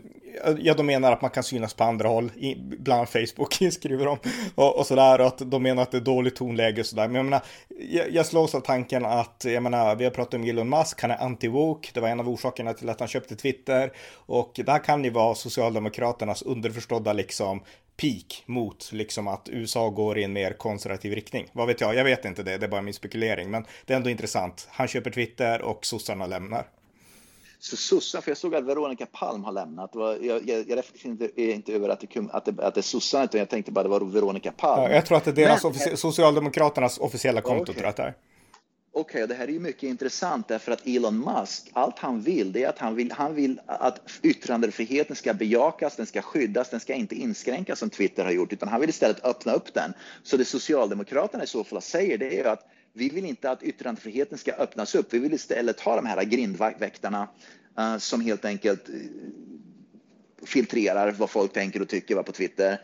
ja 0.58 0.74
de 0.74 0.86
menar 0.86 1.12
att 1.12 1.22
man 1.22 1.30
kan 1.30 1.42
synas 1.42 1.74
på 1.74 1.84
andra 1.84 2.08
håll, 2.08 2.32
bland 2.56 2.98
annat 2.98 3.10
Facebook 3.10 3.54
skriver 3.72 4.04
de, 4.04 4.18
och, 4.54 4.78
och 4.78 4.86
sådär, 4.86 5.20
och 5.20 5.26
att 5.26 5.50
de 5.50 5.62
menar 5.62 5.82
att 5.82 5.90
det 5.90 5.96
är 5.96 6.00
dåligt 6.00 6.36
tonläge 6.36 6.80
och 6.80 6.86
sådär. 6.86 7.08
Men 7.08 7.14
jag 7.14 7.24
menar, 7.24 7.42
jag, 7.90 8.10
jag 8.10 8.26
slås 8.26 8.54
av 8.54 8.60
tanken 8.60 9.04
att, 9.04 9.44
jag 9.44 9.62
menar, 9.62 9.96
vi 9.96 10.04
har 10.04 10.10
pratat 10.10 10.34
om 10.34 10.44
Elon 10.44 10.68
Musk, 10.68 11.00
han 11.00 11.10
är 11.10 11.16
anti-woke, 11.16 11.90
det 11.94 12.00
var 12.00 12.08
en 12.08 12.20
av 12.20 12.28
orsakerna 12.28 12.72
till 12.72 12.88
att 12.88 13.00
han 13.00 13.08
köpte 13.08 13.36
Twitter. 13.36 13.92
Och 14.12 14.52
det 14.64 14.72
här 14.72 14.84
kan 14.84 15.04
ju 15.04 15.10
vara 15.10 15.34
Socialdemokraternas 15.34 16.42
underförstådda 16.42 17.12
liksom 17.12 17.62
peak 17.96 18.42
mot 18.46 18.92
liksom 18.92 19.28
att 19.28 19.48
USA 19.52 19.90
går 19.90 20.18
i 20.18 20.24
en 20.24 20.32
mer 20.32 20.52
konservativ 20.52 21.12
riktning. 21.12 21.46
Vad 21.52 21.66
vet 21.66 21.80
jag, 21.80 21.94
jag 21.94 22.04
vet 22.04 22.24
inte 22.24 22.42
det, 22.42 22.58
det 22.58 22.66
är 22.66 22.70
bara 22.70 22.82
min 22.82 22.94
spekulering, 22.94 23.50
men 23.50 23.66
det 23.84 23.92
är 23.92 23.96
ändå 23.96 24.10
intressant. 24.10 24.68
Han 24.70 24.88
köper 24.88 25.10
Twitter 25.10 25.62
och 25.62 25.86
sossarna 25.86 26.26
lämnar. 26.26 26.66
Så 27.70 27.76
sossar, 27.76 28.20
för 28.20 28.30
jag 28.30 28.38
såg 28.38 28.54
att 28.54 28.64
Veronica 28.64 29.06
Palm 29.06 29.44
har 29.44 29.52
lämnat. 29.52 29.90
Jag, 29.94 30.24
jag, 30.24 30.48
jag 30.48 30.78
reflekterar 30.78 31.54
inte 31.54 31.72
över 31.72 31.88
att 31.88 32.00
det, 32.00 32.16
att 32.30 32.44
det, 32.44 32.66
att 32.66 32.74
det 32.74 32.80
är 32.80 32.82
sossarna, 32.82 33.24
utan 33.24 33.38
jag 33.38 33.48
tänkte 33.48 33.72
bara 33.72 33.80
att 33.80 33.86
det 33.86 33.90
var 33.90 34.00
Veronica 34.00 34.52
Palm. 34.52 34.82
Ja, 34.82 34.90
jag 34.90 35.06
tror 35.06 35.18
att 35.18 35.24
det 35.24 35.30
är 35.30 35.34
deras 35.34 35.64
Men, 35.64 35.96
Socialdemokraternas 35.96 36.98
officiella 36.98 37.40
konto. 37.40 37.62
Okay. 37.62 37.74
Tror 37.74 37.84
jag 37.84 37.90
att 37.90 37.96
det 37.96 38.02
är. 38.02 38.14
Okej, 38.92 39.24
okay, 39.24 39.26
det 39.26 39.34
här 39.34 39.48
är 39.48 39.52
ju 39.52 39.60
mycket 39.60 39.82
intressant 39.82 40.48
därför 40.48 40.72
att 40.72 40.86
Elon 40.86 41.18
Musk, 41.18 41.70
allt 41.72 41.98
han 41.98 42.20
vill, 42.20 42.52
det 42.52 42.64
är 42.64 42.68
att 42.68 42.78
han 42.78 42.94
vill, 42.94 43.12
han 43.12 43.34
vill 43.34 43.60
att 43.66 44.00
yttrandefriheten 44.22 45.16
ska 45.16 45.34
bejakas, 45.34 45.96
den 45.96 46.06
ska 46.06 46.22
skyddas, 46.22 46.70
den 46.70 46.80
ska 46.80 46.94
inte 46.94 47.14
inskränkas 47.14 47.78
som 47.78 47.90
Twitter 47.90 48.24
har 48.24 48.32
gjort, 48.32 48.52
utan 48.52 48.68
han 48.68 48.80
vill 48.80 48.90
istället 48.90 49.24
öppna 49.24 49.52
upp 49.52 49.74
den. 49.74 49.92
Så 50.22 50.36
det 50.36 50.44
Socialdemokraterna 50.44 51.44
i 51.44 51.46
så 51.46 51.64
fall 51.64 51.82
säger, 51.82 52.18
det 52.18 52.40
är 52.40 52.44
att 52.44 52.66
vi 52.92 53.08
vill 53.08 53.24
inte 53.24 53.50
att 53.50 53.62
yttrandefriheten 53.62 54.38
ska 54.38 54.52
öppnas 54.52 54.94
upp. 54.94 55.14
Vi 55.14 55.18
vill 55.18 55.34
istället 55.34 55.80
ha 55.80 55.96
de 55.96 56.06
här 56.06 56.24
grindväktarna 56.24 57.28
Eh, 57.78 57.98
som 57.98 58.20
helt 58.20 58.44
enkelt 58.44 58.88
eh, 58.88 58.94
filtrerar 60.42 61.12
vad 61.12 61.30
folk 61.30 61.52
tänker 61.52 61.82
och 61.82 61.88
tycker 61.88 62.22
på 62.22 62.32
Twitter. 62.32 62.80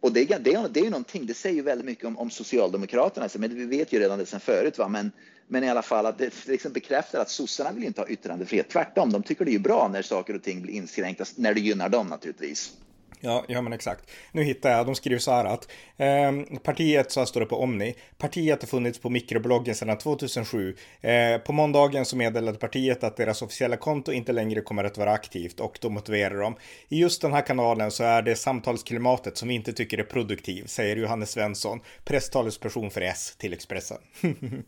Och 0.00 0.12
det, 0.12 0.24
det, 0.24 0.68
det 0.70 0.80
är 0.80 0.84
ju 0.84 0.90
någonting, 0.90 1.26
det 1.26 1.34
säger 1.34 1.56
ju 1.56 1.62
väldigt 1.62 1.86
mycket 1.86 2.04
om, 2.04 2.18
om 2.18 2.30
Socialdemokraterna, 2.30 3.28
men 3.34 3.54
vi 3.54 3.64
vet 3.64 3.92
ju 3.92 3.98
redan 3.98 4.18
det 4.18 4.26
sedan 4.26 4.40
förut. 4.40 4.78
Va? 4.78 4.88
Men, 4.88 5.12
men 5.48 5.64
i 5.64 5.68
alla 5.68 5.82
fall 5.82 6.06
att 6.06 6.18
det 6.18 6.46
liksom 6.46 6.72
bekräftar 6.72 7.20
att 7.20 7.30
sossarna 7.30 7.72
vill 7.72 7.84
inte 7.84 8.00
ha 8.00 8.08
yttrandefrihet. 8.08 8.68
Tvärtom, 8.68 9.12
de 9.12 9.22
tycker 9.22 9.44
det 9.44 9.54
är 9.54 9.58
bra 9.58 9.88
när 9.92 10.02
saker 10.02 10.34
och 10.34 10.42
ting 10.42 10.62
blir 10.62 10.74
inskränkta, 10.74 11.24
när 11.36 11.54
det 11.54 11.60
gynnar 11.60 11.88
dem 11.88 12.06
naturligtvis. 12.06 12.72
Ja, 13.20 13.44
ja 13.48 13.62
men 13.62 13.72
exakt. 13.72 14.10
Nu 14.32 14.42
hittar 14.42 14.70
jag, 14.70 14.86
de 14.86 14.94
skriver 14.94 15.18
så 15.18 15.30
här 15.30 15.44
att 15.44 15.68
eh, 15.96 16.58
partiet, 16.62 17.12
så 17.12 17.20
här 17.20 17.24
står 17.24 17.40
det 17.40 17.46
på 17.46 17.56
Omni, 17.56 17.94
partiet 18.18 18.62
har 18.62 18.66
funnits 18.66 18.98
på 18.98 19.10
mikrobloggen 19.10 19.74
sedan 19.74 19.98
2007. 19.98 20.76
Eh, 21.00 21.38
på 21.38 21.52
måndagen 21.52 22.04
så 22.04 22.16
meddelade 22.16 22.58
partiet 22.58 23.04
att 23.04 23.16
deras 23.16 23.42
officiella 23.42 23.76
konto 23.76 24.12
inte 24.12 24.32
längre 24.32 24.60
kommer 24.60 24.84
att 24.84 24.98
vara 24.98 25.12
aktivt 25.12 25.60
och 25.60 25.78
då 25.80 25.90
motiverar 25.90 26.40
de. 26.40 26.56
I 26.88 26.98
just 27.00 27.22
den 27.22 27.32
här 27.32 27.42
kanalen 27.42 27.90
så 27.90 28.04
är 28.04 28.22
det 28.22 28.36
samtalsklimatet 28.36 29.36
som 29.36 29.48
vi 29.48 29.54
inte 29.54 29.72
tycker 29.72 29.98
är 29.98 30.04
produktiv, 30.04 30.66
säger 30.66 30.96
Johannes 30.96 31.30
Svensson, 31.30 31.80
presstalesperson 32.04 32.90
för 32.90 33.00
S 33.00 33.34
till 33.38 33.52
Expressen. 33.52 33.98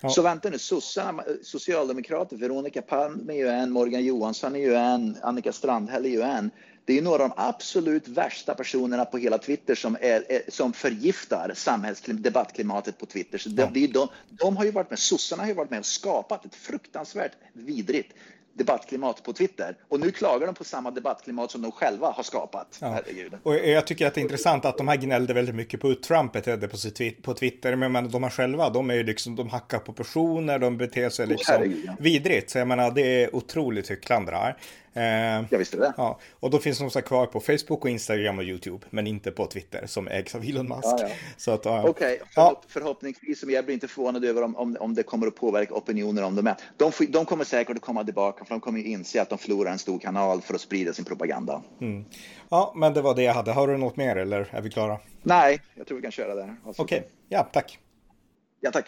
Ja. 0.00 0.10
Så 0.10 0.22
vänta 0.22 0.50
nu, 0.50 0.58
sossarna, 0.58 1.24
socialdemokrater, 1.42 2.36
Veronica 2.36 2.82
Palm 2.82 3.30
är 3.30 3.34
ju 3.34 3.48
en, 3.48 3.70
Morgan 3.70 4.04
Johansson 4.04 4.54
är 4.54 4.60
ju 4.60 4.74
en, 4.74 5.16
Annika 5.22 5.52
Strandhäll 5.52 6.04
är 6.04 6.08
ju 6.08 6.22
en 6.22 6.50
det 6.84 6.98
är 6.98 7.02
några 7.02 7.22
av 7.22 7.28
de 7.28 7.34
absolut 7.36 8.08
värsta 8.08 8.54
personerna 8.54 9.04
på 9.04 9.18
hela 9.18 9.38
Twitter 9.38 9.74
som, 9.74 9.96
är, 10.00 10.32
är 10.32 10.42
som 10.48 10.72
förgiftar 10.72 11.52
samhällsdebattklimatet 11.54 12.98
på 12.98 13.06
Twitter. 13.06 13.38
Så 13.38 13.48
det, 13.48 13.70
det 13.74 13.86
de, 13.86 14.08
de 14.28 14.56
har 14.56 14.64
ju 14.64 14.70
varit 14.70 14.90
med, 14.90 14.98
sossarna 14.98 15.42
har 15.42 15.48
ju 15.48 15.54
varit 15.54 15.70
med 15.70 15.78
och 15.78 15.86
skapat 15.86 16.44
ett 16.44 16.54
fruktansvärt 16.54 17.32
vidrigt 17.52 18.12
debattklimat 18.54 19.22
på 19.22 19.32
Twitter. 19.32 19.76
Och 19.88 20.00
nu 20.00 20.10
klagar 20.10 20.46
de 20.46 20.54
på 20.54 20.64
samma 20.64 20.90
debattklimat 20.90 21.50
som 21.50 21.62
de 21.62 21.72
själva 21.72 22.10
har 22.10 22.22
skapat. 22.22 22.78
Ja. 22.80 23.00
Och 23.42 23.56
jag 23.56 23.86
tycker 23.86 24.06
att 24.06 24.14
det 24.14 24.20
är 24.20 24.22
intressant 24.22 24.64
att 24.64 24.78
de 24.78 24.88
här 24.88 24.96
gnällde 24.96 25.34
väldigt 25.34 25.54
mycket 25.54 25.80
på 25.80 25.88
hur 25.88 25.94
Trump 25.94 26.32
betedde 26.32 26.68
på, 26.68 26.76
sitt, 26.76 27.22
på 27.22 27.34
Twitter. 27.34 27.76
Men 27.76 28.10
de 28.10 28.22
här 28.22 28.30
själva, 28.30 28.70
de 28.70 28.90
är 28.90 28.94
ju 28.94 29.02
liksom, 29.02 29.36
de 29.36 29.48
hackar 29.48 29.78
på 29.78 29.92
personer, 29.92 30.58
de 30.58 30.78
beter 30.78 31.10
sig 31.10 31.26
liksom 31.26 31.62
oh, 31.62 31.94
vidrigt. 31.98 32.50
Så 32.50 32.58
jag 32.58 32.68
menar, 32.68 32.90
det 32.90 33.22
är 33.22 33.36
otroligt 33.36 33.90
hycklande 33.90 34.32
det 34.32 34.38
här. 34.38 34.56
Eh, 34.94 35.44
jag 35.50 35.58
visste 35.58 35.76
det. 35.76 35.94
Ja, 35.96 36.18
och 36.40 36.50
då 36.50 36.58
finns 36.58 36.78
de 36.78 37.02
kvar 37.02 37.26
på 37.26 37.40
Facebook 37.40 37.84
och 37.84 37.90
Instagram 37.90 38.38
och 38.38 38.44
YouTube, 38.44 38.86
men 38.90 39.06
inte 39.06 39.30
på 39.30 39.46
Twitter 39.46 39.86
som 39.86 40.08
ägs 40.08 40.34
av 40.34 40.42
Elon 40.44 40.68
Musk. 40.68 40.84
Ja, 40.84 41.08
ja. 41.46 41.60
ja. 41.64 41.84
Okej, 41.88 42.14
okay. 42.14 42.18
Förhopp 42.34 42.64
förhoppningsvis, 42.68 43.40
som 43.40 43.50
jag 43.50 43.64
blir 43.64 43.74
inte 43.74 43.88
förvånad 43.88 44.24
över 44.24 44.42
om, 44.42 44.56
om, 44.56 44.76
om 44.80 44.94
det 44.94 45.02
kommer 45.02 45.26
att 45.26 45.34
påverka 45.34 45.74
opinioner 45.74 46.22
om 46.22 46.36
de 46.36 46.46
är. 46.46 46.56
De, 46.76 46.92
de 47.08 47.24
kommer 47.24 47.44
säkert 47.44 47.76
att 47.76 47.82
komma 47.82 48.04
tillbaka, 48.04 48.44
för 48.44 48.54
de 48.54 48.60
kommer 48.60 48.86
inse 48.86 49.22
att 49.22 49.30
de 49.30 49.38
förlorar 49.38 49.72
en 49.72 49.78
stor 49.78 49.98
kanal 49.98 50.40
för 50.40 50.54
att 50.54 50.60
sprida 50.60 50.92
sin 50.92 51.04
propaganda. 51.04 51.62
Mm. 51.80 52.04
Ja, 52.48 52.72
men 52.76 52.94
det 52.94 53.02
var 53.02 53.14
det 53.14 53.22
jag 53.22 53.34
hade. 53.34 53.52
Har 53.52 53.68
du 53.68 53.76
något 53.76 53.96
mer 53.96 54.16
eller 54.16 54.48
är 54.50 54.60
vi 54.60 54.70
klara? 54.70 54.98
Nej, 55.22 55.60
jag 55.74 55.86
tror 55.86 55.96
vi 55.96 56.02
kan 56.02 56.12
köra 56.12 56.34
där. 56.34 56.56
Okej, 56.64 56.84
okay. 56.84 57.02
ja, 57.28 57.48
tack. 57.52 57.78
Ja, 58.60 58.70
tack. 58.70 58.86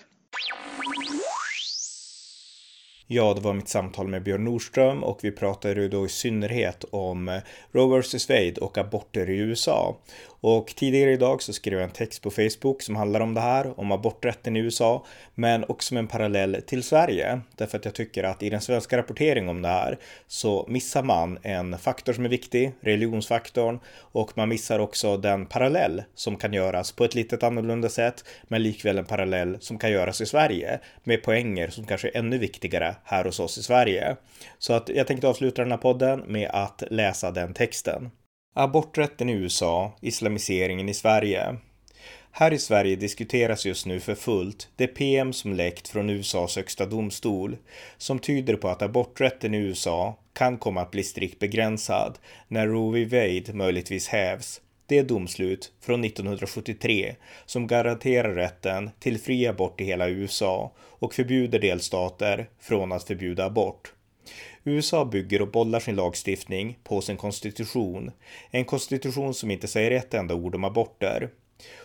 Ja, 3.08 3.34
det 3.34 3.40
var 3.40 3.52
mitt 3.54 3.68
samtal 3.68 4.08
med 4.08 4.22
Björn 4.22 4.44
Nordström 4.44 5.04
och 5.04 5.18
vi 5.22 5.30
pratade 5.30 5.88
då 5.88 6.06
i 6.06 6.08
synnerhet 6.08 6.84
om 6.90 7.40
Roe 7.72 8.00
vs 8.00 8.28
Wade 8.28 8.60
och 8.60 8.78
aborter 8.78 9.30
i 9.30 9.38
USA. 9.38 9.96
Och 10.48 10.66
tidigare 10.76 11.12
idag 11.12 11.42
så 11.42 11.52
skrev 11.52 11.78
jag 11.78 11.84
en 11.84 11.90
text 11.90 12.22
på 12.22 12.30
Facebook 12.30 12.82
som 12.82 12.96
handlar 12.96 13.20
om 13.20 13.34
det 13.34 13.40
här, 13.40 13.80
om 13.80 13.92
aborträtten 13.92 14.56
i 14.56 14.60
USA, 14.60 15.04
men 15.34 15.64
också 15.64 15.94
med 15.94 16.00
en 16.00 16.06
parallell 16.06 16.62
till 16.66 16.82
Sverige. 16.82 17.40
Därför 17.56 17.78
att 17.78 17.84
jag 17.84 17.94
tycker 17.94 18.24
att 18.24 18.42
i 18.42 18.50
den 18.50 18.60
svenska 18.60 18.98
rapporteringen 18.98 19.48
om 19.48 19.62
det 19.62 19.68
här 19.68 19.98
så 20.26 20.66
missar 20.68 21.02
man 21.02 21.38
en 21.42 21.78
faktor 21.78 22.12
som 22.12 22.24
är 22.24 22.28
viktig, 22.28 22.72
religionsfaktorn, 22.80 23.80
och 23.98 24.36
man 24.36 24.48
missar 24.48 24.78
också 24.78 25.16
den 25.16 25.46
parallell 25.46 26.02
som 26.14 26.36
kan 26.36 26.52
göras 26.52 26.92
på 26.92 27.04
ett 27.04 27.14
litet 27.14 27.42
annorlunda 27.42 27.88
sätt, 27.88 28.24
men 28.42 28.62
likväl 28.62 28.98
en 28.98 29.04
parallell 29.04 29.56
som 29.60 29.78
kan 29.78 29.90
göras 29.90 30.20
i 30.20 30.26
Sverige 30.26 30.80
med 31.04 31.22
poänger 31.22 31.68
som 31.68 31.86
kanske 31.86 32.08
är 32.08 32.16
ännu 32.16 32.38
viktigare 32.38 32.96
här 33.04 33.24
hos 33.24 33.40
oss 33.40 33.58
i 33.58 33.62
Sverige. 33.62 34.16
Så 34.58 34.72
att 34.72 34.88
jag 34.88 35.06
tänkte 35.06 35.28
avsluta 35.28 35.62
den 35.62 35.70
här 35.70 35.78
podden 35.78 36.24
med 36.26 36.50
att 36.52 36.82
läsa 36.90 37.30
den 37.30 37.54
texten. 37.54 38.10
Aborträtten 38.58 39.28
i 39.28 39.32
USA, 39.32 39.92
islamiseringen 40.00 40.88
i 40.88 40.94
Sverige. 40.94 41.56
Här 42.30 42.52
i 42.52 42.58
Sverige 42.58 42.96
diskuteras 42.96 43.66
just 43.66 43.86
nu 43.86 44.00
för 44.00 44.14
fullt 44.14 44.68
det 44.76 44.86
PM 44.86 45.32
som 45.32 45.52
läckt 45.52 45.88
från 45.88 46.10
USAs 46.10 46.56
högsta 46.56 46.86
domstol 46.86 47.56
som 47.96 48.18
tyder 48.18 48.56
på 48.56 48.68
att 48.68 48.82
aborträtten 48.82 49.54
i 49.54 49.58
USA 49.58 50.18
kan 50.32 50.58
komma 50.58 50.80
att 50.80 50.90
bli 50.90 51.02
strikt 51.02 51.38
begränsad 51.38 52.18
när 52.48 52.66
Roe 52.66 53.04
v. 53.04 53.04
Wade 53.04 53.58
möjligtvis 53.58 54.08
hävs. 54.08 54.60
Det 54.86 55.02
domslut 55.02 55.72
från 55.80 56.04
1973 56.04 57.14
som 57.46 57.66
garanterar 57.66 58.34
rätten 58.34 58.90
till 58.98 59.20
fri 59.20 59.46
abort 59.46 59.80
i 59.80 59.84
hela 59.84 60.08
USA 60.08 60.72
och 60.78 61.14
förbjuder 61.14 61.58
delstater 61.58 62.48
från 62.60 62.92
att 62.92 63.04
förbjuda 63.04 63.44
abort. 63.44 63.92
USA 64.68 65.04
bygger 65.04 65.42
och 65.42 65.50
bollar 65.50 65.80
sin 65.80 65.96
lagstiftning 65.96 66.78
på 66.84 67.00
sin 67.00 67.16
konstitution. 67.16 68.10
En 68.50 68.64
konstitution 68.64 69.34
som 69.34 69.50
inte 69.50 69.68
säger 69.68 69.90
ett 69.90 70.14
enda 70.14 70.34
ord 70.34 70.54
om 70.54 70.64
aborter. 70.64 71.30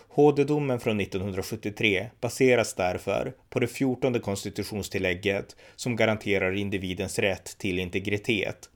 HD-domen 0.07 0.79
från 0.79 0.99
1973 0.99 2.09
baseras 2.21 2.73
därför 2.73 3.33
på 3.49 3.59
det 3.59 3.67
14 3.67 4.19
konstitutionstillägget 4.19 5.55
som 5.75 5.95
garanterar 5.95 6.55
individens 6.55 7.19
rätt 7.19 7.57
till 7.57 7.79
integritet. 7.79 8.69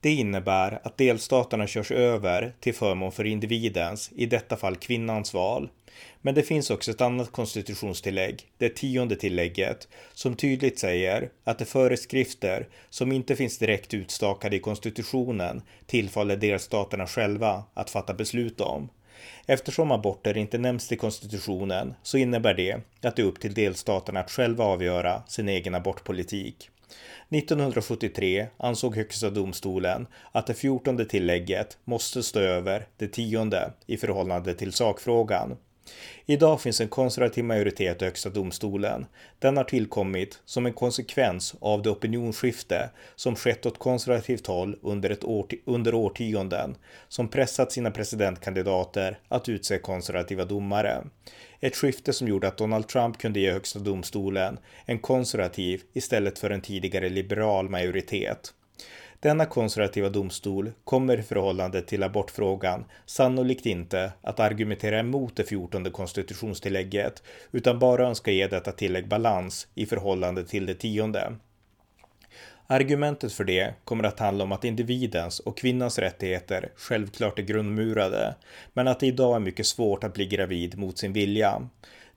Det 0.00 0.10
innebär 0.10 0.80
att 0.82 0.98
delstaterna 0.98 1.66
körs 1.66 1.90
över 1.90 2.52
till 2.60 2.74
förmån 2.74 3.12
för 3.12 3.24
individens, 3.24 4.10
i 4.16 4.26
detta 4.26 4.56
fall 4.56 4.76
kvinnans 4.76 5.34
val. 5.34 5.70
Men 6.22 6.34
det 6.34 6.42
finns 6.42 6.70
också 6.70 6.90
ett 6.90 7.00
annat 7.00 7.32
konstitutionstillägg, 7.32 8.48
det 8.58 8.68
tionde 8.68 9.16
tillägget, 9.16 9.88
som 10.12 10.36
tydligt 10.36 10.78
säger 10.78 11.30
att 11.44 11.58
de 11.58 11.64
föreskrifter 11.64 12.68
som 12.90 13.12
inte 13.12 13.36
finns 13.36 13.58
direkt 13.58 13.94
utstakade 13.94 14.56
i 14.56 14.60
konstitutionen 14.60 15.62
tillfaller 15.86 16.36
delstaterna 16.36 17.06
själva 17.06 17.64
att 17.74 17.90
fatta 17.90 18.14
beslut 18.14 18.60
om. 18.60 18.88
Eftersom 19.46 19.90
aborter 19.90 20.36
inte 20.36 20.58
nämns 20.58 20.92
i 20.92 20.96
konstitutionen 20.96 21.94
så 22.02 22.18
innebär 22.18 22.54
det 22.54 22.80
att 23.02 23.16
det 23.16 23.22
är 23.22 23.26
upp 23.26 23.40
till 23.40 23.54
delstaterna 23.54 24.20
att 24.20 24.30
själva 24.30 24.64
avgöra 24.64 25.22
sin 25.28 25.48
egen 25.48 25.74
abortpolitik. 25.74 26.70
1973 27.28 28.46
ansåg 28.56 28.96
Högsta 28.96 29.30
domstolen 29.30 30.06
att 30.32 30.46
det 30.46 30.54
fjortonde 30.54 31.04
tillägget 31.04 31.78
måste 31.84 32.22
stå 32.22 32.40
över 32.40 32.86
det 32.96 33.08
tionde 33.08 33.72
i 33.86 33.96
förhållande 33.96 34.54
till 34.54 34.72
sakfrågan. 34.72 35.56
Idag 36.26 36.60
finns 36.60 36.80
en 36.80 36.88
konservativ 36.88 37.44
majoritet 37.44 38.02
i 38.02 38.04
Högsta 38.04 38.30
domstolen. 38.30 39.06
Den 39.38 39.56
har 39.56 39.64
tillkommit 39.64 40.40
som 40.44 40.66
en 40.66 40.72
konsekvens 40.72 41.54
av 41.60 41.82
det 41.82 41.90
opinionsskifte 41.90 42.90
som 43.16 43.36
skett 43.36 43.66
åt 43.66 43.78
konservativt 43.78 44.46
håll 44.46 44.76
under, 44.82 45.10
ett 45.10 45.24
årti 45.24 45.56
under 45.64 45.94
årtionden 45.94 46.76
som 47.08 47.28
pressat 47.28 47.72
sina 47.72 47.90
presidentkandidater 47.90 49.18
att 49.28 49.48
utse 49.48 49.78
konservativa 49.78 50.44
domare. 50.44 51.04
Ett 51.60 51.76
skifte 51.76 52.12
som 52.12 52.28
gjorde 52.28 52.48
att 52.48 52.58
Donald 52.58 52.88
Trump 52.88 53.18
kunde 53.18 53.40
ge 53.40 53.52
Högsta 53.52 53.78
domstolen 53.78 54.58
en 54.84 54.98
konservativ 54.98 55.82
istället 55.92 56.38
för 56.38 56.50
en 56.50 56.60
tidigare 56.60 57.08
liberal 57.08 57.68
majoritet. 57.68 58.54
Denna 59.22 59.46
konservativa 59.46 60.08
domstol 60.08 60.72
kommer 60.84 61.18
i 61.18 61.22
förhållande 61.22 61.82
till 61.82 62.02
abortfrågan 62.02 62.84
sannolikt 63.06 63.66
inte 63.66 64.12
att 64.22 64.40
argumentera 64.40 64.98
emot 64.98 65.36
det 65.36 65.44
14 65.44 65.90
konstitutionstillägget 65.90 67.22
utan 67.52 67.78
bara 67.78 68.08
önska 68.08 68.30
ge 68.30 68.46
detta 68.46 68.72
tillägg 68.72 69.08
balans 69.08 69.68
i 69.74 69.86
förhållande 69.86 70.44
till 70.44 70.66
det 70.66 70.74
tionde. 70.74 71.32
Argumentet 72.66 73.32
för 73.32 73.44
det 73.44 73.74
kommer 73.84 74.04
att 74.04 74.20
handla 74.20 74.44
om 74.44 74.52
att 74.52 74.64
individens 74.64 75.40
och 75.40 75.58
kvinnans 75.58 75.98
rättigheter 75.98 76.72
självklart 76.76 77.38
är 77.38 77.42
grundmurade, 77.42 78.34
men 78.72 78.88
att 78.88 79.00
det 79.00 79.06
idag 79.06 79.36
är 79.36 79.40
mycket 79.40 79.66
svårt 79.66 80.04
att 80.04 80.14
bli 80.14 80.26
gravid 80.26 80.78
mot 80.78 80.98
sin 80.98 81.12
vilja. 81.12 81.68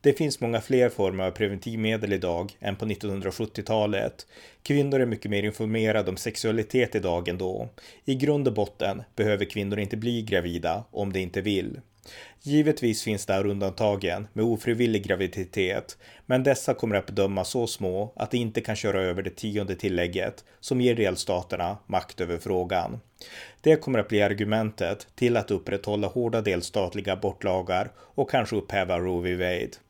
Det 0.05 0.13
finns 0.13 0.41
många 0.41 0.61
fler 0.61 0.89
former 0.89 1.23
av 1.23 1.31
preventivmedel 1.31 2.13
idag 2.13 2.57
än 2.59 2.75
på 2.75 2.85
1970-talet. 2.85 4.27
Kvinnor 4.63 4.99
är 4.99 5.05
mycket 5.05 5.31
mer 5.31 5.43
informerade 5.43 6.09
om 6.09 6.17
sexualitet 6.17 6.95
idag 6.95 7.27
än 7.27 7.37
då. 7.37 7.69
I 8.05 8.15
grund 8.15 8.47
och 8.47 8.53
botten 8.53 9.03
behöver 9.15 9.45
kvinnor 9.45 9.79
inte 9.79 9.97
bli 9.97 10.21
gravida 10.21 10.83
om 10.91 11.13
de 11.13 11.19
inte 11.19 11.41
vill. 11.41 11.79
Givetvis 12.41 13.03
finns 13.03 13.25
där 13.25 13.45
undantagen 13.45 14.27
med 14.33 14.45
ofrivillig 14.45 15.03
graviditet, 15.03 15.97
men 16.25 16.43
dessa 16.43 16.73
kommer 16.73 16.95
att 16.95 17.05
bedömas 17.05 17.49
så 17.49 17.67
små 17.67 18.13
att 18.15 18.31
de 18.31 18.37
inte 18.37 18.61
kan 18.61 18.75
köra 18.75 19.01
över 19.01 19.23
det 19.23 19.35
tionde 19.35 19.75
tillägget 19.75 20.43
som 20.59 20.81
ger 20.81 20.95
delstaterna 20.95 21.77
makt 21.87 22.21
över 22.21 22.37
frågan. 22.37 22.99
Det 23.61 23.75
kommer 23.75 23.99
att 23.99 24.07
bli 24.07 24.21
argumentet 24.21 25.07
till 25.15 25.37
att 25.37 25.51
upprätthålla 25.51 26.07
hårda 26.07 26.41
delstatliga 26.41 27.13
abortlagar 27.13 27.91
och 27.97 28.29
kanske 28.29 28.55
upphäva 28.55 28.99
Roe 28.99 29.21
v. 29.21 29.35
Wade. 29.35 29.84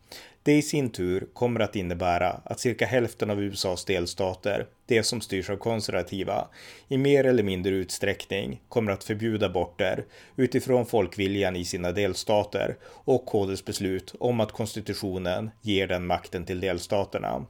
Det 0.45 0.53
i 0.53 0.61
sin 0.61 0.89
tur 0.89 1.27
kommer 1.33 1.59
att 1.59 1.75
innebära 1.75 2.29
att 2.29 2.59
cirka 2.59 2.85
hälften 2.85 3.29
av 3.29 3.41
USAs 3.41 3.85
delstater, 3.85 4.67
det 4.85 5.03
som 5.03 5.21
styrs 5.21 5.49
av 5.49 5.57
konservativa, 5.57 6.47
i 6.87 6.97
mer 6.97 7.23
eller 7.23 7.43
mindre 7.43 7.75
utsträckning 7.75 8.61
kommer 8.69 8.91
att 8.91 9.03
förbjuda 9.03 9.45
aborter 9.45 10.05
utifrån 10.35 10.85
folkviljan 10.85 11.55
i 11.55 11.65
sina 11.65 11.91
delstater 11.91 12.77
och 12.83 13.25
KDs 13.25 13.65
beslut 13.65 14.15
om 14.19 14.39
att 14.39 14.51
konstitutionen 14.51 15.51
ger 15.61 15.87
den 15.87 16.07
makten 16.07 16.45
till 16.45 16.59
delstaterna. 16.59 17.45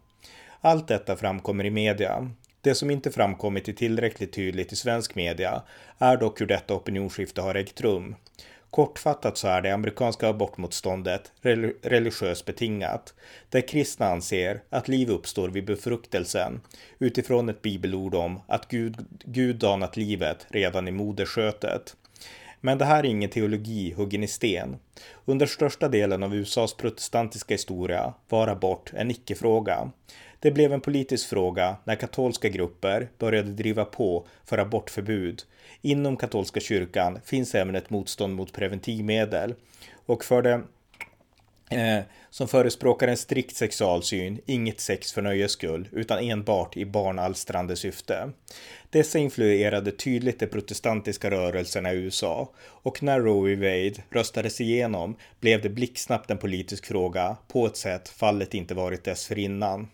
Allt 0.62 0.88
detta 0.88 1.16
framkommer 1.16 1.66
i 1.66 1.70
media. 1.70 2.32
Det 2.62 2.76
som 2.76 2.92
inte 2.92 3.12
framkommit 3.12 3.78
tillräckligt 3.78 4.34
tydligt 4.34 4.72
i 4.72 4.76
svensk 4.76 5.16
media 5.16 5.64
är 5.98 6.18
dock 6.18 6.42
hur 6.42 6.46
detta 6.46 6.74
opinionsskifte 6.74 7.42
har 7.42 7.56
ägt 7.56 7.82
rum. 7.82 8.16
Kortfattat 8.76 9.38
så 9.38 9.48
är 9.48 9.62
det 9.62 9.74
amerikanska 9.74 10.30
abortmotståndet 10.30 11.32
religiöst 11.82 12.46
betingat, 12.46 13.14
där 13.50 13.62
kristna 13.62 14.06
anser 14.06 14.62
att 14.70 14.88
liv 14.88 15.10
uppstår 15.10 15.50
vid 15.50 15.66
befruktelsen 15.66 16.62
utifrån 17.00 17.50
ett 17.50 17.62
bibelord 17.62 18.16
om 18.16 18.42
att 18.48 18.68
Gud, 18.68 19.06
Gud 19.26 19.56
danat 19.56 19.98
livet 19.98 20.46
redan 20.50 20.88
i 20.88 20.92
moderskötet. 20.92 21.96
Men 22.62 22.78
det 22.78 22.86
här 22.86 23.00
är 23.00 23.08
ingen 23.08 23.30
teologi 23.30 23.94
huggen 23.98 24.24
i 24.24 24.28
sten. 24.28 24.76
Under 25.26 25.46
största 25.46 25.88
delen 25.88 26.24
av 26.24 26.36
USAs 26.36 26.74
protestantiska 26.74 27.54
historia 27.54 28.14
var 28.30 28.48
abort 28.48 28.92
en 28.94 29.12
icke-fråga. 29.12 29.92
Det 30.46 30.52
blev 30.52 30.74
en 30.74 30.82
politisk 30.82 31.30
fråga 31.30 31.76
när 31.84 31.96
katolska 31.96 32.50
grupper 32.50 33.10
började 33.18 33.52
driva 33.52 33.86
på 33.86 34.28
för 34.44 34.58
abortförbud. 34.58 35.44
Inom 35.82 36.18
katolska 36.18 36.60
kyrkan 36.60 37.20
finns 37.26 37.56
även 37.56 37.76
ett 37.76 37.90
motstånd 37.90 38.36
mot 38.36 38.54
preventivmedel 38.54 39.56
och 40.06 40.26
för 40.26 40.42
det 40.42 40.62
eh, 41.70 42.04
som 42.30 42.48
förespråkar 42.48 43.08
en 43.08 43.18
strikt 43.18 43.56
sexualsyn, 43.56 44.40
inget 44.46 44.80
sex 44.80 45.14
för 45.14 45.22
nöjes 45.22 45.52
skull, 45.52 45.88
utan 45.92 46.20
enbart 46.20 46.78
i 46.78 46.86
barnalstrande 46.86 47.76
syfte. 47.76 48.32
Dessa 48.90 49.20
influerade 49.20 49.92
tydligt 49.92 50.40
de 50.40 50.48
protestantiska 50.48 51.32
rörelserna 51.32 51.94
i 51.94 51.98
USA 51.98 52.50
och 52.66 53.04
när 53.04 53.20
Roe 53.20 53.56
v. 53.56 53.56
Wade 53.56 54.04
röstades 54.10 54.62
igenom 54.62 55.16
blev 55.40 55.62
det 55.62 55.70
blixtsnabbt 55.70 56.32
en 56.32 56.38
politisk 56.38 56.86
fråga 56.86 57.38
på 57.48 57.66
ett 57.66 57.78
sätt 57.78 58.10
fallet 58.10 58.54
inte 58.54 58.74
varit 58.74 59.04
dessförinnan. 59.04 59.88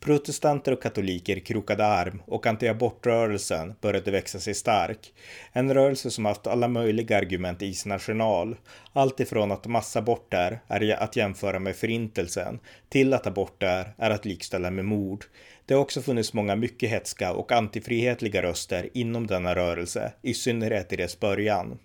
Protestanter 0.00 0.72
och 0.72 0.82
katoliker 0.82 1.40
krokade 1.40 1.86
arm 1.86 2.22
och 2.26 2.46
antiabortrörelsen 2.46 3.74
började 3.80 4.10
växa 4.10 4.40
sig 4.40 4.54
stark. 4.54 5.12
En 5.52 5.74
rörelse 5.74 6.10
som 6.10 6.24
haft 6.24 6.46
alla 6.46 6.68
möjliga 6.68 7.18
argument 7.18 7.62
i 7.62 7.74
sin 7.74 7.92
arsenal. 7.92 8.56
Allt 8.92 9.20
ifrån 9.20 9.52
att 9.52 9.66
massaborter 9.66 10.60
är 10.68 11.02
att 11.02 11.16
jämföra 11.16 11.58
med 11.58 11.76
förintelsen 11.76 12.60
till 12.88 13.14
att 13.14 13.26
aborter 13.26 13.94
är 13.98 14.10
att 14.10 14.24
likställa 14.24 14.70
med 14.70 14.84
mord. 14.84 15.24
Det 15.66 15.74
har 15.74 15.80
också 15.80 16.02
funnits 16.02 16.32
många 16.32 16.56
mycket 16.56 16.90
hetska 16.90 17.32
och 17.32 17.52
antifrihetliga 17.52 18.42
röster 18.42 18.88
inom 18.94 19.26
denna 19.26 19.54
rörelse, 19.54 20.12
i 20.22 20.34
synnerhet 20.34 20.92
i 20.92 20.96
dess 20.96 21.20
början. 21.20 21.78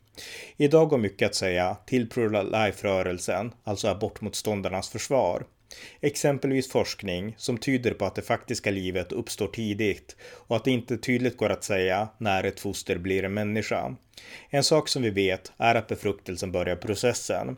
Idag 0.58 0.90
går 0.90 0.98
mycket 0.98 1.26
att 1.26 1.36
säga 1.36 1.78
till 1.86 2.10
pro-life-rörelsen, 2.10 3.54
alltså 3.64 3.88
abortmotståndarnas 3.88 4.90
försvar. 4.90 5.44
Exempelvis 6.02 6.72
forskning 6.72 7.36
som 7.38 7.58
tyder 7.58 7.92
på 7.92 8.06
att 8.06 8.16
det 8.16 8.22
faktiska 8.22 8.72
livet 8.72 9.12
uppstår 9.12 9.48
tidigt 9.48 10.16
och 10.48 10.56
att 10.56 10.64
det 10.64 10.72
inte 10.72 10.98
tydligt 10.98 11.38
går 11.38 11.50
att 11.50 11.64
säga 11.64 12.10
när 12.18 12.44
ett 12.44 12.60
foster 12.60 12.98
blir 12.98 13.24
en 13.24 13.34
människa. 13.34 13.96
En 14.50 14.64
sak 14.64 14.90
som 14.90 15.02
vi 15.02 15.10
vet 15.10 15.52
är 15.58 15.76
att 15.76 15.88
befruktelsen 15.88 16.52
börjar 16.52 16.76
processen. 16.76 17.58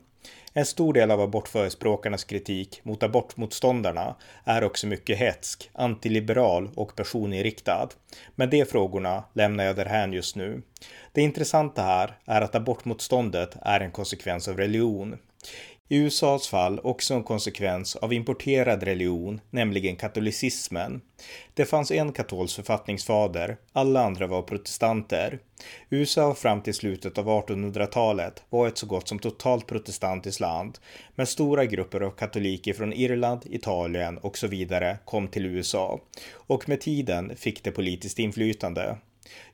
En 0.53 0.65
stor 0.65 0.93
del 0.93 1.11
av 1.11 1.21
abortförespråkarnas 1.21 2.23
kritik 2.23 2.81
mot 2.83 3.03
abortmotståndarna 3.03 4.15
är 4.43 4.63
också 4.63 4.87
mycket 4.87 5.17
hetsk, 5.17 5.69
antiliberal 5.73 6.69
och 6.75 6.95
personinriktad. 6.95 7.89
Men 8.35 8.49
de 8.49 8.65
frågorna 8.65 9.23
lämnar 9.33 9.63
jag 9.63 9.75
därhän 9.75 10.13
just 10.13 10.35
nu. 10.35 10.61
Det 11.11 11.21
intressanta 11.21 11.81
här 11.81 12.17
är 12.25 12.41
att 12.41 12.55
abortmotståndet 12.55 13.57
är 13.61 13.79
en 13.79 13.91
konsekvens 13.91 14.47
av 14.47 14.57
religion. 14.57 15.17
I 15.91 15.97
USAs 15.97 16.47
fall 16.47 16.79
också 16.83 17.13
en 17.13 17.23
konsekvens 17.23 17.95
av 17.95 18.13
importerad 18.13 18.83
religion, 18.83 19.41
nämligen 19.49 19.95
katolicismen. 19.95 21.01
Det 21.53 21.65
fanns 21.65 21.91
en 21.91 22.11
katolsk 22.11 22.55
författningsfader, 22.55 23.57
alla 23.73 24.05
andra 24.05 24.27
var 24.27 24.41
protestanter. 24.41 25.39
USA 25.89 26.33
fram 26.33 26.61
till 26.61 26.73
slutet 26.73 27.17
av 27.17 27.27
1800-talet 27.27 28.43
var 28.49 28.67
ett 28.67 28.77
så 28.77 28.85
gott 28.85 29.07
som 29.07 29.19
totalt 29.19 29.67
protestantiskt 29.67 30.39
land, 30.39 30.77
men 31.15 31.27
stora 31.27 31.65
grupper 31.65 32.01
av 32.01 32.11
katoliker 32.11 32.73
från 32.73 32.93
Irland, 32.93 33.41
Italien 33.49 34.17
och 34.17 34.37
så 34.37 34.47
vidare 34.47 34.97
kom 35.05 35.27
till 35.27 35.45
USA 35.45 35.99
och 36.33 36.69
med 36.69 36.81
tiden 36.81 37.35
fick 37.35 37.63
det 37.63 37.71
politiskt 37.71 38.19
inflytande. 38.19 38.97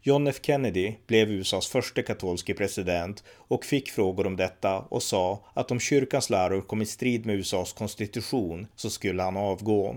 John 0.01 0.27
F 0.27 0.39
Kennedy 0.41 0.95
blev 1.07 1.31
USAs 1.31 1.67
första 1.67 2.01
katolske 2.01 2.53
president 2.53 3.23
och 3.27 3.65
fick 3.65 3.91
frågor 3.91 4.27
om 4.27 4.35
detta 4.35 4.79
och 4.79 5.03
sa 5.03 5.43
att 5.53 5.71
om 5.71 5.79
kyrkans 5.79 6.29
läror 6.29 6.61
kom 6.61 6.81
i 6.81 6.85
strid 6.85 7.25
med 7.25 7.35
USAs 7.35 7.73
konstitution 7.73 8.67
så 8.75 8.89
skulle 8.89 9.23
han 9.23 9.37
avgå. 9.37 9.95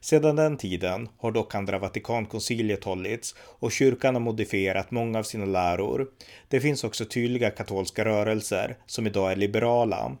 Sedan 0.00 0.36
den 0.36 0.56
tiden 0.56 1.08
har 1.18 1.32
dock 1.32 1.54
andra 1.54 1.78
Vatikankonciliet 1.78 2.84
hållits 2.84 3.34
och 3.38 3.72
kyrkan 3.72 4.14
har 4.14 4.20
modifierat 4.20 4.90
många 4.90 5.18
av 5.18 5.22
sina 5.22 5.44
läror. 5.44 6.06
Det 6.48 6.60
finns 6.60 6.84
också 6.84 7.04
tydliga 7.04 7.50
katolska 7.50 8.04
rörelser 8.04 8.76
som 8.86 9.06
idag 9.06 9.32
är 9.32 9.36
liberala. 9.36 10.16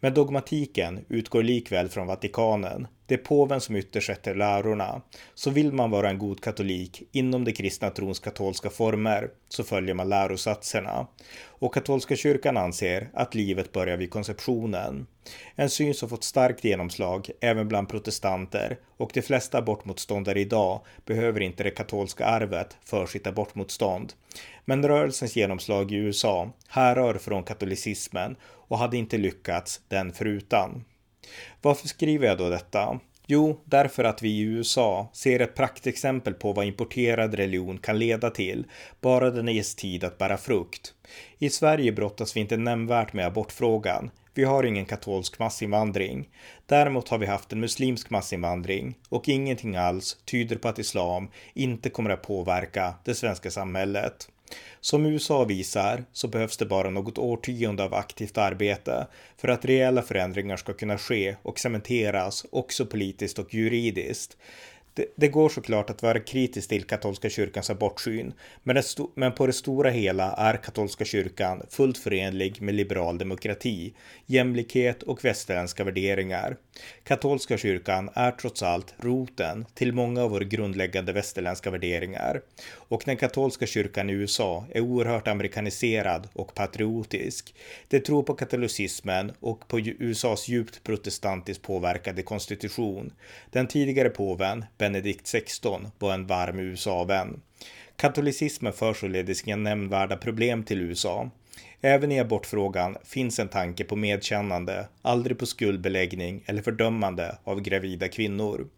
Men 0.00 0.14
dogmatiken 0.14 1.04
utgår 1.08 1.42
likväl 1.42 1.88
från 1.88 2.06
Vatikanen. 2.06 2.86
Det 3.06 3.14
är 3.14 3.18
påven 3.18 3.60
som 3.60 3.76
ytterst 3.76 4.06
sätter 4.06 4.34
lärorna. 4.34 5.02
Så 5.34 5.50
vill 5.50 5.72
man 5.72 5.90
vara 5.90 6.10
en 6.10 6.18
god 6.18 6.40
katolik 6.40 7.02
inom 7.12 7.44
det 7.44 7.52
kristna 7.52 7.90
trons 7.90 8.20
katolska 8.20 8.70
former 8.70 9.30
så 9.48 9.64
följer 9.64 9.94
man 9.94 10.08
lärosatserna. 10.08 11.06
Och 11.44 11.74
katolska 11.74 12.16
kyrkan 12.16 12.56
anser 12.56 13.10
att 13.14 13.34
livet 13.34 13.72
börjar 13.72 13.96
vid 13.96 14.10
konceptionen. 14.10 15.06
En 15.54 15.70
syn 15.70 15.94
som 15.94 16.08
fått 16.08 16.24
starkt 16.24 16.64
genomslag 16.64 17.30
även 17.40 17.68
bland 17.68 17.88
protestanter 17.88 18.78
och 18.96 19.10
de 19.14 19.22
flesta 19.22 19.58
abortmotståndare 19.58 20.40
idag 20.40 20.80
behöver 21.04 21.40
inte 21.40 21.62
det 21.62 21.70
katolska 21.70 22.26
arvet 22.26 22.76
för 22.84 23.06
sitt 23.06 23.26
abortmotstånd. 23.26 24.12
Men 24.64 24.88
rörelsens 24.88 25.36
genomslag 25.36 25.92
i 25.92 25.94
USA 25.94 26.50
härrör 26.68 27.14
från 27.14 27.42
katolicismen 27.42 28.36
och 28.42 28.78
hade 28.78 28.96
inte 28.96 29.18
lyckats 29.18 29.80
den 29.88 30.12
förutan. 30.12 30.84
Varför 31.62 31.88
skriver 31.88 32.26
jag 32.26 32.38
då 32.38 32.50
detta? 32.50 33.00
Jo, 33.26 33.60
därför 33.64 34.04
att 34.04 34.22
vi 34.22 34.28
i 34.28 34.40
USA 34.40 35.10
ser 35.12 35.40
ett 35.40 35.54
praktexempel 35.54 36.34
på 36.34 36.52
vad 36.52 36.64
importerad 36.64 37.34
religion 37.34 37.78
kan 37.78 37.98
leda 37.98 38.30
till, 38.30 38.66
bara 39.00 39.30
den 39.30 39.48
ges 39.48 39.74
tid 39.74 40.04
att 40.04 40.18
bära 40.18 40.36
frukt. 40.36 40.94
I 41.38 41.50
Sverige 41.50 41.92
brottas 41.92 42.36
vi 42.36 42.40
inte 42.40 42.56
nämnvärt 42.56 43.12
med 43.12 43.26
abortfrågan. 43.26 44.10
Vi 44.34 44.44
har 44.44 44.64
ingen 44.64 44.84
katolsk 44.84 45.38
massinvandring. 45.38 46.28
Däremot 46.66 47.08
har 47.08 47.18
vi 47.18 47.26
haft 47.26 47.52
en 47.52 47.60
muslimsk 47.60 48.10
massinvandring 48.10 48.98
och 49.08 49.28
ingenting 49.28 49.76
alls 49.76 50.16
tyder 50.24 50.56
på 50.56 50.68
att 50.68 50.78
islam 50.78 51.28
inte 51.54 51.90
kommer 51.90 52.10
att 52.10 52.22
påverka 52.22 52.94
det 53.04 53.14
svenska 53.14 53.50
samhället. 53.50 54.28
Som 54.80 55.06
USA 55.06 55.44
visar 55.44 56.04
så 56.12 56.28
behövs 56.28 56.56
det 56.56 56.66
bara 56.66 56.90
något 56.90 57.18
årtionde 57.18 57.84
av 57.84 57.94
aktivt 57.94 58.38
arbete 58.38 59.06
för 59.36 59.48
att 59.48 59.64
reella 59.64 60.02
förändringar 60.02 60.56
ska 60.56 60.72
kunna 60.72 60.98
ske 60.98 61.36
och 61.42 61.58
cementeras 61.58 62.46
också 62.50 62.86
politiskt 62.86 63.38
och 63.38 63.54
juridiskt. 63.54 64.36
Det, 64.96 65.06
det, 65.16 65.28
går 65.28 65.48
såklart 65.48 65.90
att 65.90 66.02
vara 66.02 66.20
kritisk 66.20 66.68
till 66.68 66.84
katolska 66.84 67.30
kyrkans 67.30 67.70
abortsyn, 67.70 68.32
men, 68.62 68.82
men 69.14 69.32
på 69.32 69.46
det 69.46 69.52
stora 69.52 69.90
hela 69.90 70.32
är 70.32 70.56
katolska 70.56 71.04
kyrkan 71.04 71.62
fullt 71.70 71.98
förenlig 71.98 72.62
med 72.62 72.74
liberal 72.74 73.18
demokrati, 73.18 73.94
jämlikhet 74.26 75.02
och 75.02 75.24
västerländska 75.24 75.84
värderingar. 75.84 76.56
Katolska 77.04 77.58
kyrkan 77.58 78.10
är 78.14 78.30
trots 78.30 78.62
allt 78.62 78.94
roten 78.96 79.66
till 79.74 79.92
många 79.92 80.22
av 80.22 80.30
våra 80.30 80.44
grundläggande 80.44 81.12
västerländska 81.12 81.70
värderingar. 81.70 82.40
Och 82.72 83.02
den 83.06 83.16
katolska 83.16 83.66
kyrkan 83.66 84.10
i 84.10 84.12
USA 84.12 84.64
är 84.72 84.80
oerhört 84.80 85.28
amerikaniserad 85.28 86.28
och 86.32 86.54
patriotisk. 86.54 87.54
De 87.88 88.00
tror 88.00 88.22
på 88.22 88.34
katolicismen 88.34 89.32
och 89.40 89.68
på 89.68 89.80
USAs 89.80 90.48
djupt 90.48 90.82
protestantiskt 90.82 91.62
påverkade 91.62 92.22
konstitution. 92.22 93.12
Den 93.50 93.66
tidigare 93.66 94.10
påven, 94.10 94.64
Benedikt 94.86 95.26
XVI, 95.26 95.90
var 95.98 96.14
en 96.14 96.26
varm 96.26 96.58
USA-vän. 96.58 97.40
Katolicismen 97.96 98.72
för 98.72 98.94
således 98.94 99.42
inga 99.42 99.56
nämnvärda 99.56 100.16
problem 100.16 100.64
till 100.64 100.80
USA. 100.80 101.30
Även 101.80 102.12
i 102.12 102.20
abortfrågan 102.20 102.96
finns 103.04 103.38
en 103.38 103.48
tanke 103.48 103.84
på 103.84 103.96
medkännande, 103.96 104.88
aldrig 105.02 105.38
på 105.38 105.46
skuldbeläggning 105.46 106.42
eller 106.46 106.62
fördömande 106.62 107.38
av 107.44 107.60
gravida 107.60 108.08
kvinnor. 108.08 108.68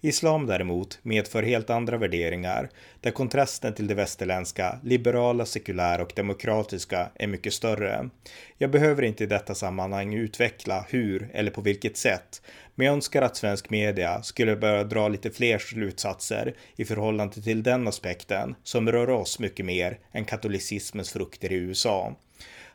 Islam 0.00 0.46
däremot 0.46 0.98
medför 1.02 1.42
helt 1.42 1.70
andra 1.70 1.96
värderingar, 1.96 2.70
där 3.00 3.10
kontrasten 3.10 3.74
till 3.74 3.86
det 3.86 3.94
västerländska, 3.94 4.78
liberala, 4.82 5.46
sekulära 5.46 6.02
och 6.02 6.12
demokratiska 6.16 7.10
är 7.14 7.26
mycket 7.26 7.52
större. 7.52 8.08
Jag 8.58 8.70
behöver 8.70 9.02
inte 9.02 9.24
i 9.24 9.26
detta 9.26 9.54
sammanhang 9.54 10.14
utveckla 10.14 10.86
hur 10.88 11.30
eller 11.32 11.50
på 11.50 11.60
vilket 11.60 11.96
sätt, 11.96 12.42
men 12.80 12.86
jag 12.86 12.94
önskar 12.94 13.22
att 13.22 13.36
svensk 13.36 13.70
media 13.70 14.22
skulle 14.22 14.56
börja 14.56 14.84
dra 14.84 15.08
lite 15.08 15.30
fler 15.30 15.58
slutsatser 15.58 16.54
i 16.76 16.84
förhållande 16.84 17.42
till 17.42 17.62
den 17.62 17.88
aspekten 17.88 18.54
som 18.62 18.92
rör 18.92 19.10
oss 19.10 19.38
mycket 19.38 19.66
mer 19.66 19.98
än 20.12 20.24
katolicismens 20.24 21.12
frukter 21.12 21.52
i 21.52 21.54
USA. 21.54 22.16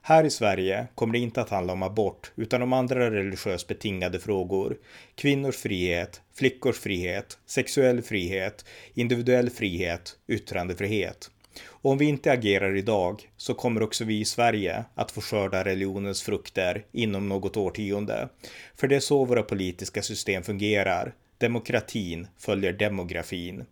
Här 0.01 0.23
i 0.23 0.29
Sverige 0.29 0.87
kommer 0.95 1.13
det 1.13 1.19
inte 1.19 1.41
att 1.41 1.49
handla 1.49 1.73
om 1.73 1.83
abort 1.83 2.31
utan 2.35 2.61
om 2.61 2.73
andra 2.73 3.11
religiöst 3.11 3.67
betingade 3.67 4.19
frågor. 4.19 4.77
Kvinnors 5.15 5.57
frihet, 5.57 6.21
flickors 6.35 6.79
frihet, 6.79 7.37
sexuell 7.45 8.01
frihet, 8.01 8.65
individuell 8.93 9.49
frihet, 9.49 10.17
yttrandefrihet. 10.27 11.31
Och 11.67 11.91
om 11.91 11.97
vi 11.97 12.05
inte 12.05 12.31
agerar 12.31 12.75
idag 12.75 13.29
så 13.37 13.53
kommer 13.53 13.83
också 13.83 14.03
vi 14.03 14.19
i 14.19 14.25
Sverige 14.25 14.85
att 14.95 15.11
få 15.11 15.21
skörda 15.21 15.63
religionens 15.63 16.23
frukter 16.23 16.85
inom 16.91 17.29
något 17.29 17.57
årtionde. 17.57 18.29
För 18.75 18.87
det 18.87 18.95
är 18.95 18.99
så 18.99 19.25
våra 19.25 19.43
politiska 19.43 20.01
system 20.01 20.43
fungerar. 20.43 21.13
Demokratin 21.37 22.27
följer 22.37 22.73
demografin. 22.73 23.65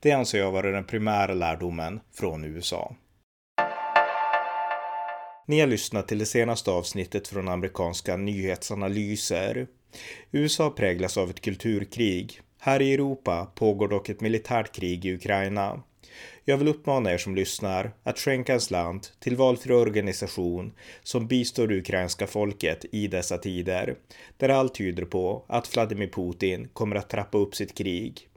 Det 0.00 0.12
anser 0.12 0.38
jag 0.38 0.52
vara 0.52 0.70
den 0.70 0.84
primära 0.84 1.34
lärdomen 1.34 2.00
från 2.14 2.44
USA. 2.44 2.96
Ni 5.46 5.60
har 5.60 5.66
lyssnat 5.66 6.08
till 6.08 6.18
det 6.18 6.26
senaste 6.26 6.70
avsnittet 6.70 7.28
från 7.28 7.48
amerikanska 7.48 8.16
nyhetsanalyser. 8.16 9.66
USA 10.32 10.70
präglas 10.70 11.16
av 11.16 11.30
ett 11.30 11.40
kulturkrig. 11.40 12.40
Här 12.58 12.82
i 12.82 12.94
Europa 12.94 13.52
pågår 13.54 13.88
dock 13.88 14.08
ett 14.08 14.20
militärt 14.20 14.74
krig 14.74 15.04
i 15.04 15.14
Ukraina. 15.14 15.82
Jag 16.44 16.56
vill 16.56 16.68
uppmana 16.68 17.12
er 17.12 17.18
som 17.18 17.34
lyssnar 17.34 17.92
att 18.02 18.18
skänka 18.18 18.54
en 18.54 18.60
slant 18.60 19.12
till 19.20 19.36
valfri 19.36 19.74
organisation 19.74 20.72
som 21.02 21.26
bistår 21.26 21.66
det 21.66 21.78
ukrainska 21.78 22.26
folket 22.26 22.84
i 22.92 23.06
dessa 23.06 23.38
tider, 23.38 23.96
där 24.36 24.48
allt 24.48 24.74
tyder 24.74 25.04
på 25.04 25.44
att 25.46 25.74
Vladimir 25.74 26.08
Putin 26.08 26.68
kommer 26.72 26.96
att 26.96 27.10
trappa 27.10 27.38
upp 27.38 27.54
sitt 27.54 27.74
krig. 27.74 28.28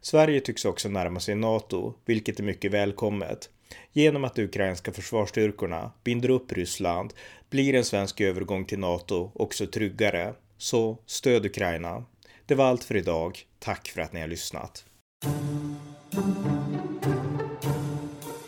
Sverige 0.00 0.40
tycks 0.40 0.64
också 0.64 0.88
närma 0.88 1.20
sig 1.20 1.34
NATO, 1.34 1.94
vilket 2.04 2.38
är 2.38 2.44
mycket 2.44 2.72
välkommet, 2.72 3.50
Genom 3.92 4.24
att 4.24 4.34
de 4.34 4.42
ukrainska 4.42 4.92
försvarsstyrkorna 4.92 5.92
binder 6.04 6.30
upp 6.30 6.52
Ryssland 6.52 7.12
blir 7.50 7.74
en 7.74 7.84
svensk 7.84 8.20
övergång 8.20 8.64
till 8.64 8.78
NATO 8.78 9.30
också 9.34 9.66
tryggare. 9.66 10.34
Så 10.58 10.98
stöd 11.06 11.46
Ukraina. 11.46 12.04
Det 12.46 12.54
var 12.54 12.64
allt 12.64 12.84
för 12.84 12.96
idag. 12.96 13.38
Tack 13.58 13.88
för 13.88 14.00
att 14.00 14.12
ni 14.12 14.20
har 14.20 14.28
lyssnat. 14.28 14.84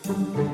Thank 0.07 0.37
you 0.37 0.46